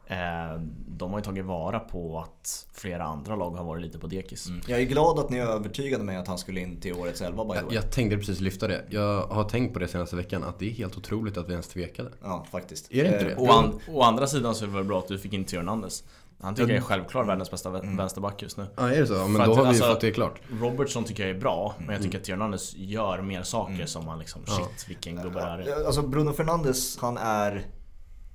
Eh, 0.08 0.60
de 0.88 1.10
har 1.10 1.18
ju 1.18 1.24
tagit 1.24 1.44
vara 1.44 1.78
på 1.78 2.18
att 2.18 2.66
flera 2.72 3.04
andra 3.04 3.36
lag 3.36 3.50
har 3.50 3.64
varit 3.64 3.82
lite 3.82 3.98
på 3.98 4.06
dekis. 4.06 4.48
Mm. 4.48 4.60
Jag 4.66 4.80
är 4.80 4.84
glad 4.84 5.18
att 5.18 5.30
ni 5.30 5.38
övertygade 5.40 6.04
mig 6.04 6.16
att 6.16 6.28
han 6.28 6.38
skulle 6.38 6.60
in 6.60 6.80
till 6.80 6.92
årets 6.94 7.20
elva 7.20 7.44
by 7.44 7.50
the 7.50 7.56
Jag, 7.56 7.64
way. 7.64 7.74
jag 7.74 7.90
tänkte 7.92 8.16
precis 8.16 8.40
lyfta 8.40 8.68
det. 8.68 8.84
Jag 8.90 9.22
har 9.26 9.44
tänkt 9.44 9.72
på 9.72 9.78
det 9.78 9.88
senaste 9.88 10.16
veckan 10.16 10.44
att 10.44 10.58
det 10.58 10.66
är 10.66 10.70
helt 10.70 10.96
otroligt 10.96 11.36
att 11.36 11.48
vi 11.48 11.52
ens 11.52 11.68
tvekade. 11.68 12.10
Ja, 12.22 12.46
faktiskt. 12.50 12.92
Är 12.92 13.04
det 13.04 13.08
inte 13.12 13.30
Eh, 13.30 13.36
det? 13.36 13.36
Å, 13.36 13.50
an, 13.52 13.80
å 13.88 14.02
andra 14.02 14.26
sidan 14.26 14.54
så 14.54 14.64
är 14.64 14.68
det 14.68 14.74
väl 14.74 14.84
bra 14.84 14.98
att 14.98 15.08
du 15.08 15.18
fick 15.18 15.32
in 15.32 15.44
Theo 15.44 15.58
Hernandez. 15.58 16.04
Han 16.40 16.54
tycker 16.54 16.64
Mm. 16.64 16.74
jag 16.76 16.82
är 16.82 16.86
självklart 16.86 17.26
världens 17.28 17.50
bästa 17.50 17.70
vä- 17.70 17.96
vänsterback 17.96 18.42
just 18.42 18.56
nu. 18.56 18.66
Ja, 18.76 18.90
är 18.92 19.00
det 19.00 19.06
så? 19.06 19.14
Ja, 19.14 19.26
men 19.26 19.36
För 19.36 19.46
då 19.46 19.52
att, 19.52 19.56
har 19.58 19.64
vi 19.64 19.68
ju 19.68 19.68
alltså- 19.68 19.92
fått 19.92 20.00
det 20.00 20.10
klart. 20.10 20.40
Robertson 20.60 21.04
tycker 21.04 21.26
jag 21.26 21.36
är 21.36 21.40
bra, 21.40 21.74
men 21.78 21.88
jag 21.94 22.02
tycker 22.02 22.20
att 22.20 22.28
Hernandez 22.28 22.74
gör 22.76 23.22
mer 23.22 23.42
saker 23.42 23.86
som 23.86 24.04
man 24.04 24.18
liksom, 24.18 24.42
Ja. 24.46 24.52
shit 24.52 24.88
vilken 24.88 25.16
gubbe 25.22 25.38
det 25.40 25.44
här 25.46 25.58
är. 25.58 25.86
Alltså 25.86 26.02
Bruno 26.02 26.32
Fernandes, 26.32 26.98
han 26.98 27.16
är 27.18 27.66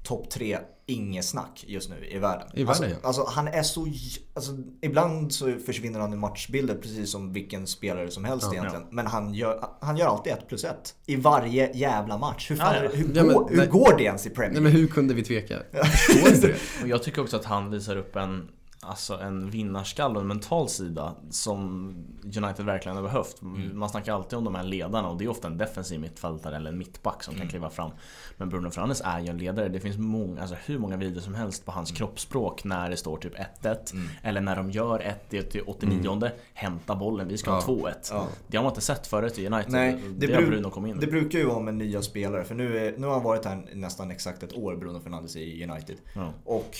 topp 0.04 0.30
tre, 0.30 0.58
inget 0.92 1.26
snack 1.26 1.64
just 1.68 1.90
nu 1.90 2.06
i 2.12 2.18
världen. 2.20 2.48
I 2.54 2.66
alltså, 2.66 2.84
världen, 2.84 2.98
ja. 3.02 3.08
alltså 3.08 3.26
han 3.28 3.48
är 3.48 3.64
så... 3.64 3.88
Alltså, 4.34 4.52
ibland 4.82 5.34
så 5.34 5.58
försvinner 5.66 6.00
han 6.00 6.14
i 6.14 6.16
matchbilder 6.16 6.76
precis 6.76 7.12
som 7.12 7.34
vilken 7.34 7.68
spelare 7.68 8.12
som 8.12 8.26
helst 8.26 8.48
Ja. 8.52 8.54
egentligen. 8.60 8.86
Men 8.92 9.08
han 9.08 9.34
gör, 9.34 9.66
han 9.82 9.98
gör 9.98 10.08
alltid 10.08 10.34
ett 10.34 10.48
plus 10.48 10.64
ett. 10.64 10.96
I 11.06 11.16
varje 11.16 11.72
jävla 11.78 12.18
match. 12.18 12.52
Hur, 12.52 12.56
fan 12.56 12.76
Ja, 12.76 12.84
ja. 12.84 12.90
Hur, 12.94 13.12
Ja, 13.16 13.24
men- 13.24 13.34
går, 13.34 13.50
hur 13.50 13.58
nej. 13.58 13.68
går 13.68 13.98
det 13.98 14.04
ens 14.04 14.26
i 14.26 14.30
Premier 14.30 14.52
Nej 14.52 14.62
League? 14.62 14.72
men 14.74 14.82
hur 14.82 14.88
kunde 14.88 15.14
vi 15.14 15.24
tveka? 15.24 15.58
Och 16.82 16.88
jag 16.88 17.04
tycker 17.04 17.22
också 17.22 17.38
att 17.38 17.46
han 17.46 17.72
visar 17.72 17.96
upp 17.96 18.16
en 18.16 18.48
Alltså 18.84 19.20
en 19.20 19.50
vinnarskalle 19.50 20.16
och 20.16 20.22
en 20.22 20.28
mental 20.28 20.70
sida 20.70 21.16
som 21.30 21.90
United 22.24 22.66
verkligen 22.66 22.96
har 22.96 23.04
behövt. 23.04 23.42
Man 23.74 23.90
snackar 23.90 24.14
alltid 24.14 24.38
om 24.38 24.44
de 24.44 24.56
här 24.56 24.64
ledarna 24.64 25.10
och 25.10 25.18
det 25.18 25.24
är 25.26 25.30
ofta 25.30 25.48
en 25.48 25.58
defensiv 25.58 26.00
mittfältare 26.00 26.56
eller 26.56 26.72
en 26.72 26.78
mittback 26.78 27.24
som 27.24 27.36
kan 27.36 27.48
kliva 27.48 27.70
fram. 27.70 27.92
Men 28.38 28.50
Bruno 28.50 28.72
Fernandes 28.72 29.02
är 29.06 29.20
ju 29.20 29.28
en 29.28 29.38
ledare. 29.38 29.70
Det 29.70 29.80
finns 29.80 29.98
många, 29.98 30.42
alltså 30.42 30.56
hur 30.66 30.80
många 30.80 30.98
videor 30.98 31.22
som 31.22 31.36
helst 31.36 31.66
på 31.66 31.72
hans 31.72 31.92
kroppsspråk 31.92 32.64
när 32.64 32.90
det 32.90 32.98
står 32.98 33.18
typ 33.18 33.34
1-1. 33.64 34.08
Eller 34.24 34.42
när 34.42 34.56
de 34.56 34.72
gör 34.72 35.00
1 35.00 35.30
till 35.30 35.62
89 35.68 36.32
Hämta 36.54 36.96
bollen, 36.96 37.28
vi 37.28 37.38
ska 37.38 37.52
ha 37.52 37.62
Ja. 37.68 37.74
2-1. 37.74 37.94
Ja. 38.12 38.28
Det 38.48 38.58
har 38.58 38.64
man 38.64 38.72
inte 38.72 38.82
sett 38.82 39.08
förut 39.08 39.40
i 39.40 39.48
United. 39.48 39.72
Nej, 39.72 39.98
det, 40.10 40.28
det, 40.28 40.46
Bruno 40.46 40.70
kommit 40.70 40.94
in 40.94 41.00
det 41.00 41.08
brukar 41.08 41.40
ju 41.40 41.46
vara 41.46 41.60
med 41.60 41.74
nya 41.74 42.02
spelare. 42.02 42.44
För 42.44 42.56
nu, 42.56 42.78
är, 42.78 42.98
nu 42.98 43.08
har 43.08 43.14
han 43.14 43.24
varit 43.24 43.46
här 43.46 43.66
nästan 43.74 44.12
exakt 44.12 44.44
ett 44.44 44.54
år, 44.54 44.76
Bruno 44.76 45.00
Fernandes 45.00 45.36
i 45.36 45.64
United. 45.64 45.98
Ja. 46.16 46.34
Och 46.46 46.78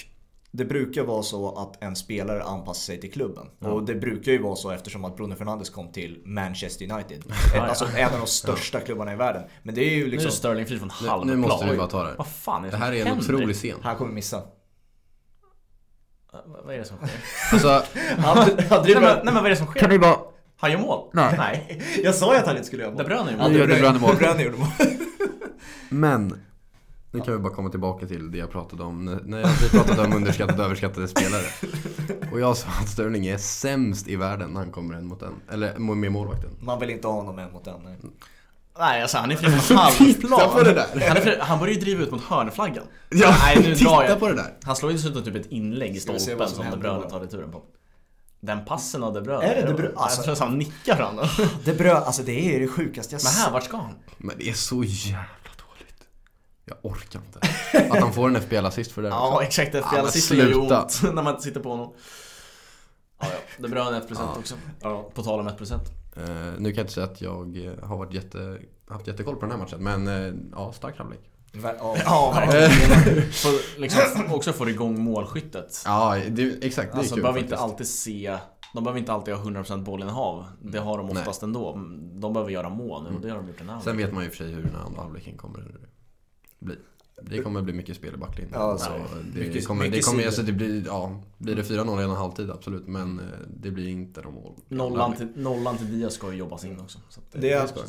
det 0.52 0.66
brukar 0.66 1.04
vara 1.04 1.24
så 1.24 1.56
att 1.58 1.84
en 1.84 1.96
spelare 1.96 2.44
anpassar 2.44 2.82
sig 2.82 3.02
till 3.02 3.12
klubben. 3.12 3.48
Och 3.60 3.84
det 3.84 3.96
brukar 3.96 4.32
ju 4.32 4.42
vara 4.42 4.56
så 4.56 4.72
eftersom 4.72 5.06
att 5.06 5.18
Bruno 5.18 5.36
Fernandes 5.36 5.70
kom 5.70 5.92
till 5.92 6.22
Manchester 6.26 6.92
United. 6.92 7.24
ja. 7.56 7.62
alltså 7.62 7.86
en 7.98 8.14
av 8.14 8.20
de 8.20 8.28
största 8.28 8.80
klubbarna 8.80 9.14
i 9.14 9.16
världen. 9.16 9.44
Men 9.64 9.76
det 9.76 9.82
är 9.82 9.90
ju 9.90 10.00
Nu 10.00 10.08
är 10.08 10.12
liksom... 10.12 10.32
Sterling 10.32 10.66
fri 10.66 10.80
från 10.80 10.90
halv 10.90 11.26
nu 11.26 11.36
måste 11.36 11.58
plan. 11.58 11.72
vi 11.72 11.78
bara 11.78 11.88
ta 11.88 12.04
det. 12.04 12.16
Vad 12.18 12.28
fan 12.28 12.62
är 12.62 12.66
det 12.66 12.72
Det 12.72 12.78
här 12.78 12.94
är 12.94 13.06
en 13.06 13.18
otrolig 13.18 13.56
scen. 13.56 13.78
Han 13.82 13.96
kommer 13.96 14.12
missa. 14.12 14.42
Vad 16.32 16.66
vad 16.66 16.76
är 16.76 16.80
det 16.80 16.86
som 16.86 16.98
sker? 16.98 17.10
Alltså, 17.52 17.68
Han, 18.18 18.38
han 18.38 18.48
nej, 18.48 18.68
men, 18.70 18.84
dribblar... 18.84 19.16
nej 19.16 19.34
men 19.34 19.34
vad 19.34 19.46
är 19.46 19.50
det 19.50 19.56
som 19.56 19.68
sker? 19.68 19.80
Kan 19.80 19.90
du 19.90 20.00
bara... 20.00 20.18
Han 20.58 20.72
gör 20.72 20.80
mål? 20.80 21.10
Nej. 21.14 21.36
Nej. 21.38 21.82
Jag 22.04 22.16
sa 22.16 22.34
ju 22.34 22.40
att 22.40 22.46
han 22.46 22.56
inte 22.56 22.68
skulle 22.68 22.84
göra 22.84 22.94
mål. 22.94 23.04
De 23.04 23.10
Bruyne 23.10 23.32
gör 23.32 23.38
Ja, 23.38 23.44
mål. 23.44 23.52
Nu 23.52 23.60
gör 23.60 23.68
De 23.68 23.76
Bruyne 23.76 24.00
mål. 24.00 24.10
De 24.12 24.18
Bruyne 24.18 24.44
gjorde 24.44 24.58
mål. 24.58 24.68
men. 25.90 26.42
Nu 27.14 27.22
kan 27.22 27.34
vi 27.34 27.40
bara 27.40 27.54
komma 27.54 27.70
tillbaka 27.70 28.08
till 28.08 28.32
det 28.32 28.38
jag 28.38 28.52
pratade 28.52 28.84
om. 28.84 29.06
När- 29.06 29.40
jag 29.40 29.72
pratade 29.72 30.02
om 30.08 30.14
underskattade 30.14 30.60
och 30.60 30.66
överskattade 30.66 31.08
spelare. 31.08 31.44
Och 32.32 32.40
jag 32.40 32.58
sa 32.58 32.68
att 32.82 32.90
Sterling 32.90 33.28
är 33.28 33.38
sämst 33.38 34.08
i 34.08 34.16
världen 34.16 34.50
när 34.50 34.60
han 34.60 34.72
kommer 34.72 34.96
en 34.96 35.06
mot 35.08 35.22
en. 35.22 35.34
Eller 35.52 35.80
med 35.80 36.12
målvakten. 36.12 36.50
Man 36.62 36.80
vill 36.80 36.90
inte 36.90 37.08
ha 37.08 37.14
honom 37.14 37.40
en 37.40 37.52
mot 37.52 37.68
en. 37.68 37.84
nej. 37.84 37.98
Nej 38.80 39.02
alltså 39.02 39.18
han 39.18 39.32
är 39.32 39.36
fri 39.36 39.50
från 39.52 39.78
halvplan. 39.78 40.50
på 40.52 40.64
det 40.64 40.74
där. 40.74 41.08
Han, 41.08 41.18
fri, 41.18 41.38
han 41.40 41.60
börjar 41.60 41.74
ju 41.74 41.80
driva 41.80 42.04
ut 42.04 42.12
mot 42.12 42.22
hörnflaggan. 42.24 42.84
Ja, 43.10 43.36
Nej 43.44 43.56
nu 43.56 43.62
drar 43.64 43.76
titta 43.76 44.06
jag. 44.08 44.20
på 44.20 44.28
det 44.28 44.36
där. 44.36 44.54
Han 44.64 44.76
slår 44.76 44.92
ju 44.92 44.98
dessutom 44.98 45.24
typ 45.24 45.36
ett 45.36 45.52
inlägg 45.52 45.96
i 45.96 46.00
stolpen 46.00 46.20
som 46.26 46.48
som 46.48 46.66
De 46.72 46.80
Bruyne 46.80 47.10
tar 47.10 47.20
returen 47.20 47.52
på. 47.52 47.62
Den 48.40 48.66
passen 48.66 49.04
av 49.04 49.14
De 49.14 49.22
Bruyne. 49.24 49.44
Är 49.44 49.62
det 49.62 49.68
De 49.68 49.74
Bruyne? 49.74 49.94
Alltså- 49.96 50.18
Jag 50.18 50.24
tror 50.24 50.34
att 50.34 50.40
han 50.40 50.58
nickar 50.58 50.98
den. 50.98 51.48
Det 51.66 51.74
bröd, 51.74 51.98
alltså 52.04 52.24
det 52.24 52.56
är 52.56 52.60
det 52.60 52.68
sjukaste 52.68 53.16
jag 53.16 53.22
Men 53.24 53.32
här, 53.34 53.52
vart 53.52 53.64
ska 53.64 53.78
han? 53.78 53.94
Men 54.18 54.36
det 54.38 54.50
är 54.50 54.54
så 54.54 54.84
jävla. 54.84 55.26
Jag 56.66 56.78
orkar 56.82 57.20
inte. 57.20 57.40
Att 57.94 58.00
han 58.00 58.14
får 58.14 58.28
en 58.30 58.36
FBL-assist 58.36 58.92
för 58.92 59.02
det 59.02 59.08
Ja 59.08 59.34
också. 59.34 59.44
exakt, 59.44 59.74
Ja, 59.74 59.84
alla 60.00 60.10
sista 60.10 60.36
gör 60.36 60.48
ju 60.48 60.56
ont 60.56 61.02
när 61.14 61.22
man 61.24 61.28
inte 61.34 61.42
sitter 61.44 61.60
på 61.60 61.70
honom. 61.70 61.94
Ja, 63.22 63.28
ja. 63.32 63.38
De 63.58 63.68
Bruyne 63.68 64.00
1% 64.00 64.38
också. 64.38 64.56
På 65.14 65.24
tal 65.24 65.40
om 65.40 65.50
1%. 65.50 65.74
Eh, 65.74 66.24
nu 66.58 66.70
kan 66.70 66.78
jag 66.78 66.84
inte 66.84 66.94
säga 66.94 67.06
att 67.06 67.22
jag 67.22 67.66
eh, 67.66 67.88
har 67.88 67.98
varit 67.98 68.14
jätte, 68.14 68.58
haft 68.90 69.08
jättekoll 69.08 69.36
på 69.36 69.42
den 69.42 69.52
här 69.52 69.58
matchen. 69.58 69.84
Men 69.84 70.08
eh, 70.08 70.34
ja, 70.52 70.72
stark 70.74 70.98
halvlek. 70.98 71.20
Ja. 71.64 71.96
Ja. 72.06 72.34
För, 73.32 73.80
liksom, 73.82 74.34
också 74.34 74.54
får 74.54 74.70
igång 74.70 75.02
målskyttet. 75.04 75.84
Ja, 75.86 76.18
det, 76.30 76.66
exakt. 76.66 76.92
Det 76.92 76.96
är 76.96 77.00
Alltså 77.00 77.16
kul 77.16 77.22
behöver 77.22 77.40
inte 77.40 77.50
faktiskt. 77.58 77.72
alltid 77.72 77.88
se 77.88 78.38
De 78.74 78.84
behöver 78.84 79.00
inte 79.00 79.14
alltid 79.14 79.34
ha 79.34 79.44
100% 79.44 79.84
bollinnehav. 79.84 80.46
Det 80.62 80.80
har 80.80 80.98
de 80.98 81.10
oftast 81.10 81.44
ändå. 81.44 81.74
De 82.14 82.34
behöver 82.34 82.52
göra 82.52 82.70
mål 82.70 83.04
nu 83.04 83.16
och 83.16 83.22
det 83.22 83.30
har 83.30 83.38
de 83.38 83.48
gjort 83.48 83.58
den 83.58 83.70
här 83.70 83.80
Sen 83.80 83.98
vet 83.98 84.14
man 84.14 84.24
ju 84.24 84.30
i 84.30 84.32
och 84.32 84.36
för 84.36 84.44
sig 84.44 84.54
hur 84.54 84.64
den 84.64 84.76
andra 84.86 85.02
halvleken 85.02 85.38
kommer 85.38 85.76
bli. 86.62 86.76
Det 87.24 87.42
kommer 87.44 87.62
bli 87.62 87.74
mycket 87.74 87.96
spel 87.96 88.14
i 88.14 88.18
backlinjen. 88.18 88.54
Ja, 88.60 88.78
så. 88.78 88.90
det, 89.34 89.40
Mycket- 89.40 89.68
kommer, 89.68 89.84
det 89.84 89.90
mycket 89.90 90.06
kommer, 90.06 90.18
sidor. 90.20 90.28
alltså 90.28 90.42
det 90.42 90.52
blir, 90.52 90.84
ja, 90.86 91.22
blir 91.38 91.56
det 91.56 91.64
4-0 91.64 92.02
i 92.02 92.04
en 92.04 92.10
halvtid 92.10 92.52
absolut, 92.52 92.88
men 92.88 93.20
eh, 93.20 93.26
det 93.62 93.72
blir 93.72 93.88
inte 93.90 94.22
de 94.22 94.34
mål. 94.34 94.54
Nollan 94.68 95.16
till, 95.16 95.28
nollan 95.36 95.78
till 95.78 95.92
Diaz 96.00 96.14
ska 96.14 96.32
ju 96.32 96.38
jobbas 96.38 96.66
in 96.66 96.80
också. 96.80 97.00
Det 97.32 97.52
är- 97.52 97.68
ska 97.68 97.80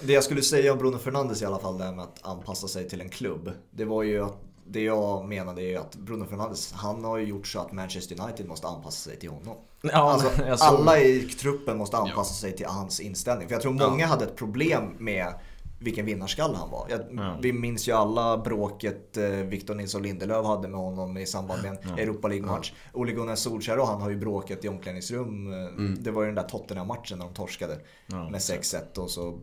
Det 0.00 0.12
jag 0.12 0.24
skulle 0.24 0.42
säga 0.42 0.72
om 0.72 0.78
Bruno 0.78 0.98
Fernandes 0.98 1.42
i 1.42 1.44
alla 1.44 1.58
fall, 1.58 1.78
det 1.78 1.84
här 1.84 1.92
med 1.94 2.04
att 2.04 2.18
anpassa 2.26 2.68
sig 2.68 2.88
till 2.88 3.00
en 3.00 3.08
klubb. 3.08 3.50
Det 3.70 3.84
var 3.84 4.02
ju 4.02 4.24
att 4.24 4.36
det 4.68 4.80
jag 4.82 5.28
menade 5.28 5.62
är 5.62 5.68
ju 5.68 5.76
att 5.76 5.96
Bruno 5.96 6.24
Fernandes, 6.24 6.72
han 6.72 7.04
har 7.04 7.16
ju 7.18 7.24
gjort 7.26 7.46
så 7.46 7.58
att 7.60 7.72
Manchester 7.72 8.20
United 8.22 8.46
måste 8.48 8.66
anpassa 8.66 9.10
sig 9.10 9.18
till 9.18 9.30
honom. 9.30 9.56
Ja, 9.82 9.90
Alltså, 10.12 10.42
jag 10.46 10.58
alla 10.60 11.00
i 11.00 11.20
truppen 11.22 11.78
måste 11.78 11.96
anpassa 11.96 12.34
sig 12.34 12.56
till 12.56 12.66
hans 12.66 13.00
inställning. 13.00 13.48
För 13.48 13.54
jag 13.54 13.62
tror 13.62 13.72
många 13.72 14.06
hade 14.06 14.24
ett 14.24 14.36
problem 14.36 14.82
med 14.98 15.34
vilken 15.86 16.06
vinnarskalle 16.06 16.56
han 16.56 16.70
var. 16.70 16.86
Jag, 16.90 17.00
Ja. 17.16 17.38
Vi 17.42 17.52
minns 17.52 17.88
ju 17.88 17.92
alla 17.92 18.38
bråket 18.38 19.16
eh, 19.16 19.24
Victor 19.28 19.74
Nilsson 19.74 20.02
Lindelöf 20.02 20.46
hade 20.46 20.68
med 20.68 20.80
honom 20.80 21.16
i 21.16 21.26
samband 21.26 21.62
med 21.62 21.70
en 21.70 21.78
Ja. 21.82 22.02
Europa 22.02 22.28
League-match. 22.28 22.72
Ole 22.92 23.12
Gunnar 23.12 23.34
Solskjaer 23.34 23.78
och 23.78 23.86
han 23.86 24.00
har 24.02 24.10
ju 24.10 24.16
bråkat 24.16 24.64
i 24.64 24.68
omklädningsrum. 24.68 25.52
Eh, 25.52 25.58
Mm. 25.66 25.96
Det 26.02 26.10
var 26.10 26.22
ju 26.22 26.26
den 26.26 26.34
där 26.34 26.42
Tottenham-matchen 26.42 27.18
när 27.18 27.24
de 27.24 27.34
torskade 27.34 27.78
Ja, 28.06 28.28
med 28.30 28.40
6-1 28.40 28.98
och 28.98 29.10
så... 29.10 29.38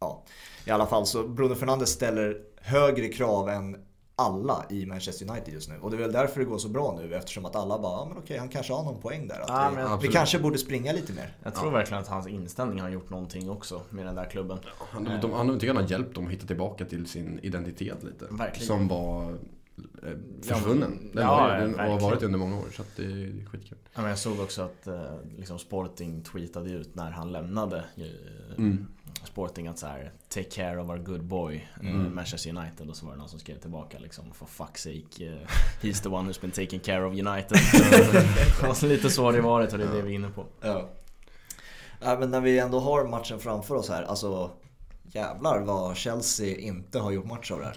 Ja. 0.00 0.24
I 0.66 0.70
alla 0.70 0.86
fall 0.86 1.06
så 1.06 1.28
Bruno 1.28 1.54
Fernandes 1.54 1.90
ställer 1.90 2.36
högre 2.62 3.08
krav 3.08 3.48
än 3.48 3.76
alla 4.20 4.64
i 4.70 4.86
Manchester 4.86 5.30
United 5.30 5.54
just 5.54 5.68
nu. 5.68 5.74
Och 5.82 5.90
det 5.90 5.96
är 5.96 6.00
väl 6.00 6.12
därför 6.12 6.40
det 6.40 6.46
går 6.46 6.58
så 6.58 6.68
bra 6.68 6.98
nu 7.02 7.14
eftersom 7.14 7.44
att 7.44 7.56
alla 7.56 7.78
bara, 7.78 7.92
ja 7.92 8.04
men 8.08 8.18
okej 8.18 8.38
han 8.38 8.48
kanske 8.48 8.72
har 8.72 8.82
någon 8.84 9.00
poäng 9.00 9.28
där. 9.28 9.40
Att 9.40 9.48
Ja, 9.48 9.70
vi, 9.70 9.76
men 9.76 9.98
vi 9.98 10.08
kanske 10.08 10.38
borde 10.38 10.58
springa 10.58 10.92
lite 10.92 11.12
mer. 11.12 11.32
Jag 11.42 11.54
tror 11.54 11.70
verkligen 11.70 12.02
att 12.02 12.08
hans 12.08 12.26
inställning 12.26 12.80
har 12.80 12.88
gjort 12.88 13.10
någonting 13.10 13.50
också 13.50 13.80
med 13.90 14.06
den 14.06 14.14
där 14.14 14.24
klubben. 14.24 14.58
Han, 14.90 15.08
de, 15.22 15.32
han 15.32 15.58
tycker 15.58 15.74
han 15.74 15.82
har 15.82 15.90
hjälpt 15.90 16.14
dem 16.14 16.26
att 16.26 16.32
hitta 16.32 16.46
tillbaka 16.46 16.84
till 16.84 17.06
sin 17.06 17.38
identitet 17.42 18.02
lite. 18.02 18.26
Verkligen. 18.30 18.66
Som 18.66 18.88
var 18.88 19.30
eh, 20.02 20.08
försvunnen. 20.42 21.10
Den 21.12 21.22
Ja, 21.22 21.36
var, 21.36 21.54
ja, 21.54 21.60
den, 21.60 21.78
har 21.78 22.00
varit 22.00 22.22
under 22.22 22.38
många 22.38 22.56
år. 22.58 22.66
Så 22.76 22.82
att 22.82 22.96
det 22.96 23.02
är 23.04 23.46
skitkul. 23.50 23.78
Ja, 23.94 24.00
men 24.00 24.10
jag 24.10 24.18
såg 24.18 24.40
också 24.40 24.62
att 24.62 24.86
eh, 24.86 25.00
liksom 25.36 25.58
Sporting 25.58 26.22
tweetade 26.22 26.70
ut 26.70 26.94
när 26.94 27.10
han 27.10 27.32
lämnade 27.32 27.84
eh, 27.96 28.04
Mm. 28.58 28.86
Sporting 29.24 29.66
att 29.66 29.78
så 29.78 29.86
här 29.86 30.12
Take 30.28 30.50
care 30.50 30.80
of 30.82 30.88
our 30.90 30.98
good 30.98 31.24
boy 31.24 31.68
eh, 31.82 31.88
Mm. 31.88 32.14
Manchester 32.14 32.50
United 32.56 32.88
och 32.90 32.96
så 32.96 33.06
var 33.06 33.12
det 33.12 33.18
någon 33.18 33.28
som 33.28 33.38
skrev 33.38 33.58
tillbaka 33.58 33.98
liksom 33.98 34.24
For 34.34 34.46
fuck's 34.46 34.76
sake 34.78 35.26
eh, 35.26 35.48
He's 35.82 36.02
the 36.02 36.08
one 36.08 36.30
who's 36.30 36.40
been 36.40 36.50
taking 36.50 36.80
care 36.80 37.04
of 37.04 37.12
United 37.12 37.58
Och 38.70 38.82
Lite 38.82 39.10
så 39.10 39.24
har 39.24 39.32
det 39.32 39.40
varit 39.40 39.72
och 39.72 39.78
det 39.78 39.84
är 39.84 39.92
det 39.92 40.02
vi 40.02 40.10
är 40.10 40.14
inne 40.14 40.28
på 40.28 40.46
Ja. 40.60 40.88
ja. 42.00 42.16
men 42.20 42.30
när 42.30 42.40
vi 42.40 42.58
ändå 42.58 42.80
har 42.80 43.04
matchen 43.04 43.38
framför 43.38 43.74
oss 43.74 43.88
här, 43.88 44.02
alltså 44.02 44.50
jävlar 45.02 45.60
vad 45.60 45.96
Chelsea 45.96 46.56
inte 46.58 46.98
har 46.98 47.10
gjort 47.10 47.26
match 47.26 47.50
av 47.50 47.58
det 47.58 47.64
här. 47.64 47.76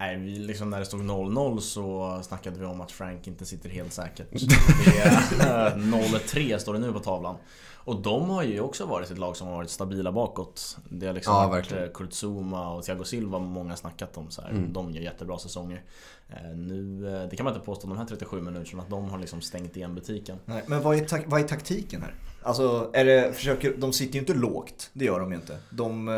Nej, 0.00 0.16
vi, 0.16 0.38
liksom 0.38 0.70
när 0.70 0.78
det 0.78 0.84
stod 0.84 1.00
0-0 1.00 1.58
så 1.58 2.18
snackade 2.22 2.58
vi 2.60 2.66
om 2.66 2.80
att 2.80 2.92
Frank 2.92 3.26
inte 3.26 3.44
sitter 3.46 3.68
helt 3.68 3.92
säkert. 3.92 4.26
Det 4.30 4.98
är, 4.98 5.66
eh, 5.66 5.76
0-3 5.76 6.58
står 6.58 6.72
det 6.72 6.78
nu 6.78 6.92
på 6.92 6.98
tavlan. 6.98 7.36
Och 7.84 8.02
de 8.02 8.30
har 8.30 8.42
ju 8.42 8.60
också 8.60 8.86
varit 8.86 9.10
ett 9.10 9.18
lag 9.18 9.36
som 9.36 9.48
har 9.48 9.54
varit 9.54 9.70
stabila 9.70 10.12
bakåt. 10.12 10.78
Det 10.88 11.06
har 11.06 11.12
liksom 11.14 11.34
Ja, 11.34 11.48
varit 11.48 11.72
eh, 11.72 11.86
Kurt 11.94 12.12
Zuma 12.12 12.74
och 12.74 12.82
Thiago 12.84 13.04
Silva 13.04 13.38
många 13.38 13.76
snackat 13.76 14.16
om. 14.16 14.30
Så 14.30 14.42
här. 14.42 14.50
Mm. 14.50 14.72
De 14.72 14.90
gör 14.92 15.02
jättebra 15.02 15.38
säsonger. 15.38 15.82
Eh, 16.28 16.56
Nu, 16.56 17.06
eh, 17.22 17.28
det 17.30 17.36
kan 17.36 17.44
man 17.44 17.54
inte 17.54 17.66
påstå 17.66 17.84
om 17.84 17.90
de 17.90 17.98
här 17.98 18.06
37 18.06 18.40
minuterna 18.40 18.82
att 18.82 18.90
de 18.90 19.10
har 19.10 19.18
liksom 19.18 19.40
stängt 19.40 19.76
igen 19.76 19.94
butiken. 19.94 20.38
Nej, 20.44 20.62
men 20.66 20.82
vad 20.82 20.96
är, 20.96 21.04
tak- 21.04 21.24
vad 21.26 21.40
är 21.40 21.48
taktiken 21.48 22.02
här? 22.02 22.14
Alltså, 22.42 22.90
är 22.94 23.04
det, 23.04 23.32
försöker, 23.32 23.74
de 23.76 23.92
sitter 23.92 24.14
ju 24.14 24.20
inte 24.20 24.34
lågt, 24.34 24.90
det 24.92 25.04
gör 25.04 25.20
de 25.20 25.30
ju 25.32 25.36
inte. 25.36 25.58
De 25.70 26.08
eh, 26.08 26.14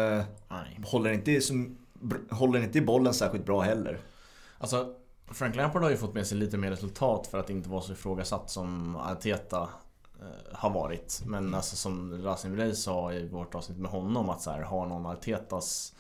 Nej. 0.51 0.79
håller, 0.85 1.13
inte 1.13 1.41
som, 1.41 1.79
håller 2.31 2.63
inte 2.63 2.79
i 2.79 2.81
bollen 2.81 3.15
särskilt 3.15 3.47
bra 3.47 3.61
heller. 3.61 3.99
Alltså, 4.59 4.95
Frank 5.31 5.57
Lampard 5.57 5.83
har 5.83 5.91
ju 5.91 5.97
fått 5.97 6.15
med 6.15 6.27
sig 6.27 6.39
lite 6.39 6.57
mer 6.57 6.71
resultat 6.71 7.27
för 7.27 7.39
att 7.39 7.51
inte 7.51 7.69
vara 7.69 7.83
så 7.83 7.93
ifrågasatt 7.93 8.51
som 8.51 8.97
Arteta 8.97 9.69
eh, 10.21 10.57
har 10.59 10.71
varit. 10.71 11.23
Men 11.27 11.55
alltså 11.55 11.77
som 11.77 12.23
Rasim 12.23 12.57
Rey 12.57 12.75
sa 12.75 13.13
i 13.13 13.29
vårt 13.29 13.55
avsnitt 13.55 13.79
med 13.79 13.91
honom 13.91 14.29
att 14.31 14.41
så 14.41 14.51
här, 14.51 14.61
har 14.61 14.87
någon 14.87 15.07
Artetas 15.07 15.95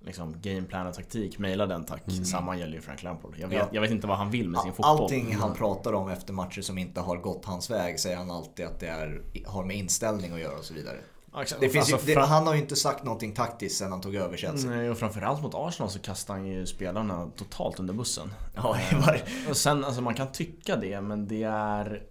liksom, 0.00 0.40
gameplan 0.40 0.86
och 0.86 0.94
taktik, 0.94 1.38
mejla 1.38 1.66
den 1.66 1.84
tack. 1.84 2.08
Mm. 2.08 2.24
Samma 2.24 2.56
gäller 2.56 2.74
ju 2.74 2.80
Frank 2.80 3.02
Lampard. 3.02 3.34
Jag 3.38 3.48
vet, 3.48 3.58
Ja. 3.58 3.68
jag 3.72 3.80
vet 3.80 3.90
inte 3.90 4.06
vad 4.06 4.16
han 4.16 4.30
vill 4.30 4.48
med 4.48 4.60
sin 4.60 4.72
fotboll. 4.72 5.02
Allting 5.02 5.34
han 5.34 5.54
pratar 5.54 5.92
om 5.92 6.08
efter 6.08 6.32
matcher 6.32 6.62
som 6.62 6.78
inte 6.78 7.00
har 7.00 7.16
gått 7.16 7.44
hans 7.44 7.70
väg 7.70 8.00
säger 8.00 8.16
han 8.16 8.30
alltid 8.30 8.66
att 8.66 8.80
det 8.80 8.88
är, 8.88 9.22
har 9.46 9.64
med 9.64 9.76
inställning 9.76 10.32
att 10.32 10.40
göra 10.40 10.58
och 10.58 10.64
så 10.64 10.74
vidare. 10.74 10.98
Det 11.60 11.68
finns 11.68 11.92
Alltså, 11.92 12.08
ju, 12.08 12.14
det, 12.14 12.20
han 12.20 12.46
har 12.46 12.54
ju 12.54 12.60
inte 12.60 12.76
sagt 12.76 13.04
någonting 13.04 13.32
taktiskt 13.34 13.78
sen 13.78 13.90
han 13.92 14.00
tog 14.00 14.14
över 14.14 14.36
Chelsea. 14.36 14.70
Nej, 14.70 14.90
och 14.90 14.98
framförallt 14.98 15.42
mot 15.42 15.54
Arsenal 15.54 15.90
så 15.90 15.98
kastar 15.98 16.34
han 16.34 16.46
ju 16.46 16.66
spelarna 16.66 17.30
totalt 17.36 17.80
under 17.80 17.94
bussen. 17.94 18.32
Ja, 18.54 18.76
det 18.90 18.96
var- 18.96 19.20
Och 19.50 19.56
sen, 19.56 19.84
alltså 19.84 20.02
man 20.02 20.14
kan 20.14 20.32
tycka 20.32 20.76
det, 20.76 21.00
men 21.00 21.28
det 21.28 21.42
är 21.42 22.02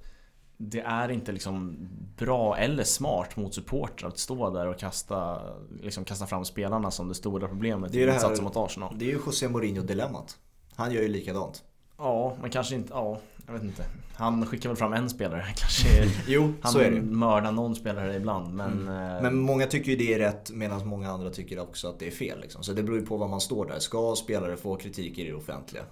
det 0.57 0.79
är 0.79 1.09
inte 1.11 1.31
liksom 1.31 1.77
bra 2.17 2.57
eller 2.57 2.83
smart 2.83 3.35
mot 3.37 3.53
supportrar 3.53 4.09
att 4.09 4.17
stå 4.19 4.49
där 4.49 4.67
och 4.67 4.79
kasta, 4.79 5.41
liksom 5.81 6.05
kasta 6.05 6.25
fram 6.27 6.45
spelarna 6.45 6.91
som 6.91 7.07
det 7.07 7.15
stora 7.15 7.47
problemet 7.47 7.91
Det 7.91 8.03
är 8.03 8.07
i 8.07 8.13
insatsen 8.13 8.43
mot 8.43 8.55
Arsenal. 8.57 8.95
Det 8.99 9.05
är 9.05 9.09
ju 9.09 9.19
José 9.25 9.47
Mourinho-dilemmat. 9.47 10.37
Han 10.75 10.91
gör 10.91 11.01
ju 11.01 11.07
likadant. 11.07 11.63
Ja, 11.97 12.35
men 12.41 12.49
kanske 12.49 12.75
inte, 12.75 12.93
ja, 12.93 13.17
jag 13.45 13.53
vet 13.53 13.63
inte. 13.63 13.85
Han 14.15 14.45
skickar 14.45 14.69
väl 14.69 14.77
fram 14.77 14.93
en 14.93 15.09
spelare, 15.09 15.45
kanske 15.55 16.11
Jo, 16.27 16.53
han 16.61 16.71
så 16.71 16.79
är 16.79 16.91
det 16.91 17.01
mördar 17.01 17.51
någon 17.51 17.75
spelare 17.75 18.15
ibland 18.15 18.53
men... 18.53 18.87
eh, 18.87 19.21
Men 19.21 19.37
många 19.39 19.65
tycker 19.67 19.91
ju 19.91 19.97
det 19.97 20.13
är 20.13 20.19
rätt 20.19 20.51
medan 20.51 20.87
många 20.87 21.11
andra 21.11 21.29
tycker 21.29 21.59
också 21.59 21.87
att 21.87 21.99
det 21.99 22.07
är 22.07 22.11
fel. 22.11 22.39
Liksom. 22.41 22.63
Så 22.63 22.73
det 22.73 22.83
beror 22.83 22.99
ju 22.99 23.05
på 23.05 23.17
vad 23.17 23.29
man 23.29 23.41
står 23.41 23.65
där. 23.65 23.79
Ska 23.79 24.15
spelare 24.15 24.57
få 24.57 24.75
kritik 24.75 25.17
i 25.17 25.23
det 25.23 25.33
offentliga? 25.33 25.83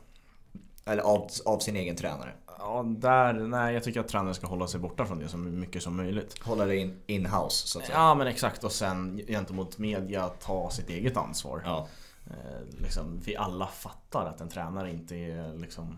Eller 0.86 1.04
av, 1.04 1.28
av 1.46 1.60
sin 1.60 1.76
egen 1.76 1.96
tränare? 1.96 2.34
Ja, 2.60 2.84
där, 2.88 3.34
nej 3.34 3.74
jag 3.74 3.84
tycker 3.84 4.00
att 4.00 4.08
tränaren 4.08 4.36
ska 4.36 4.48
hålla 4.48 4.68
sig 4.68 4.80
borta 4.80 5.06
från 5.06 5.20
det 5.20 5.28
så 5.28 5.38
mycket 5.38 5.84
som 5.84 5.96
möjligt. 5.98 6.36
Hålla 6.44 6.66
det 6.66 6.78
in, 6.78 6.94
in-house 7.08 7.68
så 7.68 7.80
att 7.80 7.86
säga. 7.86 7.98
Ja 7.98 8.16
men 8.16 8.28
exakt 8.28 8.64
och 8.64 8.72
sen 8.72 9.22
gentemot 9.28 9.78
media 9.78 10.28
ta 10.28 10.70
sitt 10.70 10.90
eget 10.90 11.18
ansvar. 11.18 11.62
Ja. 11.66 11.88
Eh, 12.28 12.82
liksom, 12.82 13.20
vi 13.20 13.36
alla 13.36 13.68
fattar 13.68 14.26
att 14.26 14.42
en 14.42 14.50
tränare 14.50 14.92
inte 14.92 15.16
är 15.16 15.58
liksom 15.58 15.98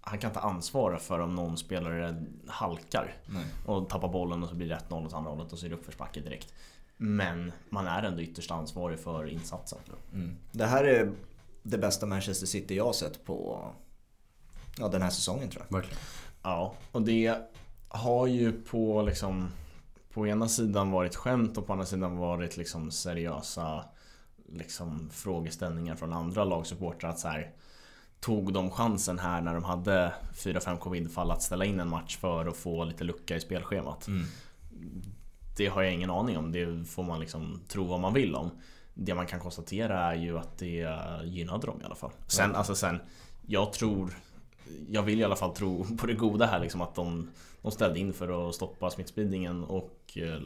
Han 0.00 0.18
kan 0.18 0.30
inte 0.30 0.40
ansvara 0.40 0.98
för 0.98 1.20
om 1.20 1.34
någon 1.34 1.56
spelare 1.56 2.24
halkar 2.46 3.14
Nej. 3.26 3.44
och 3.66 3.88
tappar 3.88 4.08
bollen 4.08 4.42
och 4.42 4.48
så 4.48 4.54
blir 4.54 4.68
det 4.68 4.80
1-0 4.88 5.06
åt 5.06 5.12
andra 5.12 5.30
hållet 5.30 5.52
och 5.52 5.58
så 5.58 5.66
är 5.66 5.70
det 5.70 5.76
uppförsbacke 5.76 6.20
direkt. 6.20 6.54
Men 6.96 7.52
man 7.70 7.86
är 7.86 8.02
ändå 8.02 8.22
ytterst 8.22 8.50
ansvarig 8.50 8.98
för 8.98 9.26
insatsen. 9.26 9.78
Mm. 10.12 10.36
Det 10.52 10.66
här 10.66 10.84
är 10.84 11.12
det 11.62 11.78
bästa 11.78 12.06
Manchester 12.06 12.46
City 12.46 12.76
jag 12.76 12.84
har 12.84 12.92
sett 12.92 13.24
på 13.24 13.68
ja, 14.78 14.88
den 14.88 15.02
här 15.02 15.10
säsongen 15.10 15.48
tror 15.48 15.64
jag. 15.68 15.76
Verkligen. 15.76 15.98
Ja, 16.42 16.74
och 16.92 17.02
det 17.02 17.38
har 17.88 18.26
ju 18.26 18.52
på 18.52 19.02
liksom 19.02 19.48
På 20.12 20.26
ena 20.26 20.48
sidan 20.48 20.90
varit 20.90 21.16
skämt 21.16 21.58
och 21.58 21.66
på 21.66 21.72
andra 21.72 21.86
sidan 21.86 22.16
varit 22.16 22.56
liksom 22.56 22.90
seriösa 22.90 23.84
liksom 24.52 25.10
frågeställningar 25.12 25.96
från 25.96 26.12
andra 26.12 26.44
lagsupportrar 26.44 27.10
att 27.10 27.18
så 27.18 27.28
här 27.28 27.52
Tog 28.20 28.52
de 28.52 28.70
chansen 28.70 29.18
här 29.18 29.40
när 29.40 29.54
de 29.54 29.64
hade 29.64 30.12
4-5 30.34 30.78
covidfall 30.78 31.30
att 31.30 31.42
ställa 31.42 31.64
in 31.64 31.80
en 31.80 31.88
match 31.88 32.16
för 32.16 32.46
att 32.46 32.56
få 32.56 32.84
lite 32.84 33.04
lucka 33.04 33.36
i 33.36 33.40
spelschemat? 33.40 34.06
Det 35.56 35.66
har 35.66 35.82
jag 35.82 35.92
ingen 35.92 36.10
aning 36.10 36.38
om, 36.38 36.52
det 36.52 36.84
får 36.84 37.02
man 37.02 37.20
liksom 37.20 37.60
tro 37.68 37.84
vad 37.84 38.00
man 38.00 38.14
vill 38.14 38.34
om. 38.34 38.50
Det 38.94 39.14
man 39.14 39.26
kan 39.26 39.40
konstatera 39.40 40.00
är 40.00 40.14
ju 40.14 40.38
att 40.38 40.58
det 40.58 40.88
gynnade 41.24 41.66
dem 41.66 41.80
i 41.82 41.84
alla 41.84 41.94
fall. 41.94 42.10
Sen, 42.26 42.54
alltså 42.54 42.74
sen, 42.74 43.00
jag 43.46 43.72
tror 43.72 44.14
jag 44.88 45.02
vill 45.02 45.20
i 45.20 45.24
alla 45.24 45.36
fall 45.36 45.54
tro 45.54 45.96
på 45.96 46.06
det 46.06 46.14
goda 46.14 46.46
här 46.46 46.60
liksom 46.60 46.80
att 46.80 46.94
de, 46.94 47.30
de 47.62 47.72
ställde 47.72 47.98
in 47.98 48.12
för 48.12 48.48
att 48.48 48.54
stoppa 48.54 48.90
smittspridningen 48.90 49.64
och 49.64 50.00
eh, 50.14 50.40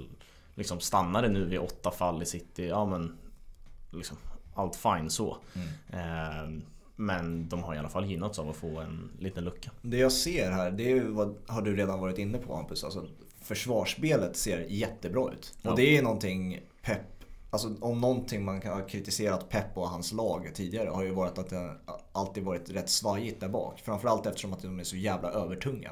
liksom 0.54 0.80
stannade 0.80 1.28
nu 1.28 1.44
vid 1.44 1.58
åtta 1.58 1.90
fall 1.90 2.22
i 2.22 2.26
city. 2.26 2.66
Ja 2.68 2.86
men 2.86 3.18
liksom 3.92 4.16
allt 4.54 4.76
fine 4.76 5.10
så. 5.10 5.36
Eh, 5.92 6.50
men 6.96 7.48
de 7.48 7.62
har 7.62 7.74
i 7.74 7.78
alla 7.78 7.88
fall 7.88 8.04
gynnats 8.04 8.38
av 8.38 8.50
att 8.50 8.56
få 8.56 8.80
en 8.80 9.10
liten 9.18 9.44
lucka. 9.44 9.70
Det 9.82 9.96
jag 9.98 10.12
ser 10.12 10.50
här, 10.50 10.70
det 10.70 10.92
är 10.92 11.04
vad 11.04 11.36
har 11.46 11.62
du 11.62 11.76
redan 11.76 12.00
varit 12.00 12.18
inne 12.18 12.38
på 12.38 12.56
Hampus. 12.56 12.84
Alltså, 12.84 13.06
försvarsspelet 13.40 14.36
ser 14.36 14.66
jättebra 14.68 15.32
ut. 15.32 15.54
Ja. 15.62 15.70
Och 15.70 15.76
det 15.76 15.96
är 15.96 16.02
någonting 16.02 16.60
Pep, 16.82 17.00
alltså 17.50 17.74
om 17.80 18.00
någonting 18.00 18.44
man 18.44 18.60
kan 18.60 18.72
ha 18.72 18.86
kritiserat 18.86 19.48
Pep 19.48 19.76
och 19.78 19.88
hans 19.88 20.12
lag 20.12 20.50
tidigare 20.54 20.88
har 20.88 21.02
ju 21.02 21.10
varit 21.10 21.38
att 21.38 21.50
det 21.50 21.76
alltid 22.12 22.44
varit 22.44 22.70
rätt 22.70 22.88
svajigt 22.88 23.40
där 23.40 23.48
bak. 23.48 23.80
Framförallt 23.80 24.26
eftersom 24.26 24.52
att 24.52 24.62
de 24.62 24.80
är 24.80 24.84
så 24.84 24.96
jävla 24.96 25.30
övertunga. 25.30 25.90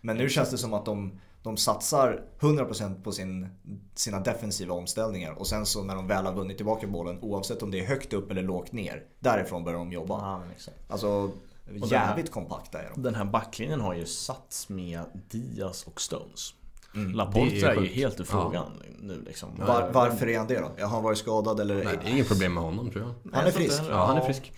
Men 0.00 0.16
nu 0.16 0.28
känns 0.28 0.50
det 0.50 0.58
som 0.58 0.74
att 0.74 0.84
de, 0.84 1.20
de 1.42 1.56
satsar 1.56 2.22
100% 2.40 3.02
på 3.02 3.12
sin, 3.12 3.48
sina 3.94 4.20
defensiva 4.20 4.74
omställningar 4.74 5.32
och 5.32 5.46
sen 5.46 5.66
så 5.66 5.82
när 5.84 5.94
de 5.94 6.06
väl 6.06 6.26
har 6.26 6.32
vunnit 6.32 6.56
tillbaka 6.56 6.86
bollen 6.86 7.18
oavsett 7.22 7.62
om 7.62 7.70
det 7.70 7.80
är 7.80 7.86
högt 7.86 8.12
upp 8.12 8.30
eller 8.30 8.42
lågt 8.42 8.72
ner. 8.72 9.02
Därifrån 9.20 9.64
börjar 9.64 9.78
de 9.78 9.92
jobba. 9.92 10.18
Ja, 10.20 10.38
men 10.38 10.50
exakt. 10.50 10.76
Alltså 10.88 11.30
den 11.64 11.82
här- 11.82 11.88
jävligt 11.90 12.30
kompakta 12.30 12.78
är 12.82 12.90
de. 12.94 13.02
Den 13.02 13.14
här 13.14 13.24
backlinjen 13.24 13.80
har 13.80 13.94
ju 13.94 14.06
satts 14.06 14.68
med 14.68 15.00
Diaz 15.30 15.84
och 15.86 16.00
Stones. 16.00 16.54
Mm. 16.94 17.12
Laporte 17.12 17.50
Det 17.50 17.60
är 17.60 17.76
är, 17.76 17.80
ju 17.80 17.86
helt 17.86 18.20
ur 18.20 18.24
frågan 18.24 18.72
nu 19.00 19.22
liksom. 19.26 19.48
Var, 19.58 19.90
varför 19.92 20.28
är 20.28 20.38
han 20.38 20.46
det 20.46 20.58
då? 20.60 20.82
Har 20.84 20.88
han 20.88 21.02
varit 21.02 21.18
skadad 21.18 21.60
eller? 21.60 21.84
Nej, 21.84 21.98
det 22.02 22.08
är 22.08 22.12
inget 22.12 22.28
problem 22.28 22.54
med 22.54 22.62
honom 22.62 22.90
tror 22.90 23.04
jag. 23.04 23.32
Han 23.36 23.46
är 23.46 23.50
frisk. 23.50 23.82
Ja, 23.90 24.06
han 24.06 24.16
är 24.16 24.20
frisk. 24.20 24.52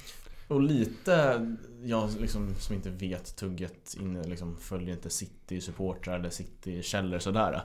Och 0.49 0.63
lite, 0.63 1.47
jag 1.83 2.11
liksom, 2.21 2.55
som 2.59 2.75
inte 2.75 2.91
vet 2.91 3.37
tugget 3.37 3.95
inne, 4.01 4.25
liksom, 4.25 4.57
följer 4.57 4.95
inte 4.95 5.11
City-supportrar 5.11 6.19
eller 6.19 6.31
City-källor 6.31 7.19
sådär. 7.19 7.63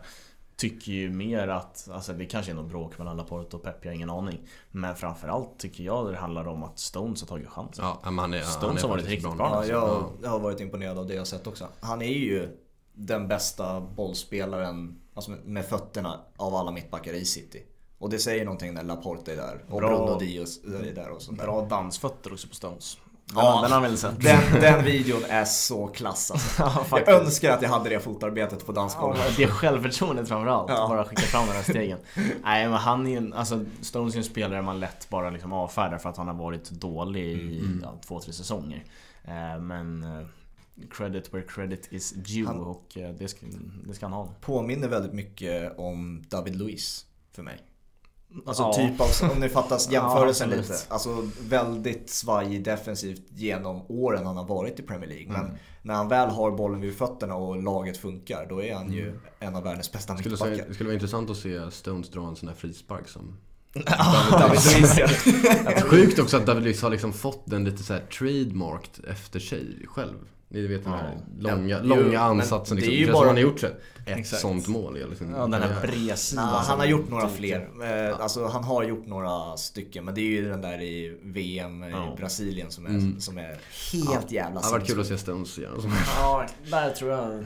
Tycker 0.55 0.91
ju 0.91 1.09
mer 1.09 1.47
att, 1.47 1.89
alltså 1.91 2.13
det 2.13 2.25
kanske 2.25 2.51
är 2.51 2.55
något 2.55 2.69
bråk 2.69 2.97
mellan 2.97 3.17
Laporte 3.17 3.55
och 3.55 3.63
Pep, 3.63 3.75
jag 3.85 3.91
har 3.91 3.95
ingen 3.95 4.09
aning. 4.09 4.39
Men 4.71 4.95
framförallt 4.95 5.59
tycker 5.59 5.83
jag 5.83 6.11
det 6.11 6.17
handlar 6.17 6.47
om 6.47 6.63
att 6.63 6.79
Stones 6.79 7.21
har 7.21 7.27
tagit 7.27 7.47
chansen. 7.49 7.85
Ja, 7.85 7.99
men 8.03 8.19
han 8.19 8.33
är, 8.33 8.41
han 8.41 8.51
Stones 8.51 8.77
är 8.77 8.87
har 8.87 8.89
varit 8.89 9.05
riktigt 9.07 9.23
bra. 9.23 9.35
bra. 9.35 9.65
Ja, 9.65 9.71
jag, 9.71 9.83
Ja. 9.89 10.11
jag 10.23 10.29
har 10.29 10.39
varit 10.39 10.59
imponerad 10.59 10.97
av 10.97 11.07
det 11.07 11.13
jag 11.13 11.27
sett 11.27 11.47
också. 11.47 11.67
Han 11.79 12.01
är 12.01 12.13
ju 12.13 12.57
den 12.93 13.27
bästa 13.27 13.81
bollspelaren 13.81 14.99
alltså 15.13 15.31
med, 15.31 15.45
med 15.45 15.65
fötterna 15.65 16.19
av 16.35 16.55
alla 16.55 16.71
mittbackar 16.71 17.13
i 17.13 17.25
City. 17.25 17.63
Och 17.99 18.09
det 18.09 18.19
säger 18.19 18.45
någonting 18.45 18.73
när 18.73 18.83
Laporte 18.83 19.31
är 19.31 19.35
där 19.35 19.63
och 19.69 19.79
Bra. 19.81 19.89
Bruno 20.05 20.19
Diaz 20.19 20.59
är 20.63 20.95
där 20.95 21.09
och 21.09 21.21
sånt 21.21 21.37
där. 21.37 21.45
Bra 21.45 21.61
dansfötter 21.65 22.33
också 22.33 22.47
på 22.47 22.55
Stones. 22.55 22.97
Den, 23.25 23.35
Ja. 23.45 23.61
den 23.61 23.71
har 23.71 23.81
väl 23.81 23.97
sett. 23.97 24.21
Den, 24.23 24.61
den 24.61 24.83
videon 24.85 25.21
är 25.29 25.45
så 25.45 25.87
klass 25.87 26.31
alltså. 26.31 26.63
Ja, 26.91 26.99
Jag 27.05 27.09
önskar 27.09 27.51
att 27.51 27.61
jag 27.61 27.69
hade 27.69 27.89
det 27.89 27.99
fotarbetet 27.99 28.65
på 28.65 28.71
Ja, 28.71 28.75
dansgolvet. 28.75 29.37
det 29.37 29.47
självförtroendet 29.47 30.27
framförallt. 30.27 30.69
Ja. 30.69 30.87
Bara 30.89 31.03
skicka 31.05 31.21
fram 31.21 31.47
de 31.47 31.53
här 31.53 31.63
stegen. 31.63 31.99
Nej 32.43 32.65
men 32.69 32.73
han 32.73 33.07
är 33.07 33.11
ju 33.11 33.17
en, 33.17 33.33
alltså 33.33 33.65
Stones 33.81 34.13
är 34.13 34.17
en 34.17 34.23
spelare 34.23 34.61
man 34.61 34.79
lätt 34.79 35.09
bara 35.09 35.29
liksom 35.29 35.53
avfärdar 35.53 35.97
för 35.97 36.09
att 36.09 36.17
han 36.17 36.27
har 36.27 36.33
varit 36.33 36.69
dålig 36.69 37.25
i 37.25 37.79
ja, 37.83 37.93
två, 38.07 38.19
tre 38.19 38.33
säsonger. 38.33 38.83
Eh, 39.23 39.59
Men 39.61 40.03
eh, 40.03 40.27
credit 40.91 41.33
where 41.33 41.43
credit 41.47 41.87
is 41.91 42.11
due 42.11 42.47
Han- 42.47 42.59
och 42.59 42.97
eh, 42.97 43.09
det 43.19 43.27
ska, 43.27 43.45
det 43.87 43.93
ska 43.93 44.05
han 44.05 44.13
ha. 44.13 44.27
Påminner 44.41 44.87
väldigt 44.87 45.13
mycket 45.13 45.79
om 45.79 46.23
David 46.29 46.55
Luiz 46.55 47.05
för 47.31 47.43
mig. 47.43 47.57
Alltså 48.45 48.63
Ja. 48.63 48.73
typ 48.73 49.01
av, 49.01 49.31
om 49.31 49.39
ni 49.39 49.49
fattas 49.49 49.91
jämförelsen 49.91 50.49
Ja, 50.51 50.55
lite. 50.57 50.73
Alltså 50.87 51.29
väldigt 51.49 52.09
svajig 52.09 52.63
defensivt 52.63 53.21
genom 53.29 53.81
åren 53.87 54.25
han 54.25 54.37
har 54.37 54.45
varit 54.45 54.79
i 54.79 54.83
Premier 54.83 55.09
League. 55.09 55.27
Men 55.31 55.41
Mm. 55.45 55.55
när 55.81 55.93
han 55.93 56.07
väl 56.07 56.29
har 56.29 56.51
bollen 56.51 56.81
vid 56.81 56.95
fötterna 56.97 57.35
och 57.35 57.63
laget 57.63 57.97
funkar, 57.97 58.45
då 58.49 58.63
är 58.63 58.75
han 58.75 58.91
ju 58.93 59.19
en 59.39 59.55
av 59.55 59.63
världens 59.63 59.91
bästa 59.91 60.13
mittbackar. 60.13 60.65
det 60.67 60.73
skulle 60.73 60.87
vara 60.87 60.93
intressant 60.93 61.29
att 61.29 61.37
se 61.37 61.71
Stones 61.71 62.09
dra 62.09 62.27
en 62.27 62.35
sån 62.35 62.47
här 62.49 62.55
frispark 62.55 63.07
som... 63.07 63.37
David 64.31 64.59
Luiz. 64.65 64.99
Sjukt 65.83 66.19
också 66.19 66.37
att 66.37 66.45
David 66.45 66.63
Luiz 66.63 66.81
har 66.81 66.89
liksom 66.89 67.13
fått 67.13 67.41
den 67.45 67.63
lite 67.63 67.83
så 67.83 67.93
här 67.93 68.01
trademarked 68.01 69.05
efter 69.09 69.39
sig 69.39 69.85
själv. 69.87 70.13
Ni 70.49 70.67
vet 70.67 70.83
den 70.83 70.93
här 70.93 71.17
Ja. 71.41 71.51
långa, 71.51 71.67
Ja, 71.77 71.83
långa 71.83 72.19
ansatsen 72.19 72.75
det 72.77 72.81
liksom. 72.81 72.93
är 72.93 72.97
Det 72.99 73.05
ju 73.05 73.11
bara- 73.13 73.27
han 73.27 73.35
har 73.35 73.41
gjort 73.43 73.59
så 73.59 73.67
ett 74.07 74.17
Exakt. 74.17 74.41
sånt 74.41 74.67
mål 74.67 74.97
i 74.97 75.05
liksom, 75.09 75.29
Ja, 75.31 75.47
den 75.47 75.53
här 75.61 75.81
bredsidan. 75.81 76.45
Nah, 76.45 76.63
han 76.65 76.79
har 76.79 76.85
gjort 76.85 77.09
några 77.09 77.29
fler. 77.29 77.69
Eh, 78.09 78.19
Alltså 78.19 78.45
han 78.47 78.63
har 78.63 78.83
gjort 78.83 79.05
några 79.07 79.57
stycken. 79.57 80.05
Men 80.05 80.15
det 80.15 80.21
är 80.21 80.29
ju 80.29 80.49
den 80.49 80.61
där 80.61 80.81
i 80.81 81.17
VM 81.23 81.83
i 81.83 81.89
Ja. 81.91 82.13
Brasilien 82.17 82.71
som 82.71 82.85
är, 82.85 82.89
Mm. 82.89 83.19
som 83.19 83.37
är 83.37 83.57
helt 83.93 84.31
jävla 84.31 84.59
Det 84.59 84.65
har 84.65 84.71
varit 84.71 84.87
kul 84.87 84.99
att 84.99 85.07
se 85.07 85.17
Stones 85.17 85.57
igen. 85.57 85.71
Ja, 86.17 86.45
där 86.71 86.89
tror 86.89 87.11
jag 87.11 87.45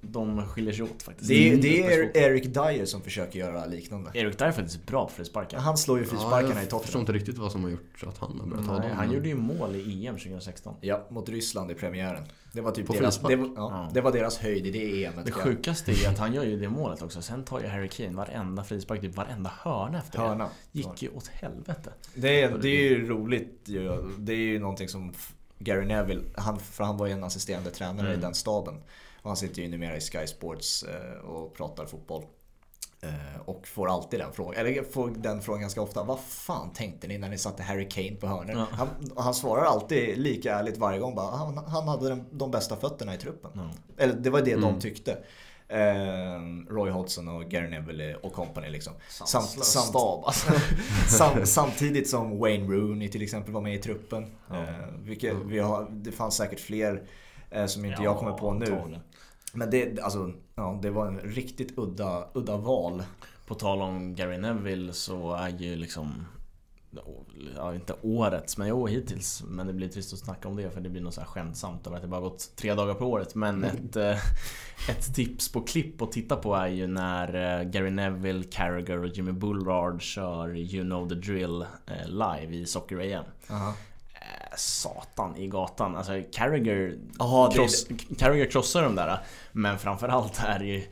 de 0.00 0.46
skiljer 0.48 0.72
sig 0.72 0.82
åt 0.84 1.02
faktiskt. 1.02 1.28
Det 1.28 1.34
är, 1.48 1.48
Mm. 1.48 1.60
det 1.60 1.94
är 1.94 2.16
Eric 2.16 2.44
Dyer 2.44 2.84
som 2.84 3.02
försöker 3.02 3.38
göra 3.38 3.66
liknande. 3.66 4.10
Erik 4.14 4.38
där 4.38 4.46
är 4.46 4.52
faktiskt 4.52 4.86
bra 4.86 5.04
på 5.04 5.12
frisparkar. 5.12 5.58
Han 5.58 5.76
slår 5.78 5.98
ju 5.98 6.04
frisparkarna 6.04 6.62
i 6.62 6.66
jag 6.70 6.82
förstår 6.82 7.00
inte 7.00 7.12
riktigt 7.12 7.38
vad 7.38 7.52
som 7.52 7.62
har 7.62 7.70
gjort 7.70 8.02
att 8.06 8.18
han 8.18 8.40
har 8.40 8.46
börjat 8.46 8.66
ta 8.66 8.78
Nej, 8.78 8.88
dem. 8.88 8.96
han 8.96 9.12
gjorde 9.12 9.28
ju 9.28 9.34
mål 9.34 9.76
i 9.76 10.06
EM 10.06 10.16
2016. 10.16 10.74
Ja, 10.80 11.06
mot 11.10 11.28
Ryssland 11.28 11.70
i 11.70 11.74
premiären. 11.74 12.22
Det 12.52 12.60
var 12.60 12.70
typ 12.72 12.86
På 12.86 12.92
deras, 12.92 13.04
frispark? 13.18 13.30
det 13.30 13.36
var, 13.36 13.46
ja, 13.46 13.52
Ja. 13.56 13.90
det 13.94 14.00
var 14.00 14.12
deras 14.12 14.38
höjd 14.38 14.66
i 14.66 14.70
det 14.70 15.04
EMet. 15.04 15.24
Det 15.24 15.30
kan- 15.32 15.42
sjukaste 15.84 16.06
är 16.08 16.12
att 16.12 16.18
han 16.18 16.34
gör 16.34 16.44
ju 16.44 16.58
det 16.60 16.68
målet 16.68 17.02
också. 17.02 17.22
Sen 17.22 17.44
tar 17.44 17.60
ju 17.60 17.66
Harry 17.66 17.88
Kane 17.88 18.16
varenda 18.16 18.64
frispark, 18.64 19.00
typ 19.00 19.14
varenda 19.16 19.52
hörna 19.62 19.98
efter 19.98 20.18
det. 20.18 20.24
Hörna. 20.24 20.48
Gick 20.72 21.02
ju 21.02 21.08
åt 21.08 21.26
helvete. 21.28 21.92
Det 22.14 22.42
är, 22.42 22.58
det 22.58 22.68
är 22.68 22.82
ju 22.90 23.08
roligt 23.08 23.60
ju. 23.64 24.02
Det 24.18 24.32
är 24.32 24.36
ju 24.36 24.58
någonting 24.58 24.88
som 24.88 25.12
Gary 25.58 25.84
Neville, 25.86 26.22
han, 26.36 26.58
för 26.58 26.84
han 26.84 26.96
var 26.96 27.06
ju 27.06 27.12
en 27.12 27.24
assisterande 27.24 27.70
tränare 27.70 28.06
Mm. 28.06 28.18
i 28.18 28.22
den 28.22 28.34
staden. 28.34 28.74
Och 29.22 29.30
han 29.30 29.36
sitter 29.36 29.62
ju 29.62 29.68
numera 29.68 29.96
i 29.96 30.00
Sky 30.00 30.26
Sports 30.26 30.82
eh, 30.82 31.20
och 31.20 31.54
pratar 31.54 31.86
fotboll. 31.86 32.24
Eh, 33.00 33.40
och 33.44 33.66
får 33.68 33.88
alltid 33.90 34.20
den 34.20 34.32
frågan, 34.32 34.54
eller 34.66 34.82
får 34.82 35.10
den 35.10 35.42
frågan 35.42 35.60
ganska 35.60 35.82
ofta. 35.82 36.02
Vad 36.04 36.20
fan 36.20 36.72
tänkte 36.72 37.06
ni 37.08 37.18
när 37.18 37.28
ni 37.28 37.38
satte 37.38 37.62
Harry 37.62 37.88
Kane 37.88 38.14
på 38.16 38.26
hörnor? 38.26 38.54
Ja. 38.54 38.66
Han, 38.70 38.88
han 39.16 39.34
svarar 39.34 39.62
alltid 39.64 40.18
lika 40.18 40.54
ärligt 40.58 40.76
varje 40.78 40.98
gång. 40.98 41.14
Bara, 41.14 41.36
han, 41.36 41.58
han 41.58 41.88
hade 41.88 42.08
den, 42.08 42.24
de 42.30 42.50
bästa 42.50 42.76
fötterna 42.76 43.14
i 43.14 43.18
truppen. 43.18 43.50
Ja. 43.54 43.70
Eller 43.96 44.14
det 44.14 44.30
var 44.30 44.40
det 44.42 44.52
Mm. 44.52 44.62
de 44.74 44.80
tyckte. 44.80 45.18
Eh, 45.68 46.40
Roy 46.68 46.90
Hodgson 46.90 47.28
och 47.28 47.44
Gary 47.44 47.68
Neville 47.68 48.14
och 48.14 48.32
company 48.32 48.70
liksom. 48.70 48.92
Sanslös 49.08 49.66
stab, 49.66 50.24
alltså. 50.24 50.52
sam, 51.08 51.46
samtidigt 51.46 52.08
som 52.08 52.38
Wayne 52.38 52.74
Rooney 52.74 53.08
till 53.08 53.22
exempel 53.22 53.52
var 53.52 53.60
med 53.60 53.74
i 53.74 53.78
truppen. 53.78 54.26
Ja. 54.48 54.62
Eh, 54.62 54.68
vilket 54.98 55.34
vi 55.46 55.58
har, 55.58 55.88
det 55.90 56.12
fanns 56.12 56.36
säkert 56.36 56.60
fler 56.60 57.02
eh, 57.50 57.66
som 57.66 57.84
inte 57.84 58.02
jag 58.02 58.18
kommer 58.18 58.32
på 58.32 58.52
nu. 58.52 58.98
Men 59.52 59.70
det, 59.70 60.00
alltså, 60.00 60.32
ja, 60.54 60.78
det 60.82 60.90
var 60.90 61.06
en 61.06 61.20
riktigt 61.20 61.78
udda, 61.78 62.28
udda 62.34 62.56
val. 62.56 63.02
På 63.46 63.54
tal 63.54 63.82
om 63.82 64.14
Gary 64.14 64.38
Neville 64.38 64.92
så 64.92 65.34
är 65.34 65.48
ju 65.48 65.76
liksom 65.76 66.26
Ja, 67.56 67.74
inte 67.74 67.94
årets, 68.02 68.58
men 68.58 68.68
jo 68.68 68.86
hittills. 68.86 69.42
Men 69.46 69.66
det 69.66 69.72
blir 69.72 69.88
trist 69.88 70.12
att 70.12 70.18
snacka 70.18 70.48
om 70.48 70.56
det 70.56 70.70
för 70.70 70.80
det 70.80 70.88
blir 70.88 71.02
något 71.02 71.14
så 71.14 71.20
här 71.20 71.28
skämtsamt 71.28 71.86
över 71.86 71.96
att 71.96 72.02
det 72.02 72.08
bara 72.08 72.20
gått 72.20 72.50
tre 72.56 72.74
dagar 72.74 72.94
på 72.94 73.06
året. 73.06 73.34
Men 73.34 73.64
ett, 73.64 73.96
eh, 73.96 74.16
ett 74.88 75.14
tips 75.14 75.52
på 75.52 75.60
klipp 75.60 76.02
att 76.02 76.12
titta 76.12 76.36
på 76.36 76.54
är 76.54 76.68
ju 76.68 76.86
när 76.86 77.58
eh, 77.60 77.64
Gary 77.68 77.90
Neville, 77.90 78.44
Carragher 78.44 78.98
och 78.98 79.06
Jimmy 79.08 79.32
Bullard 79.32 80.02
kör 80.02 80.56
You 80.56 80.84
know 80.84 81.08
the 81.08 81.14
drill 81.14 81.62
eh, 81.62 82.08
live 82.08 82.56
i 82.56 82.66
Socker-EM. 82.66 83.24
Eh, 83.50 84.56
Satan 84.56 85.36
i 85.36 85.46
gatan. 85.48 85.96
Alltså 85.96 86.12
Carragher, 86.32 86.98
Jaha, 87.18 87.48
det- 87.48 87.54
kross, 87.54 87.86
Carragher 88.18 88.50
krossar 88.50 88.82
de 88.82 88.94
där. 88.94 89.18
Men 89.52 89.78
framförallt 89.78 90.40
är 90.46 90.58
det 90.58 90.64
ju 90.66 90.82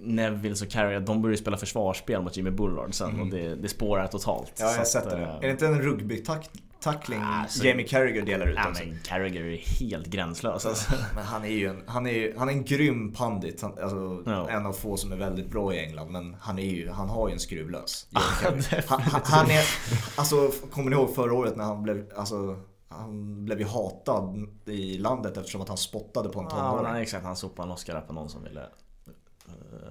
Nevilles 0.00 0.62
och 0.62 0.68
Carragher, 0.70 1.00
de 1.00 1.22
börjar 1.22 1.32
ju 1.32 1.36
spela 1.42 1.56
försvarsspel 1.56 2.22
mot 2.22 2.36
Jimmy 2.36 2.50
Bullard 2.50 2.94
sen 2.94 3.20
och 3.20 3.26
det, 3.26 3.54
det 3.54 3.68
spårar 3.68 4.06
totalt. 4.06 4.52
Ja, 4.58 4.70
jag 4.70 4.78
har 4.78 4.84
sett 4.84 5.04
att, 5.06 5.10
det. 5.10 5.16
eh, 5.22 5.34
Är 5.36 5.40
det 5.40 5.50
inte 5.50 5.66
en 5.66 5.82
rugbytackling 5.82 7.20
Alltså- 7.22 7.64
Jamie 7.64 7.86
Carragher 7.86 8.22
delar 8.22 8.46
ut 8.46 8.58
också? 8.68 8.84
men 8.84 8.98
Carragher 9.04 9.40
är 9.44 9.56
helt 9.80 10.06
gränslös 10.06 10.66
alltså. 10.66 10.92
Men 11.14 11.24
han 11.24 11.44
är 11.44 11.48
ju 11.48 11.66
en, 11.68 11.82
han 11.86 12.06
är, 12.06 12.10
ju- 12.12 12.34
han 12.38 12.48
är 12.48 12.52
en 12.52 12.64
grym 12.64 13.12
pandit. 13.12 13.62
Han, 13.62 13.72
alltså, 13.82 14.22
Ja. 14.26 14.48
En 14.50 14.66
av 14.66 14.72
få 14.72 14.96
som 14.96 15.12
är 15.12 15.16
väldigt 15.16 15.50
bra 15.50 15.74
i 15.74 15.78
England. 15.78 16.10
Men 16.12 16.36
han, 16.40 16.58
är 16.58 16.62
ju, 16.62 16.90
han 16.90 17.08
har 17.08 17.28
ju 17.28 17.32
en 17.32 17.40
skruvlös. 17.40 18.06
Ja, 18.12 18.20
han, 18.86 19.00
han, 19.24 19.50
är, 19.50 19.64
alltså, 20.16 20.50
kommer 20.72 20.90
ni 20.90 20.96
ihåg 20.96 21.14
förra 21.14 21.32
året 21.34 21.56
när 21.56 21.64
han 21.64 21.82
blev, 21.82 22.04
alltså, 22.16 22.56
han 22.88 23.44
blev 23.44 23.58
ju 23.60 23.66
hatad 23.66 24.46
i 24.66 24.98
landet 24.98 25.36
eftersom 25.36 25.60
att 25.60 25.68
han 25.68 25.76
spottade 25.76 26.28
på 26.28 26.40
en 26.40 26.46
Ja, 26.50 26.56
tonåring. 26.70 26.92
nej, 26.92 27.02
exakt, 27.02 27.24
han 27.24 27.36
sopade 27.36 27.66
en 27.68 27.72
Oscar 27.72 28.00
på 28.00 28.12
någon 28.12 28.28
som 28.28 28.42
ville 28.42 28.62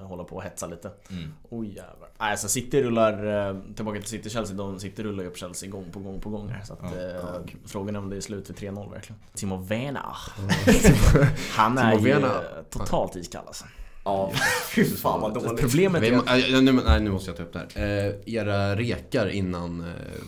hålla 0.01 0.23
på 0.23 0.35
och 0.35 0.43
hetsa 0.43 0.67
lite. 0.67 0.91
Mm. 1.09 1.33
Oj 1.49 1.67
jävlar. 1.67 2.09
Nej, 2.19 2.31
alltså 2.31 2.47
City 2.47 2.83
rullar, 2.83 3.47
eh, 3.49 3.55
tillbaka 3.75 3.99
till 3.99 4.09
City-Chelsea, 4.09 4.57
de 4.57 4.79
City 4.79 5.03
rullar 5.03 5.23
ju 5.23 5.29
upp 5.29 5.37
Chelsea 5.37 5.69
gång 5.69 5.91
på 5.91 5.99
gång 5.99 6.21
på 6.21 6.29
gång 6.29 6.49
här. 6.49 6.63
Så 6.63 6.73
att, 6.73 6.79
Ja, 6.81 6.99
eh, 6.99 7.05
ja. 7.05 7.39
Frågan 7.65 7.95
är 7.95 7.99
om 7.99 8.09
det 8.09 8.17
är 8.17 8.21
slut 8.21 8.49
vid 8.49 8.57
3-0 8.57 8.91
verkligen. 8.91 9.21
Timo 9.33 9.57
Werner. 9.57 10.01
Han 11.51 11.77
är 11.77 11.95
Timo 11.95 12.07
ju 12.07 12.13
eh, 12.13 12.29
totalt 12.69 13.15
iskall 13.15 13.43
alltså. 13.47 13.65
Ja, 14.07 14.31
fy 14.75 14.83
fan 14.85 15.21
vad 15.21 15.33
dåligt. 15.33 15.61
Problemet 15.61 16.03
är 16.03 16.13
att... 16.17 16.29
äh, 16.53 16.61
nu, 16.61 16.71
nej, 16.71 17.01
nu 17.01 17.11
måste 17.11 17.29
jag 17.29 17.37
ta 17.37 17.43
upp 17.43 17.53
det 17.53 17.81
här. 17.81 18.07
Eh, 18.07 18.13
era 18.35 18.75
rekar 18.75 19.27
innan 19.29 19.79
eh, 19.81 19.87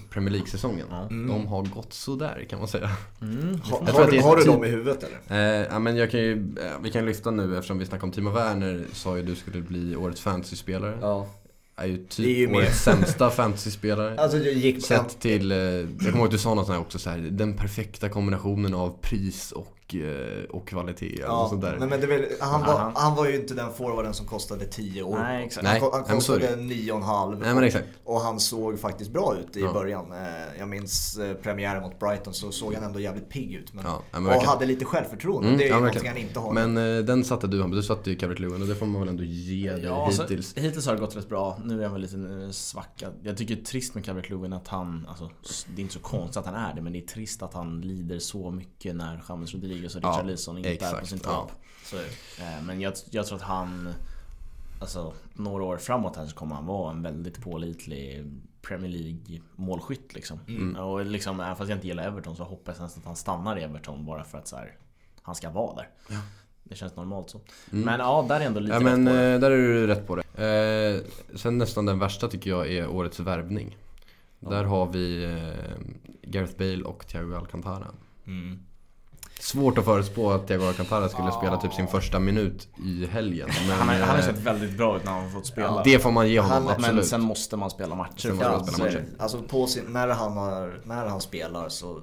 Premier 0.10 0.32
League-säsongen, 0.32 0.86
Ja. 0.90 1.08
de 1.10 1.48
har 1.48 1.64
gått 1.76 1.94
sådär 1.94 2.46
kan 2.50 2.60
man 2.60 2.68
säga. 2.68 2.90
Mm, 3.22 3.62
Ha, 3.62 3.78
har, 3.92 4.12
du, 4.12 4.20
har 4.22 4.36
du 4.36 4.42
typ- 4.44 4.52
dem 4.52 4.64
i 4.64 4.68
huvudet 4.68 5.04
eller? 5.30 5.60
Eh, 5.62 5.68
ja, 5.72 5.80
men 5.80 5.96
jag 5.98 6.12
kan 6.12 6.20
ju, 6.20 6.34
eh, 6.34 6.72
vi 6.84 6.92
kan 6.92 7.06
lyfta 7.06 7.32
nu 7.32 7.56
eftersom 7.58 7.78
vi 7.80 7.86
snackar 7.86 8.04
om 8.04 8.12
Timo 8.12 8.30
Werner 8.30 8.84
sa 8.94 9.18
ju 9.18 9.24
du 9.24 9.36
skulle 9.36 9.62
bli 9.62 9.96
årets 9.96 10.22
fantasy-spelare. 10.22 10.98
Ja. 11.02 11.28
Är 11.76 11.86
ju 11.86 11.94
Det 11.98 12.02
är 12.04 12.08
typ 12.08 12.26
ju 12.38 12.56
årets 12.56 12.84
sämsta 12.84 13.30
fantasy-spelare. 13.30 14.16
Alltså 14.20 14.38
jag 14.38 14.54
gick 14.54 14.86
Sett 14.86 15.20
till, 15.20 15.52
eh, 15.52 15.58
jag 15.58 15.88
kommer 16.00 16.16
ihåg 16.18 16.26
att 16.26 16.32
du 16.32 16.38
sa 16.38 16.54
något 16.54 16.66
sånt 16.66 16.76
här 16.76 16.82
också 16.82 17.00
så 17.00 17.10
här, 17.10 17.18
den 17.18 17.54
perfekta 17.54 18.10
kombinationen 18.10 18.74
av 18.74 18.98
pris 19.02 19.52
och, 19.52 19.68
eh, 19.96 20.44
och 20.50 20.68
kvalitet. 20.68 21.14
eller 21.16 21.26
Ja, 21.26 21.48
sånt 21.50 21.62
där. 21.62 21.76
nej, 21.80 21.88
men 21.90 22.00
det 22.00 22.06
är 22.06 22.20
väl, 22.20 22.26
han, 22.40 22.62
var, 22.62 22.78
han- 22.80 22.92
han 22.96 23.16
var 23.16 23.28
ju 23.28 23.36
inte 23.36 23.54
den 23.54 23.74
forwarden 23.74 24.14
som 24.14 24.26
kostade 24.26 24.66
10 24.66 25.04
år. 25.04 25.18
Nej, 25.18 25.46
exakt. 25.46 25.68
Han, 25.68 25.80
han 25.82 26.04
men 26.08 26.16
kostade 26.16 26.40
det. 26.40 26.56
9,5 26.56 27.40
Nej 27.40 27.54
men 27.56 27.64
exakt. 27.64 27.88
och 28.04 28.22
han 28.22 28.40
såg 28.40 28.80
faktiskt 28.80 29.12
bra 29.12 29.36
ut 29.36 29.58
i 29.58 29.62
Ja. 29.62 29.74
början. 29.74 30.12
Eh, 30.12 30.60
Jag 30.60 30.68
minns 30.70 31.18
eh, 31.18 31.34
premiären 31.34 31.82
mot 31.82 32.00
Brighton 32.00 32.34
så 32.34 32.52
såg 32.52 32.74
han 32.74 32.84
ändå 32.84 33.00
jävligt 33.00 33.30
pigg 33.30 33.54
ut. 33.54 33.74
Men, 33.74 33.86
Ja, 33.86 34.02
men 34.12 34.22
och 34.26 34.30
verkligen. 34.32 34.50
hade 34.50 34.66
lite 34.66 34.86
självförtroende. 34.86 35.48
Mm, 35.48 35.58
det 35.58 35.64
är 35.64 35.68
ju 35.68 35.72
ja, 35.74 35.76
någonting 35.80 36.04
verkligen. 36.04 36.16
han 36.16 36.28
inte 36.28 36.40
har. 36.40 36.54
Men 36.74 36.98
eh, 36.98 37.04
den 37.06 37.24
satte 37.24 37.48
du 37.48 37.64
du 37.70 37.84
satte 37.84 38.10
ju 38.10 38.16
Calvert 38.16 38.40
Lewin 38.40 38.62
och 38.62 38.68
det 38.68 38.76
får 38.76 38.86
man 38.86 39.02
väl 39.02 39.10
ändå 39.10 39.24
ge 39.24 39.72
dig 39.72 39.84
Ja, 39.84 40.10
så, 40.12 40.22
hittills. 40.22 40.54
hittills 40.58 40.86
har 40.86 40.94
det 40.94 41.00
gått 41.00 41.16
rätt 41.16 41.30
bra. 41.30 41.60
Nu 41.64 41.80
är 41.80 41.84
han 41.84 41.94
väl 41.94 42.02
lite 42.02 42.18
eh, 42.18 42.50
svacka. 42.52 43.08
Jag 43.24 43.38
tycker 43.38 43.56
det 43.56 43.62
är 43.62 43.66
trist 43.66 43.96
med 43.96 44.06
Calvert 44.06 44.30
Lewin 44.30 44.54
att 44.54 44.68
han, 44.68 45.06
alltså, 45.10 45.30
det 45.76 45.82
är 45.82 45.84
inte 45.84 45.94
så 45.94 46.00
konstigt 46.00 46.38
att 46.38 46.46
han 46.46 46.56
är 46.56 46.74
det, 46.76 46.82
men 46.82 46.94
det 46.94 47.00
är 47.00 47.06
trist 47.08 47.44
att 47.44 47.54
han 47.54 47.82
lider 47.82 48.20
så 48.20 48.52
mycket 48.52 48.96
när 48.96 49.24
James 49.30 49.54
Rodriguez 49.54 49.79
och 49.86 49.92
Ja, 50.04 50.10
Richard 50.10 50.26
Leeson 50.26 50.58
inte 50.58 50.70
är 50.70 50.78
på 50.78 50.86
exakt, 50.86 51.08
sin 51.08 51.20
ja. 51.24 51.30
topp. 51.30 51.52
Det. 51.92 52.44
Eh, 52.44 52.64
Men 52.64 52.82
jag, 52.82 52.94
jag 53.12 53.26
tror 53.28 53.36
att 53.38 53.44
han, 53.44 53.94
alltså 54.80 55.14
några 55.34 55.64
år 55.64 55.78
framåt 55.78 56.16
här 56.16 56.26
så 56.26 56.36
kommer 56.36 56.56
han 56.56 56.66
vara 56.66 56.92
en 56.92 57.02
väldigt 57.02 57.42
pålitlig 57.42 58.26
Premier 58.62 58.92
League 58.92 59.42
målskytt 59.56 60.14
liksom. 60.14 60.40
Mm. 60.48 60.76
Och 60.76 61.06
liksom, 61.06 61.40
även 61.40 61.56
fast 61.56 61.70
jag 61.70 61.78
inte 61.78 61.88
gillar 61.88 62.04
Everton 62.04 62.36
så 62.36 62.44
hoppas 62.44 62.78
jag 62.78 62.84
nästan 62.84 63.02
att 63.02 63.08
han 63.08 63.16
stannar 63.16 63.58
i 63.60 63.64
Everton 63.64 64.06
bara 64.06 64.24
för 64.24 64.38
att 64.38 64.48
så 64.48 64.56
här, 64.56 64.78
han 65.22 65.36
ska 65.36 65.50
vara 65.50 65.76
där. 65.76 65.90
Det 66.64 66.76
känns 66.76 66.96
normalt 66.96 67.30
så. 67.30 67.42
Mm. 67.72 67.86
Men 67.86 68.00
ja, 68.00 68.26
där 68.30 68.40
är 68.42 68.46
ändå 68.46 68.60
lite 68.60 68.74
Ja 68.74 68.80
men 68.80 69.08
rätt 69.08 69.14
på 69.16 69.16
det. 69.16 69.34
eh, 69.34 69.40
där 69.40 69.52
är 69.52 69.58
du 69.58 69.88
rätt 69.88 70.08
på 70.08 70.16
det. 70.16 70.24
Eh, 70.46 71.38
sen 71.38 71.58
nästan 71.58 71.86
den 71.86 72.00
värsta 72.00 72.28
tycker 72.28 72.50
jag 72.50 72.72
är 72.72 72.88
årets 72.88 73.20
värvning. 73.20 73.78
Där 74.40 74.64
har 74.64 74.86
vi 74.88 75.24
eh, 75.24 75.86
Gareth 76.22 76.58
Bale 76.58 76.84
och 76.84 77.08
Thiago 77.08 77.36
Alcantara. 77.36 77.88
Mm. 78.28 78.60
Svårt 79.40 79.78
att 79.78 79.86
förutspå 79.86 80.32
att 80.32 80.48
Thiago 80.48 80.64
Alcantara 80.68 81.10
skulle 81.10 81.32
spela 81.32 81.58
typ 81.58 81.74
sin 81.74 81.88
första 81.88 82.20
minut 82.20 82.68
i 82.86 83.06
helgen. 83.06 83.50
Men 83.68 83.78
Han 83.78 83.88
har, 83.88 83.96
han 83.96 84.10
har 84.10 84.18
eh, 84.18 84.24
sett 84.24 84.38
väldigt 84.38 84.78
bra 84.78 84.98
ut 84.98 85.04
när 85.06 85.12
han 85.12 85.24
har 85.24 85.30
fått 85.30 85.46
spela. 85.46 85.82
det 85.84 86.00
får 86.00 86.12
man 86.12 86.30
ge 86.30 86.40
honom, 86.40 86.54
Han- 86.54 86.64
men 86.64 86.72
absolut. 86.76 86.96
men 86.96 87.06
sen 87.06 87.22
måste 87.22 87.58
man 87.58 87.70
spela 87.70 87.96
matcher. 87.96 88.28
Man 88.28 88.38
spela 88.38 88.54
är 88.54 88.60
matcher. 88.86 89.06
Alltså 89.20 89.42
på 89.42 89.68
sin, 89.68 89.84
när, 89.88 90.08
han 90.08 90.38
har, 90.38 90.82
när 90.86 91.06
han 91.06 91.22
spelar 91.22 91.70
så 91.70 92.02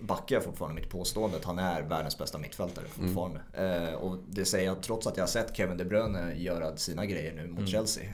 backar 0.00 0.36
jag 0.36 0.44
fortfarande 0.44 0.80
mitt 0.80 0.90
påstående 0.90 1.36
att 1.36 1.44
han 1.44 1.58
är 1.58 1.82
världens 1.82 2.18
bästa 2.18 2.38
mittfältare 2.38 2.84
fortfarande. 2.88 3.40
Eh, 3.52 3.94
och 3.94 4.18
det 4.28 4.44
säger 4.44 4.66
jag 4.66 4.80
trots 4.82 5.06
att 5.06 5.16
jag 5.16 5.22
har 5.22 5.28
sett 5.28 5.56
Kevin 5.56 5.76
De 5.76 5.84
Bruyne 5.84 6.34
göra 6.36 6.76
sina 6.76 7.06
grejer 7.06 7.32
nu 7.34 7.46
mot 7.48 7.68
Chelsea. 7.68 8.04
Eh, 8.04 8.10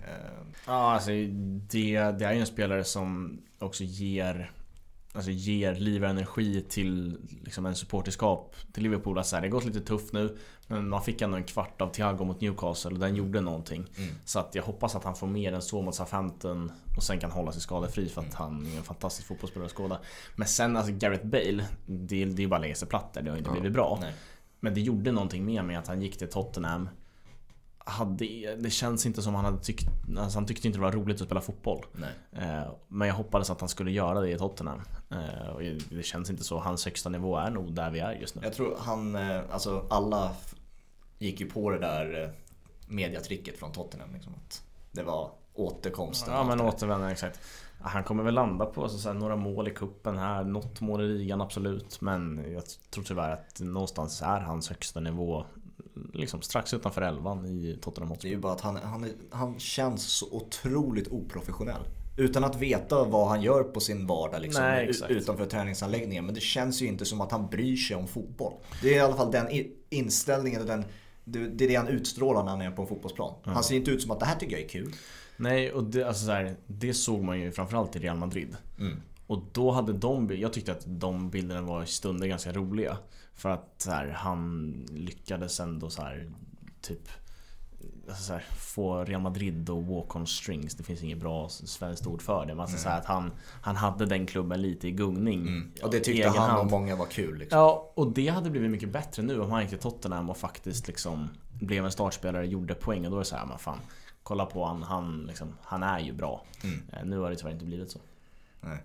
Ja, 0.67 0.93
alltså 0.93 1.11
det, 1.71 2.01
det 2.19 2.25
är 2.25 2.33
ju 2.33 2.41
en 2.41 2.47
spelare 2.47 2.85
som 2.85 3.39
också 3.59 3.85
ger 3.85 4.51
Alltså 5.15 5.31
ger 5.31 5.75
liv 5.75 6.05
och 6.05 6.11
energi 6.11 6.65
till 6.69 7.19
liksom 7.45 7.67
en 7.67 7.75
supporterskap 7.75 8.57
till 8.73 8.83
Liverpool. 8.83 9.19
Alltså, 9.19 9.37
det 9.37 9.43
har 9.43 9.49
gått 9.49 9.65
lite 9.65 9.81
tufft 9.81 10.13
nu 10.13 10.37
Men 10.67 10.89
man 10.89 11.03
fick 11.03 11.23
ändå 11.23 11.37
en 11.37 11.45
kvart 11.45 11.81
av 11.81 11.89
Thiago 11.89 12.25
mot 12.25 12.41
Newcastle 12.41 12.91
och 12.91 12.99
den 12.99 13.17
gjorde 13.17 13.41
någonting. 13.41 13.87
Mm. 13.97 14.15
Så 14.25 14.39
att 14.39 14.55
jag 14.55 14.63
hoppas 14.63 14.97
att 14.97 15.05
han 15.05 15.15
får 15.15 15.27
mer 15.27 15.53
än 15.53 15.63
så 15.63 15.83
mot 15.83 15.95
Southampton 15.95 16.73
och 16.97 17.03
sen 17.03 17.21
kan 17.21 17.31
hålla 17.31 17.53
sig 17.53 17.63
skadefri 17.63 18.09
för 18.09 18.21
att 18.21 18.35
han 18.35 18.67
är 18.67 18.77
en 18.77 18.83
fantastisk 18.83 19.29
fotbollsspelare 19.29 19.67
att 19.67 19.73
skåda. 19.73 20.01
Men 20.37 20.49
sen 20.49 20.77
alltså 20.77 20.93
Gareth 20.93 21.27
Bale, 21.27 21.65
det, 21.87 22.25
det 22.25 22.41
är 22.41 22.45
ju 22.45 22.49
bara 22.49 22.57
att 22.57 22.63
lägga 22.63 22.75
sig 22.75 22.89
platt 22.89 23.13
där. 23.13 23.23
Det 23.23 23.31
har 23.31 23.39
inte 23.39 23.51
blivit 23.51 23.73
bra. 23.73 23.99
nej. 24.01 24.15
Men 24.61 24.75
det 24.75 24.81
gjorde 24.81 25.13
någonting 25.13 25.45
med 25.45 25.65
mig 25.65 25.77
att 25.77 25.87
han 25.87 26.03
gick 26.03 26.19
till 26.19 26.29
Tottenham 26.29 26.89
hade, 27.85 28.57
Det 28.57 28.71
känns 28.71 29.07
inte 29.07 29.23
som 29.23 29.35
han 29.35 29.45
hade 29.45 29.59
tyckt 29.59 29.89
alltså 30.19 30.39
Han 30.39 30.47
tyckte 30.47 30.67
inte 30.67 30.79
det 30.79 30.83
var 30.83 30.93
roligt 30.93 31.21
att 31.21 31.27
spela 31.27 31.41
fotboll. 31.41 31.85
Eh, 32.33 32.63
Men 32.89 33.09
jag 33.09 33.15
hoppades 33.15 33.51
att 33.51 33.61
han 33.61 33.69
skulle 33.69 33.91
göra 33.91 34.21
det 34.21 34.31
i 34.31 34.39
Tottenham. 34.39 34.81
Eh, 35.11 35.49
och 35.49 35.61
Det 35.91 36.03
känns 36.03 36.31
inte 36.31 36.45
så, 36.45 36.59
hans 36.59 36.85
högsta 36.85 37.09
nivå 37.09 37.37
är 37.37 37.51
nog 37.51 37.75
där 37.75 37.91
vi 37.91 38.01
är 38.01 38.13
just 38.13 38.35
nu. 38.35 38.41
Jag 38.45 38.53
tror 38.53 38.77
han, 38.79 39.15
eh, 39.17 39.41
alltså 39.51 39.87
alla 39.91 40.31
gick 41.19 41.41
ju 41.41 41.51
på 41.51 41.71
det 41.71 41.79
där 41.79 42.23
eh, 42.25 42.31
mediatricket 42.87 43.59
från 43.59 43.73
Tottenham. 43.73 44.15
Liksom, 44.15 44.33
att 44.35 44.63
det 44.93 45.03
var 45.03 45.31
återkomsten. 45.55 46.35
Ja 46.35 46.45
men 46.45 46.61
återvänder 46.61 47.09
exakt. 47.09 47.41
Han 47.81 48.05
kommer 48.05 48.23
väl 48.23 48.35
landa 48.35 48.67
på 48.67 48.89
så, 48.89 48.99
så 48.99 49.09
här, 49.09 49.15
några 49.15 49.37
mål 49.37 49.69
i 49.69 49.71
kuppen 49.71 50.19
här. 50.19 50.45
Något 50.45 50.81
mål 50.81 51.01
i 51.01 51.09
ligan 51.19 51.41
absolut. 51.41 52.01
Men 52.01 52.45
jag 52.53 52.63
tror 52.91 53.05
tyvärr 53.05 53.31
att 53.31 53.61
någonstans 53.61 54.23
är 54.23 54.41
hans 54.41 54.69
högsta 54.69 55.01
nivå 55.01 55.45
Liksom 56.13 56.43
strax 56.43 56.75
utanför 56.75 57.03
elvan 57.03 57.47
i 57.47 57.79
Tottenham 57.83 58.09
Det 58.09 58.13
är 58.13 58.15
Hotspur 58.15 58.31
ju 58.31 58.39
bara 58.39 58.53
att 58.53 58.61
han, 58.61 58.77
han, 58.77 59.11
han 59.31 59.61
känns 59.61 60.05
så 60.05 60.27
otroligt 60.33 61.09
oprofessionell. 61.09 61.83
Utan 62.17 62.45
att 62.45 62.57
veta 62.57 63.05
vad 63.05 63.29
han 63.29 63.43
gör 63.43 63.63
på 63.63 63.81
sin 63.81 64.07
vardag 64.07 64.43
liksom, 64.43 64.65
Nej, 64.65 64.91
utanför 65.09 65.47
träningsanläggningen. 65.47 66.27
Men 66.27 66.35
det 66.35 66.41
känns 66.41 66.83
ju 66.83 66.87
inte 66.87 67.05
som 67.05 67.21
att 67.21 67.33
han 67.33 67.47
bryr 67.51 67.77
sig 67.77 67.97
om 67.97 68.09
fotboll. 68.09 68.53
Det 68.83 68.95
är 68.95 68.97
i 68.97 69.01
alla 69.01 69.17
fall 69.17 69.31
den 69.31 69.47
inställningen 69.91 70.61
och 70.61 70.67
den, 70.67 70.85
det, 71.25 71.65
är 71.65 71.69
det 71.69 71.75
han 71.75 71.89
utstrålar 71.89 72.45
när 72.45 72.51
han 72.51 72.61
är 72.61 72.71
på 72.71 72.83
en 72.83 72.89
fotbollsplan. 72.89 73.35
Han 73.45 73.65
ser 73.65 73.77
inte 73.77 73.91
ut 73.91 74.03
som 74.03 74.11
att 74.11 74.21
det 74.21 74.27
här 74.27 74.37
tycker 74.37 74.53
jag 74.53 74.65
är 74.65 74.69
kul. 74.69 74.95
Nej 75.37 75.73
och 75.73 75.85
det, 75.85 76.05
alltså 76.05 76.27
så 76.27 76.33
här, 76.33 76.57
det 76.67 76.95
såg 76.95 77.23
man 77.23 77.41
ju 77.41 77.53
framförallt 77.53 77.97
i 77.97 77.99
Real 77.99 78.17
Madrid 78.17 78.57
Och 79.27 79.43
då 79.53 79.71
hade 79.71 79.93
de, 79.93 80.37
jag 80.37 80.53
tyckte 80.53 80.73
att 80.73 80.83
de 80.87 81.31
bilderna 81.31 81.63
var 81.63 81.83
i 81.83 81.87
stunder 81.87 82.27
ganska 82.27 82.53
roliga 82.53 82.99
För 83.35 83.51
att 83.51 83.75
så 83.79 83.91
här, 83.91 84.09
han 84.09 84.71
lyckades 84.91 85.61
ändå 85.61 85.91
så 85.91 86.03
här, 86.03 86.31
typ 86.81 87.09
alltså 88.09 88.25
så 88.25 88.33
här, 88.33 88.45
få 88.57 89.05
Real 89.05 89.21
Madrid 89.23 89.71
och 89.71 89.87
walk 89.87 90.17
on 90.17 90.27
strings. 90.27 90.75
Det 90.75 90.83
finns 90.83 91.03
inget 91.03 91.19
bra 91.19 91.49
svenskt 91.49 92.07
ord 92.07 92.23
för 92.23 92.47
det. 92.47 92.55
Men 92.55 92.61
alltså 92.61 92.79
så 92.79 92.89
här, 92.89 92.99
att 92.99 93.07
han, 93.07 93.33
han 93.63 93.77
hade 93.77 94.07
den 94.07 94.27
klubben 94.27 94.63
lite 94.63 94.89
i 94.89 94.91
gungning. 94.91 95.41
Mm. 95.41 95.73
Och 95.83 95.91
det 95.91 96.01
tyckte 96.01 96.29
han 96.29 96.51
hand. 96.51 96.61
och 96.61 96.71
många 96.71 96.97
var 96.97 97.07
kul. 97.07 97.39
Liksom. 97.39 97.59
Ja, 97.59 97.93
och 97.95 98.13
det 98.13 98.29
hade 98.29 98.51
blivit 98.51 98.71
mycket 98.71 98.93
bättre 98.93 99.23
nu 99.23 99.41
om 99.41 99.51
han 99.51 99.61
gick 99.61 99.71
till 99.71 99.79
Tottenham 99.79 100.31
och 100.31 100.37
faktiskt 100.37 100.87
liksom 100.87 101.29
blev 101.61 101.85
en 101.85 101.93
startspelare, 101.93 102.47
gjorde 102.47 102.75
poäng 102.75 103.05
och 103.05 103.11
då 103.11 103.17
är 103.17 103.21
det 103.21 103.27
såhär, 103.27 103.47
men 103.47 103.59
fan 103.59 103.79
Kolla 104.23 104.47
på 104.47 104.65
han, 104.65 104.83
han, 104.83 105.27
liksom, 105.27 105.57
han 105.63 105.83
är 105.83 106.01
ju 106.01 106.13
bra. 106.13 106.45
Mm. 106.65 106.83
Eh, 106.93 107.05
Nu 107.05 107.19
har 107.19 107.31
det 107.31 107.37
tyvärr 107.37 107.53
inte 107.53 107.65
blivit 107.65 107.91
så. 107.91 107.99
Nej. 108.61 108.85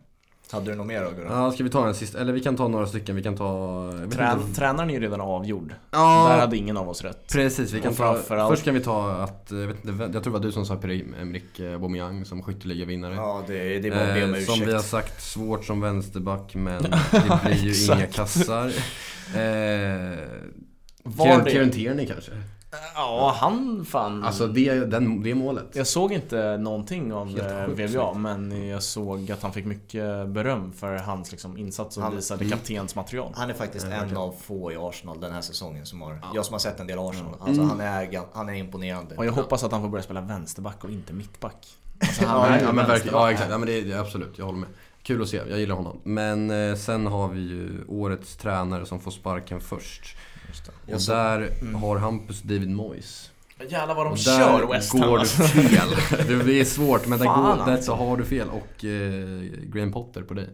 Hade 0.51 0.71
du 0.71 0.75
något 0.77 0.87
mer 0.87 1.03
då 1.03 1.09
Gurra? 1.11 1.27
Ja, 1.29 1.51
ska 1.51 1.63
vi 1.63 1.69
ta 1.69 1.87
en 1.87 1.95
sista? 1.95 2.19
Eller 2.19 2.33
vi 2.33 2.39
kan 2.39 2.55
ta 2.55 2.67
några 2.67 2.87
stycken. 2.87 3.15
Vi 3.15 3.23
kan 3.23 3.35
ta... 3.37 3.91
Trän, 4.11 4.53
tränaren 4.55 4.89
är 4.89 4.93
ju 4.93 4.99
redan 4.99 5.21
avgjord. 5.21 5.73
Ja, 5.91 6.27
Där 6.31 6.39
hade 6.39 6.57
ingen 6.57 6.77
av 6.77 6.89
oss 6.89 7.01
rätt. 7.03 7.33
Precis, 7.33 7.71
vi 7.73 7.81
kan 7.81 7.93
ta, 7.95 8.13
framförallt- 8.13 8.53
först 8.53 8.65
kan 8.65 8.73
vi 8.73 8.79
ta 8.79 9.11
att, 9.11 9.47
jag, 9.49 9.57
vet 9.57 9.85
inte, 9.85 10.03
jag 10.03 10.11
tror 10.11 10.21
det 10.23 10.29
var 10.29 10.39
du 10.39 10.51
som 10.51 10.65
sa 10.65 10.75
Pierre-Emerick 10.75 11.59
Aubameyang 11.73 12.25
som 12.25 12.43
skytteligavinnare. 12.43 13.15
Ja, 13.15 13.43
det, 13.47 13.79
det 13.79 13.89
var 13.89 13.97
att 13.97 14.13
be 14.13 14.23
om 14.23 14.29
Eh, 14.33 14.39
ursäkt. 14.39 14.51
som 14.57 14.65
vi 14.65 14.73
har 14.73 14.81
sagt, 14.81 15.21
svårt 15.21 15.65
som 15.65 15.81
vänsterback 15.81 16.55
men 16.55 16.81
det 17.11 17.39
blir 17.45 17.55
ju 17.55 17.93
inga 17.95 18.05
kassar. 18.07 18.71
Eh, 19.35 20.17
Kieran 21.47 21.69
Tierney 21.71 22.05
kanske? 22.07 22.31
Ja, 22.95 23.35
han 23.39 23.85
fan... 23.85 24.23
Alltså 24.23 24.47
det, 24.47 24.73
den, 24.85 25.23
det 25.23 25.35
målet. 25.35 25.65
Jag 25.75 25.87
såg 25.87 26.11
inte 26.13 26.57
någonting 26.57 27.13
om 27.13 27.27
Helt 27.27 27.41
eh, 27.51 27.65
VBA 27.67 28.13
men 28.13 28.67
jag 28.67 28.83
såg 28.83 29.31
att 29.31 29.41
han 29.43 29.53
fick 29.53 29.65
mycket 29.65 30.27
beröm 30.29 30.71
för 30.73 30.95
hans 30.95 31.31
liksom, 31.31 31.57
insats 31.57 31.97
och 31.97 32.03
Han- 32.03 32.15
visade 32.15 32.45
Mm. 32.45 32.57
kaptensmaterial. 32.57 33.33
Han 33.35 33.49
är 33.49 33.53
faktiskt 33.53 33.87
Ja, 33.89 33.93
en 33.95 34.17
av 34.17 34.35
få 34.41 34.71
i 34.71 34.75
Arsenal 34.79 35.19
den 35.21 35.31
här 35.33 35.41
säsongen 35.41 35.85
som 35.85 36.01
har, 36.01 36.13
Ja. 36.21 36.31
jag 36.35 36.45
som 36.45 36.53
har 36.53 36.59
sett 36.59 36.79
en 36.79 36.87
del 36.87 36.99
Arsenal, 36.99 37.33
alltså 37.39 37.61
Mm. 37.61 37.69
han, 37.69 37.81
är, 37.81 38.21
han 38.33 38.49
är 38.49 38.53
imponerande. 38.53 39.15
Och 39.15 39.25
jag 39.25 39.31
hoppas 39.31 39.63
att 39.63 39.71
han 39.71 39.81
får 39.81 39.89
börja 39.89 40.03
spela 40.03 40.21
vänsterback 40.21 40.83
och 40.83 40.89
inte 40.89 41.13
mittback. 41.13 41.67
Alltså, 42.01 42.25
han 42.25 42.51
Ja, 42.51 42.59
ja, 42.61 42.71
men 42.71 42.87
verkligen, 42.87 43.17
ja 43.17 43.31
exakt, 43.31 43.51
ja, 43.51 43.57
men 43.57 43.67
det, 43.67 43.81
det, 43.81 43.99
absolut, 43.99 44.37
jag 44.37 44.45
håller 44.45 44.59
med. 44.59 44.69
Kul 45.03 45.21
att 45.21 45.27
se, 45.29 45.41
jag 45.49 45.59
gillar 45.59 45.75
honom. 45.75 45.99
Men 46.03 46.69
eh, 46.69 46.75
sen 46.75 47.07
har 47.07 47.27
vi 47.27 47.39
ju 47.39 47.69
årets 47.87 48.35
tränare 48.37 48.85
som 48.85 48.99
får 48.99 49.11
sparken 49.11 49.61
först. 49.61 50.15
Just 50.49 50.65
det. 50.65 50.93
Och 50.93 51.01
där 51.01 51.51
Mm. 51.61 51.75
har 51.75 51.97
Hampus 51.97 52.41
David 52.41 52.69
Moyes. 52.69 53.31
Jävlar 53.69 53.95
vad 53.95 54.05
de 54.05 54.11
Och 54.11 54.17
kör 54.17 54.59
där 54.59 54.67
West 54.67 54.91
Ham 54.93 55.01
går 55.01 55.07
du 55.15 55.19
alltså. 55.19 55.43
fel. 55.43 55.87
Det 56.45 56.59
är 56.59 56.65
svårt 56.65 57.07
men 57.07 57.19
där, 57.19 57.25
Fan, 57.25 57.57
går, 57.57 57.65
där 57.65 57.71
alltså. 57.73 57.91
så 57.91 57.95
har 57.97 58.17
du 58.17 58.25
fel. 58.25 58.47
Och 58.49 58.85
eh, 58.85 59.41
Graham 59.63 59.91
Potter 59.91 60.21
på 60.21 60.33
dig. 60.33 60.49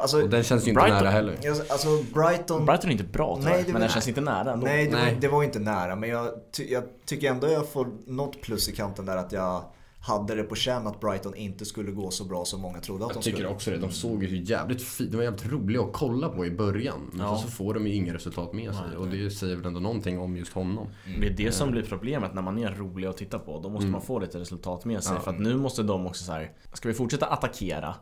Alltså, 0.00 0.22
Och 0.22 0.28
den 0.28 0.42
känns 0.42 0.66
ju 0.66 0.68
inte 0.70 0.80
Brighton. 0.80 0.98
nära 1.02 1.10
heller. 1.10 1.36
alltså 1.70 1.88
Brighton... 2.14 2.66
Brighton 2.66 2.88
är 2.88 2.92
inte 2.92 3.04
bra 3.04 3.36
tyvärr, 3.36 3.50
Nej, 3.50 3.58
det 3.58 3.64
men 3.64 3.72
var- 3.74 3.80
den 3.80 3.88
känns 3.88 4.08
inte 4.08 4.20
nära 4.20 4.52
ändå. 4.52 4.66
Nej, 4.66 4.86
det, 4.86 4.92
Nej. 4.96 5.14
Var, 5.14 5.20
det 5.20 5.28
var 5.28 5.42
inte 5.44 5.58
nära. 5.58 5.96
Men 5.96 6.08
jag, 6.10 6.28
ty, 6.56 6.72
jag 6.72 6.84
tycker 7.06 7.30
ändå 7.30 7.48
jag 7.48 7.68
får 7.72 7.88
något 8.06 8.40
plus 8.42 8.68
i 8.68 8.72
kanten 8.72 9.06
där 9.06 9.16
att 9.16 9.32
jag 9.32 9.62
hade 10.06 10.34
det 10.34 10.42
på 10.42 10.54
känn 10.54 10.86
att 10.86 11.00
Brighton 11.00 11.34
inte 11.34 11.64
skulle 11.64 11.90
gå 11.92 12.10
så 12.10 12.24
bra 12.24 12.44
som 12.44 12.60
många 12.60 12.80
trodde 12.80 13.04
att 13.04 13.10
de 13.10 13.16
Jag 13.16 13.22
tycker 13.24 13.36
skulle. 13.36 13.48
också 13.48 13.70
det. 13.70 13.76
De 13.78 13.90
såg 13.90 14.24
ju 14.24 14.42
jävligt 14.42 14.82
fint. 14.82 15.10
De 15.10 15.16
var 15.16 15.24
jävligt 15.24 15.46
roliga 15.52 15.82
att 15.82 15.92
kolla 15.92 16.28
på 16.28 16.46
i 16.46 16.50
början. 16.50 17.10
Men 17.12 17.26
Ja. 17.26 17.36
så 17.38 17.48
får 17.48 17.74
de 17.74 17.86
ju 17.86 17.94
inga 17.94 18.14
resultat 18.14 18.52
med 18.52 18.74
sig. 18.74 18.84
Nej, 18.88 18.96
Och 18.96 19.08
det 19.08 19.30
säger 19.30 19.56
väl 19.56 19.66
ändå 19.66 19.80
någonting 19.80 20.18
om 20.18 20.36
just 20.36 20.52
honom. 20.52 20.86
Det 21.20 21.26
är 21.26 21.30
det 21.36 21.52
som 21.52 21.70
blir 21.70 21.82
problemet 21.82 22.34
när 22.34 22.42
man 22.42 22.58
är 22.58 22.70
rolig 22.74 23.06
att 23.08 23.16
titta 23.16 23.38
på. 23.38 23.60
Då 23.60 23.68
måste 23.68 23.84
Mm. 23.84 23.92
man 23.92 24.02
få 24.02 24.18
lite 24.18 24.38
resultat 24.38 24.84
med 24.84 25.02
sig. 25.04 25.14
Ja. 25.16 25.20
För 25.20 25.30
att 25.30 25.40
nu 25.40 25.56
måste 25.56 25.82
de 25.82 26.06
också 26.06 26.24
så 26.24 26.32
här. 26.32 26.50
Ska 26.72 26.88
vi 26.88 26.94
fortsätta 26.94 27.26
attackera? 27.26 27.94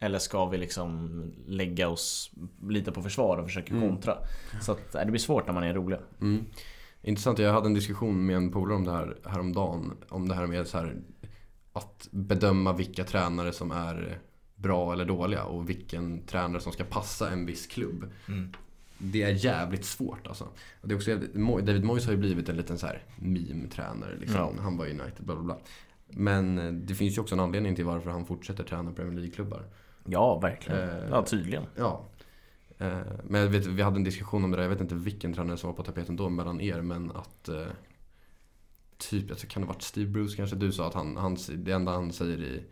Eller 0.00 0.18
ska 0.18 0.46
vi 0.46 0.58
liksom 0.58 1.10
lägga 1.46 1.88
oss 1.88 2.30
lite 2.68 2.92
på 2.92 3.02
försvar 3.02 3.36
och 3.38 3.44
försöka 3.46 3.74
Mm. 3.74 3.88
kontra? 3.88 4.18
Så 4.62 4.72
att, 4.72 4.94
äh, 4.94 5.00
det 5.04 5.10
blir 5.10 5.20
svårt 5.20 5.46
när 5.46 5.54
man 5.54 5.62
är 5.64 5.74
rolig. 5.74 5.98
Mm. 6.20 6.44
Intressant, 7.02 7.38
jag 7.38 7.52
hade 7.52 7.66
en 7.66 7.74
diskussion 7.74 8.26
med 8.26 8.36
en 8.36 8.50
polare 8.50 8.76
om 8.76 8.84
det 8.84 8.92
här 8.92 9.16
häromdagen. 9.24 9.92
Om 10.08 10.28
det 10.28 10.34
här 10.34 10.46
med 10.46 10.66
så 10.66 10.78
här, 10.78 10.96
att 11.76 12.08
bedöma 12.10 12.72
vilka 12.72 13.04
tränare 13.04 13.52
som 13.52 13.70
är 13.70 14.18
bra 14.54 14.92
eller 14.92 15.04
dåliga 15.04 15.44
och 15.44 15.68
vilken 15.70 16.26
tränare 16.26 16.60
som 16.62 16.72
ska 16.72 16.84
passa 16.84 17.30
en 17.30 17.46
viss 17.46 17.66
klubb. 17.66 18.10
Mm. 18.28 18.52
Det 18.98 19.22
är 19.22 19.30
jävligt 19.44 19.84
svårt 19.84 20.26
alltså. 20.26 20.44
Och 20.80 20.88
det 20.88 20.94
är 20.94 20.96
också, 20.96 21.10
jävligt- 21.10 21.34
David 21.66 21.84
Moyes 21.84 22.04
har 22.04 22.12
ju 22.12 22.18
blivit 22.18 22.48
en 22.48 22.56
liten 22.56 22.78
så 22.78 22.86
här 22.86 23.02
meme-tränare. 23.16 24.16
Liksom. 24.18 24.36
Ja. 24.40 24.52
Han 24.62 24.76
var 24.76 24.86
i 24.86 24.90
United, 24.90 25.24
bla 25.26 25.34
bla 25.34 25.44
bla. 25.44 25.58
Men 26.08 26.58
eh, 26.58 26.72
det 26.72 26.94
finns 26.94 27.16
ju 27.16 27.20
också 27.20 27.34
en 27.34 27.40
anledning 27.40 27.74
till 27.76 27.84
varför 27.84 28.10
han 28.10 28.26
fortsätter 28.26 28.64
träna 28.64 28.92
Premier 28.92 29.14
League-klubbar. 29.20 29.62
Ja, 30.04 30.38
verkligen. 30.38 30.88
Eh, 30.88 31.08
Ja, 31.10 31.22
tydligen. 31.24 31.62
Ja. 31.76 32.04
Eh, 32.78 32.98
Men 33.24 33.52
vet, 33.52 33.66
vi 33.66 33.82
hade 33.82 33.96
en 33.96 34.04
diskussion 34.04 34.44
om 34.44 34.50
det 34.50 34.56
där, 34.56 34.62
jag 34.62 34.70
vet 34.70 34.80
inte 34.80 34.94
vilken 34.94 35.34
tränare 35.34 35.56
som 35.56 35.70
var 35.70 35.76
på 35.76 35.82
tapeten 35.82 36.16
då 36.16 36.28
mellan 36.28 36.60
er, 36.60 36.80
men 36.80 37.10
att 37.10 37.48
eh, 37.48 37.66
Typ, 38.98 39.28
jag 39.28 39.38
tror, 39.38 39.48
kan 39.50 39.62
det 39.62 39.66
ha 39.68 39.74
varit 39.74 39.82
Steve 39.82 40.10
Bruce 40.10 40.36
kanske? 40.36 40.56
Du 40.56 40.72
sa 40.72 40.86
att 40.88 40.94
han, 40.94 41.16
han, 41.16 41.36
det 41.56 41.72
enda 41.72 41.92
han 41.92 42.12
säger 42.12 42.38
i, 42.42 42.62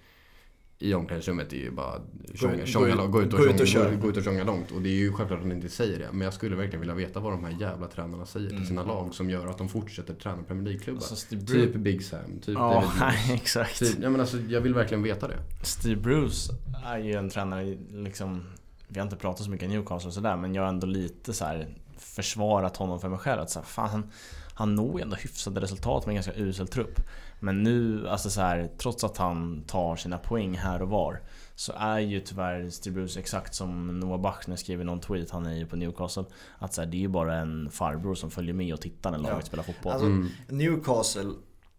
i 0.79 0.95
omklädningsrummet 0.95 1.53
är 1.53 1.57
ju 1.57 1.71
bara 1.71 2.01
tjonga, 2.35 2.55
ut- 2.63 2.69
tjonga, 2.69 2.95
gå 2.95 3.03
ut- 3.05 3.11
gå 3.11 3.23
ut 3.23 3.33
och 3.33 3.39
gå 3.39 3.45
ut 3.47 3.61
och 3.61 3.67
tjonga- 3.67 4.01
gå- 4.01 4.09
ut 4.09 4.17
och 4.17 4.23
tjonga 4.25 4.45
långt. 4.45 4.71
Och 4.71 4.83
det 4.83 4.89
är 4.89 4.93
ju 4.99 5.13
självklart 5.13 5.39
att 5.41 5.45
han 5.47 5.53
inte 5.53 5.69
säger 5.69 5.99
det. 5.99 6.09
Men 6.13 6.21
jag 6.21 6.35
skulle 6.35 6.57
verkligen 6.57 6.81
vilja 6.81 6.95
veta 6.95 7.21
vad 7.21 7.33
de 7.33 7.45
här 7.45 7.57
jävla 7.61 7.87
tränarna 7.87 8.27
säger 8.27 8.49
till 8.51 8.67
sina 8.67 8.81
Mm. 8.83 8.95
lag 8.95 9.15
som 9.15 9.31
gör 9.31 9.47
att 9.47 9.59
de 9.59 9.69
fortsätter 9.69 10.15
träna 10.15 10.43
Premier 10.43 10.65
League-klubbar. 10.65 10.99
Alltså, 11.01 11.17
Steve 11.17 11.47
typ. 11.47 11.75
Big 11.75 12.05
Sam, 12.05 12.39
typ 12.41 12.55
Ja, 12.55 12.75
David 12.75 12.89
Moyes. 13.29 13.41
exakt. 13.43 13.79
Typ, 13.79 13.97
ja, 14.03 14.11
men 14.11 14.21
alltså, 14.21 14.39
jag 14.39 14.61
vill 14.61 14.75
verkligen 14.75 15.03
veta 15.03 15.29
det. 15.29 15.39
Steve 15.63 16.01
Bruce 16.01 16.53
är 16.85 16.99
ju 16.99 17.13
en 17.13 17.31
tränare, 17.31 17.77
liksom 17.91 18.45
Vi 18.89 18.99
har 19.01 19.07
inte 19.07 19.17
pratat 19.17 19.45
så 19.45 19.51
mycket 19.51 19.67
om 19.67 19.73
Newcastle 19.73 20.09
och 20.09 20.15
sådär 20.15 20.37
men 20.37 20.55
jag 20.55 20.63
har 20.63 20.69
ändå 20.69 20.87
lite 20.87 21.33
så 21.33 21.45
här 21.45 21.75
försvarat 21.99 22.77
honom 22.77 23.01
för 23.01 23.09
mig 23.09 23.19
själv. 23.19 23.41
Att 23.41 23.51
så 23.51 23.59
här, 23.59 23.67
fan, 23.67 24.11
han, 24.55 24.75
når 24.75 24.97
ju 24.99 25.03
ändå 25.03 25.17
hyfsade 25.17 25.61
resultat 25.61 26.07
med 26.07 26.11
en 26.13 26.15
ganska 26.17 26.35
usel 26.35 26.69
trupp. 26.69 27.01
Men 27.41 27.63
nu, 27.63 28.09
alltså 28.09 28.31
så 28.31 28.41
här, 28.41 28.71
trots 28.79 29.05
att 29.05 29.17
han 29.17 29.63
tar 29.67 29.97
sina 29.97 30.19
poäng 30.19 30.55
här 30.57 30.83
och 30.83 30.89
var 30.89 31.21
så 31.55 31.73
är 31.77 31.99
ju 31.99 32.21
tyvärr 32.21 32.91
Bruce 32.91 33.21
exakt 33.21 33.55
som 33.55 34.01
Noah 34.01 34.21
Bachner 34.21 34.57
skrev 34.57 34.81
i 34.81 34.85
någon 34.85 35.01
tweet, 35.01 35.31
han 35.31 35.47
är 35.47 35.55
ju 35.55 35.67
på 35.67 35.77
Newcastle 35.77 36.25
Att 36.59 36.75
så 36.75 36.81
här, 36.81 36.89
det 36.89 36.97
är 36.97 37.01
ju 37.01 37.09
bara 37.09 37.37
en 37.37 37.71
farbror 37.71 38.15
som 38.15 38.31
följer 38.31 38.55
med 38.55 38.75
och 38.75 38.81
tittar 38.81 39.11
när 39.11 39.19
laget 39.19 39.37
Ja. 39.41 39.47
spelar 39.47 39.63
fotboll 39.65 39.93
Alltså, 39.93 40.07
Mm. 40.07 40.29
Newcastle 40.49 41.31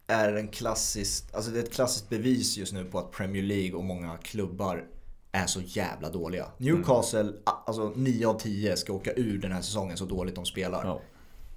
är 0.08 0.34
en 0.34 0.48
klassisk, 0.48 1.36
alltså 1.36 1.52
det 1.52 1.60
är 1.60 1.64
ett 1.64 1.74
klassiskt 1.74 2.10
bevis 2.10 2.58
just 2.58 2.74
nu 2.74 2.86
på 2.86 3.00
att 3.00 3.12
Premier 3.12 3.44
League 3.44 3.74
och 3.78 3.84
många 3.84 4.18
klubbar 4.18 4.84
är 5.32 5.46
så 5.46 5.62
jävla 5.62 6.10
dåliga. 6.10 6.46
Newcastle, 6.58 7.34
a- 7.46 7.64
alltså 7.68 7.94
9 7.96 8.28
av 8.28 8.40
10 8.40 8.76
ska 8.78 8.94
åka 8.94 9.14
ur 9.14 9.38
den 9.42 9.52
här 9.52 9.62
säsongen 9.62 9.98
så 9.98 10.06
dåligt 10.06 10.36
de 10.36 10.46
spelar. 10.46 10.86
Ja. 10.86 11.02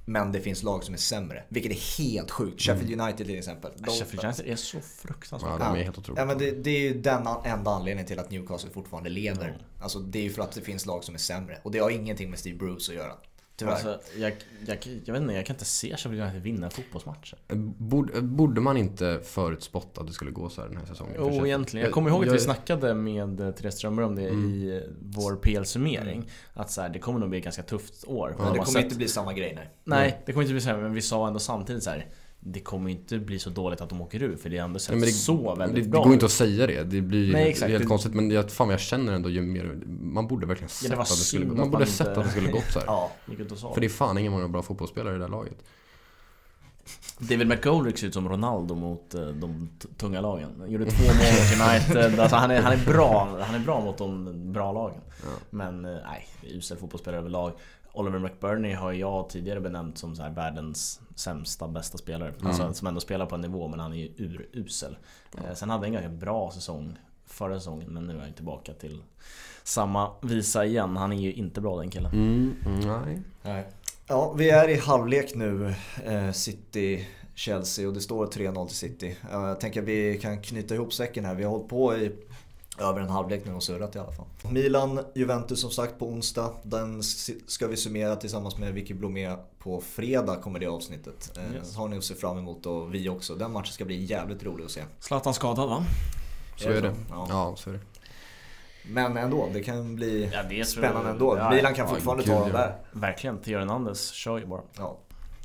Men 0.09 0.33
det 0.33 0.41
finns 0.41 0.63
lag 0.63 0.85
som 0.85 0.95
är 0.95 0.99
sämre, 0.99 1.45
vilket 1.49 1.73
är 1.73 2.03
helt 2.03 2.31
sjukt. 2.31 2.61
Sheffield 2.63 3.01
United 3.01 3.27
till 3.27 3.39
exempel. 3.39 3.73
De- 3.77 3.91
Sheffield 3.91 4.25
United 4.25 4.47
är 4.47 4.57
så 4.57 4.81
fruktansvärt 4.81 5.51
Ja, 5.61 5.67
de 5.73 5.79
är 5.81 5.85
helt 5.85 5.99
otroliga. 5.99 6.23
Ja, 6.23 6.27
men 6.27 6.39
det, 6.39 6.51
det 6.51 6.71
är 6.71 6.81
ju 6.81 7.01
den 7.01 7.27
enda 7.45 7.71
anledningen 7.71 8.07
till 8.07 8.19
att 8.19 8.31
Newcastle 8.31 8.71
fortfarande 8.71 9.11
leder. 9.11 9.59
Alltså 9.81 9.99
det 9.99 10.19
är 10.19 10.23
ju 10.23 10.31
för 10.31 10.43
att 10.43 10.53
det 10.53 10.61
finns 10.61 10.87
lag 10.87 11.05
som 11.05 11.15
är 11.15 11.19
sämre. 11.19 11.59
Och 11.63 11.71
det 11.73 11.79
har 11.79 11.91
ingenting 11.91 12.31
med 12.31 12.39
Steve 12.39 12.59
Bruce 12.59 12.93
att 12.93 12.97
göra. 12.97 13.13
Tyvärr. 13.59 13.73
Alltså, 13.73 14.01
jag, 14.19 14.33
jag, 14.67 14.79
jag 15.05 15.13
vet 15.13 15.23
inte, 15.23 15.35
jag 15.35 15.47
kan 15.47 15.55
inte 15.55 15.65
se 15.65 15.97
Sheffield 15.97 16.21
United 16.23 16.43
vinna 16.43 16.71
fotbollsmatcher. 16.71 17.39
Borde, 17.79 18.21
borde 18.23 18.61
man 18.61 18.77
inte 18.77 19.21
förutspått 19.25 19.99
att 19.99 20.07
det 20.07 20.13
skulle 20.13 20.31
gå 20.31 20.49
så 20.49 20.61
här 20.61 20.69
den 20.69 20.77
här 20.79 20.87
säsongen? 20.87 21.15
Jo, 21.19 21.47
egentligen. 21.47 21.85
Jag 21.85 21.95
kommer 21.95 22.11
ihåg 22.11 22.23
att 22.23 22.29
vi 22.29 22.33
jag- 22.33 22.41
snackade 22.43 22.95
med 22.95 23.57
Therese 23.57 23.75
Strömberg 23.75 24.07
om 24.07 24.15
det 24.17 24.29
Mm. 24.29 24.45
i 24.51 24.83
vår 25.03 25.37
PL-summering. 25.37 26.29
Att 26.55 26.71
så 26.71 26.81
här, 26.83 26.89
det 26.89 26.99
kommer 26.99 27.19
nog 27.21 27.29
bli 27.29 27.39
ett 27.39 27.45
ganska 27.45 27.63
tufft 27.63 28.05
år. 28.07 28.29
De 28.29 28.43
det 28.45 28.51
kommer 28.59 28.65
sett- 28.65 28.85
inte 28.85 28.97
bli 28.97 29.09
samma 29.09 29.33
grej 29.33 29.53
nej. 29.55 29.71
Nej, 29.85 30.23
det 30.27 30.33
kommer 30.33 30.43
inte 30.43 30.53
bli 30.55 30.61
så 30.61 30.69
här, 30.71 30.77
men 30.79 30.95
vi 30.95 31.03
sa 31.03 31.27
ändå 31.27 31.39
samtidigt 31.39 31.83
så 31.83 31.91
här. 31.91 32.07
Det 32.41 32.61
kommer 32.61 32.91
inte 32.91 33.19
bli 33.19 33.39
så 33.39 33.51
dåligt 33.51 33.81
att 33.81 33.89
de 33.89 34.01
åker 34.01 34.23
ur 34.23 34.37
för 34.37 34.51
det 34.51 34.59
är 34.59 34.63
ändå 34.63 34.79
sett 34.79 35.01
det, 35.01 35.07
så 35.07 35.55
det, 35.55 35.59
väldigt 35.61 35.85
det 35.85 35.91
bra 35.91 36.01
går 36.03 36.09
ut. 36.11 36.15
inte 36.15 36.27
att 36.27 36.33
säga 36.33 36.67
det. 36.67 36.83
Det 36.85 37.01
blir 37.01 37.33
Nej, 37.33 37.43
helt, 37.43 37.51
exakt. 37.51 37.71
helt 37.71 37.83
Det- 37.83 37.89
konstigt. 37.89 38.15
Men 38.15 38.31
jag, 38.31 38.51
fan 38.51 38.71
jag 38.71 38.81
känner 38.81 39.13
ändå 39.13 39.31
ju 39.31 39.43
mer... 39.43 39.79
Man 40.01 40.27
borde 40.27 40.47
verkligen 40.47 40.69
sett 40.69 40.91
det 40.91 40.97
var 40.97 41.03
att 41.03 41.09
det 41.09 41.15
skulle 41.15 41.47
att 41.47 41.57
Man 41.57 41.71
borde 41.71 41.85
man 41.85 41.87
sett 41.87 42.07
inte- 42.09 42.21
att 42.21 42.27
det 42.27 42.33
skulle 42.33 42.51
gått 42.53 42.71
så 42.73 42.79
här. 42.79 42.87
Ja. 42.87 43.11
Sa 43.57 43.75
För 43.75 43.81
det 43.81 43.87
är 43.87 43.89
fan 43.89 44.19
ingen 44.19 44.33
många 44.33 44.49
bra 44.49 44.63
fotbollsspelare 44.63 45.15
i 45.15 45.19
det 45.19 45.25
här 45.25 45.31
laget. 45.31 45.57
David 47.19 47.47
McGoldrick 47.49 47.99
ser 47.99 48.07
ut 48.07 48.15
som 48.15 48.29
Ronaldo 48.29 48.75
mot 48.75 49.15
eh, 49.15 49.27
de 49.27 49.69
tunga 49.97 50.21
lagen. 50.21 50.51
Han 50.59 50.71
gjorde 50.71 50.85
två 50.91 51.05
mål 51.05 51.15
mot 51.15 51.69
United. 51.71 52.21
Alltså 52.21 52.37
han, 52.37 52.51
är, 52.51 52.63
han, 52.63 52.73
är 52.73 52.85
bra, 52.87 53.39
han 53.41 53.55
är 53.55 53.59
bra 53.65 53.81
mot 53.81 53.99
de 53.99 54.53
bra 54.53 54.73
lagen. 54.73 55.01
Ja. 55.23 55.29
Men 55.51 55.85
eh, 55.85 55.91
nej, 56.11 56.29
usel 56.43 56.77
fotbollsspelare 56.77 57.21
överlag. 57.21 57.53
Oliver 57.97 58.19
McBurney 58.19 58.75
har 58.75 58.93
jag 58.93 59.29
tidigare 59.29 59.61
benämnt 59.61 59.99
som 59.99 60.17
så 60.17 60.23
här 60.23 60.31
världens 60.31 61.01
sämsta, 61.15 61.69
bästa 61.69 61.99
spelare. 61.99 62.35
Alltså, 62.43 62.73
som 62.73 62.87
ändå 62.89 63.01
spelar 63.01 63.27
på 63.27 63.35
en 63.35 63.41
nivå, 63.41 63.69
men 63.69 63.81
han 63.81 63.93
är 63.93 63.97
ju 63.97 64.13
urusel. 64.17 64.97
Eh, 65.39 65.55
sen 65.55 65.71
hade 65.71 65.81
han 65.81 65.85
en 65.85 65.93
ganska 65.93 66.09
bra 66.09 66.51
säsong 66.55 66.99
förra 67.27 67.59
säsongen, 67.59 67.95
men 67.95 68.07
nu 68.07 68.17
är 68.17 68.21
han 68.21 68.33
tillbaka 68.33 68.73
till 68.73 69.03
samma 69.63 70.11
visa 70.23 70.65
igen. 70.65 70.97
Han 70.97 71.13
är 71.13 71.17
ju 71.17 71.33
inte 71.33 71.61
bra 71.61 71.79
den 71.79 71.91
killen. 71.91 72.13
Mm, 72.13 72.55
mm, 72.67 72.81
nej. 72.81 73.23
Nej. 73.43 73.67
Ja, 74.09 74.33
vi 74.33 74.51
är 74.51 74.69
i 74.69 74.75
halvlek 74.75 75.35
nu, 75.35 75.75
eh, 76.05 76.33
City-Chelsea 76.33 77.89
och 77.89 77.95
det 77.95 78.01
står 78.01 78.27
3-0 78.27 78.67
till 78.67 78.77
City. 78.77 79.17
Jag 79.31 79.61
tänker 79.61 79.83
att 79.83 79.89
vi 79.89 80.19
kan 80.19 80.43
knyta 80.43 80.75
ihop 80.75 80.93
säcken 80.93 81.25
här. 81.25 81.35
Vi 81.35 81.45
har 81.45 81.51
hållit 81.51 81.69
på 81.69 81.97
i 81.97 82.13
över 82.81 83.01
en 83.01 83.09
halvlek 83.09 83.45
nu 83.47 83.55
och 83.55 83.63
surrat 83.63 83.97
i 83.97 83.99
alla 83.99 84.13
fall. 84.13 84.27
Milan-Juventus 84.51 85.61
som 85.61 85.71
sagt 85.71 85.99
på 85.99 86.07
onsdag. 86.09 86.51
Den 86.63 87.03
ska 87.47 87.67
vi 87.67 87.77
summera 87.77 88.17
tillsammans 88.17 88.59
med 88.59 88.73
Vicky 88.75 88.95
Blomé 88.95 89.37
på 89.59 89.81
fredag 89.81 90.37
kommer 90.37 90.59
det 90.59 90.67
avsnittet. 90.67 91.33
Eh, 91.37 91.55
Yes. 91.57 91.77
Har 91.77 91.89
ni 91.89 91.99
att 91.99 92.05
se 92.05 92.15
fram 92.15 92.39
emot 92.39 92.67
och 92.67 92.95
vi 92.95 93.09
också. 93.09 93.35
Den 93.35 93.53
matchen 93.53 93.73
ska 93.73 93.85
bli 93.85 94.05
jävligt 94.05 94.43
rolig 94.45 94.65
att 94.65 94.71
se. 94.71 94.83
Zlatan 95.01 95.35
skadad 95.35 95.69
va? 95.69 95.85
Så 96.57 96.69
Är 96.69 96.75
är 96.75 96.83
det? 96.83 96.95
Ja. 97.11 97.27
Ja, 97.31 97.55
så 97.57 97.71
är 97.71 97.75
det. 97.75 97.81
Men 98.89 99.17
ändå, 99.17 99.49
det 99.53 99.63
kan 99.63 99.97
bli 99.97 100.31
Ja, 100.59 100.65
spännande 100.65 101.11
ändå. 101.11 101.37
Ja, 101.39 101.51
Milan 101.51 101.75
kan 101.75 101.87
ja, 101.89 101.95
fortfarande 101.95 102.25
ta 102.25 102.41
dem 102.41 102.53
där. 102.53 102.77
Verkligen, 102.93 103.39
Theo 103.39 103.59
Hernandez 103.59 104.11
kör 104.11 104.39
ju 104.39 104.47
bara. 104.47 104.63
Ja. 104.79 104.99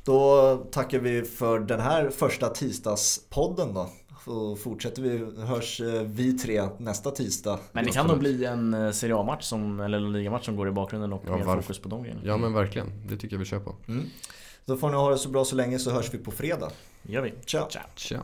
Då 0.04 0.56
tackar 0.72 0.98
vi 0.98 1.22
för 1.22 1.58
den 1.60 1.80
här 1.80 2.10
första 2.10 2.48
tisdagspodden 2.48 3.74
då. 3.74 3.88
Och 4.24 4.58
fortsätter 4.58 5.02
vi, 5.02 5.42
hörs 5.42 5.80
eh, 5.80 6.02
vi 6.02 6.38
tre 6.38 6.68
nästa 6.78 7.10
tisdag. 7.10 7.58
Men 7.72 7.84
det 7.84 7.90
kan 7.90 8.06
nog 8.06 8.18
bli 8.18 8.44
en 8.44 8.74
eh, 8.74 8.90
Serie 8.90 9.16
A-match 9.16 9.44
som, 9.44 9.80
eller 9.80 9.98
en 9.98 10.12
ligamatch 10.12 10.44
som 10.44 10.56
går 10.56 10.68
i 10.68 10.70
bakgrunden 10.70 11.12
och 11.12 11.22
Ja, 11.26 11.36
mer 11.36 11.44
fokus 11.44 11.78
på 11.78 11.88
de 11.88 12.02
grejerna. 12.02 12.20
Ja 12.24 12.36
men 12.36 12.52
verkligen, 12.52 12.92
det 13.08 13.16
tycker 13.16 13.34
jag 13.34 13.38
vi 13.38 13.44
kör 13.44 13.60
på. 13.60 13.74
Mm. 13.88 14.04
Då 14.64 14.76
får 14.76 14.90
ni 14.90 14.96
ha 14.96 15.10
det 15.10 15.18
så 15.18 15.28
bra 15.28 15.44
så 15.44 15.56
länge 15.56 15.78
så 15.78 15.90
hörs 15.90 16.14
vi 16.14 16.18
på 16.18 16.30
fredag. 16.30 16.70
Gör 17.02 17.22
vi. 17.22 17.34
Ciao! 17.46 17.68
Ciao. 17.70 17.82
Tja. 17.96 18.22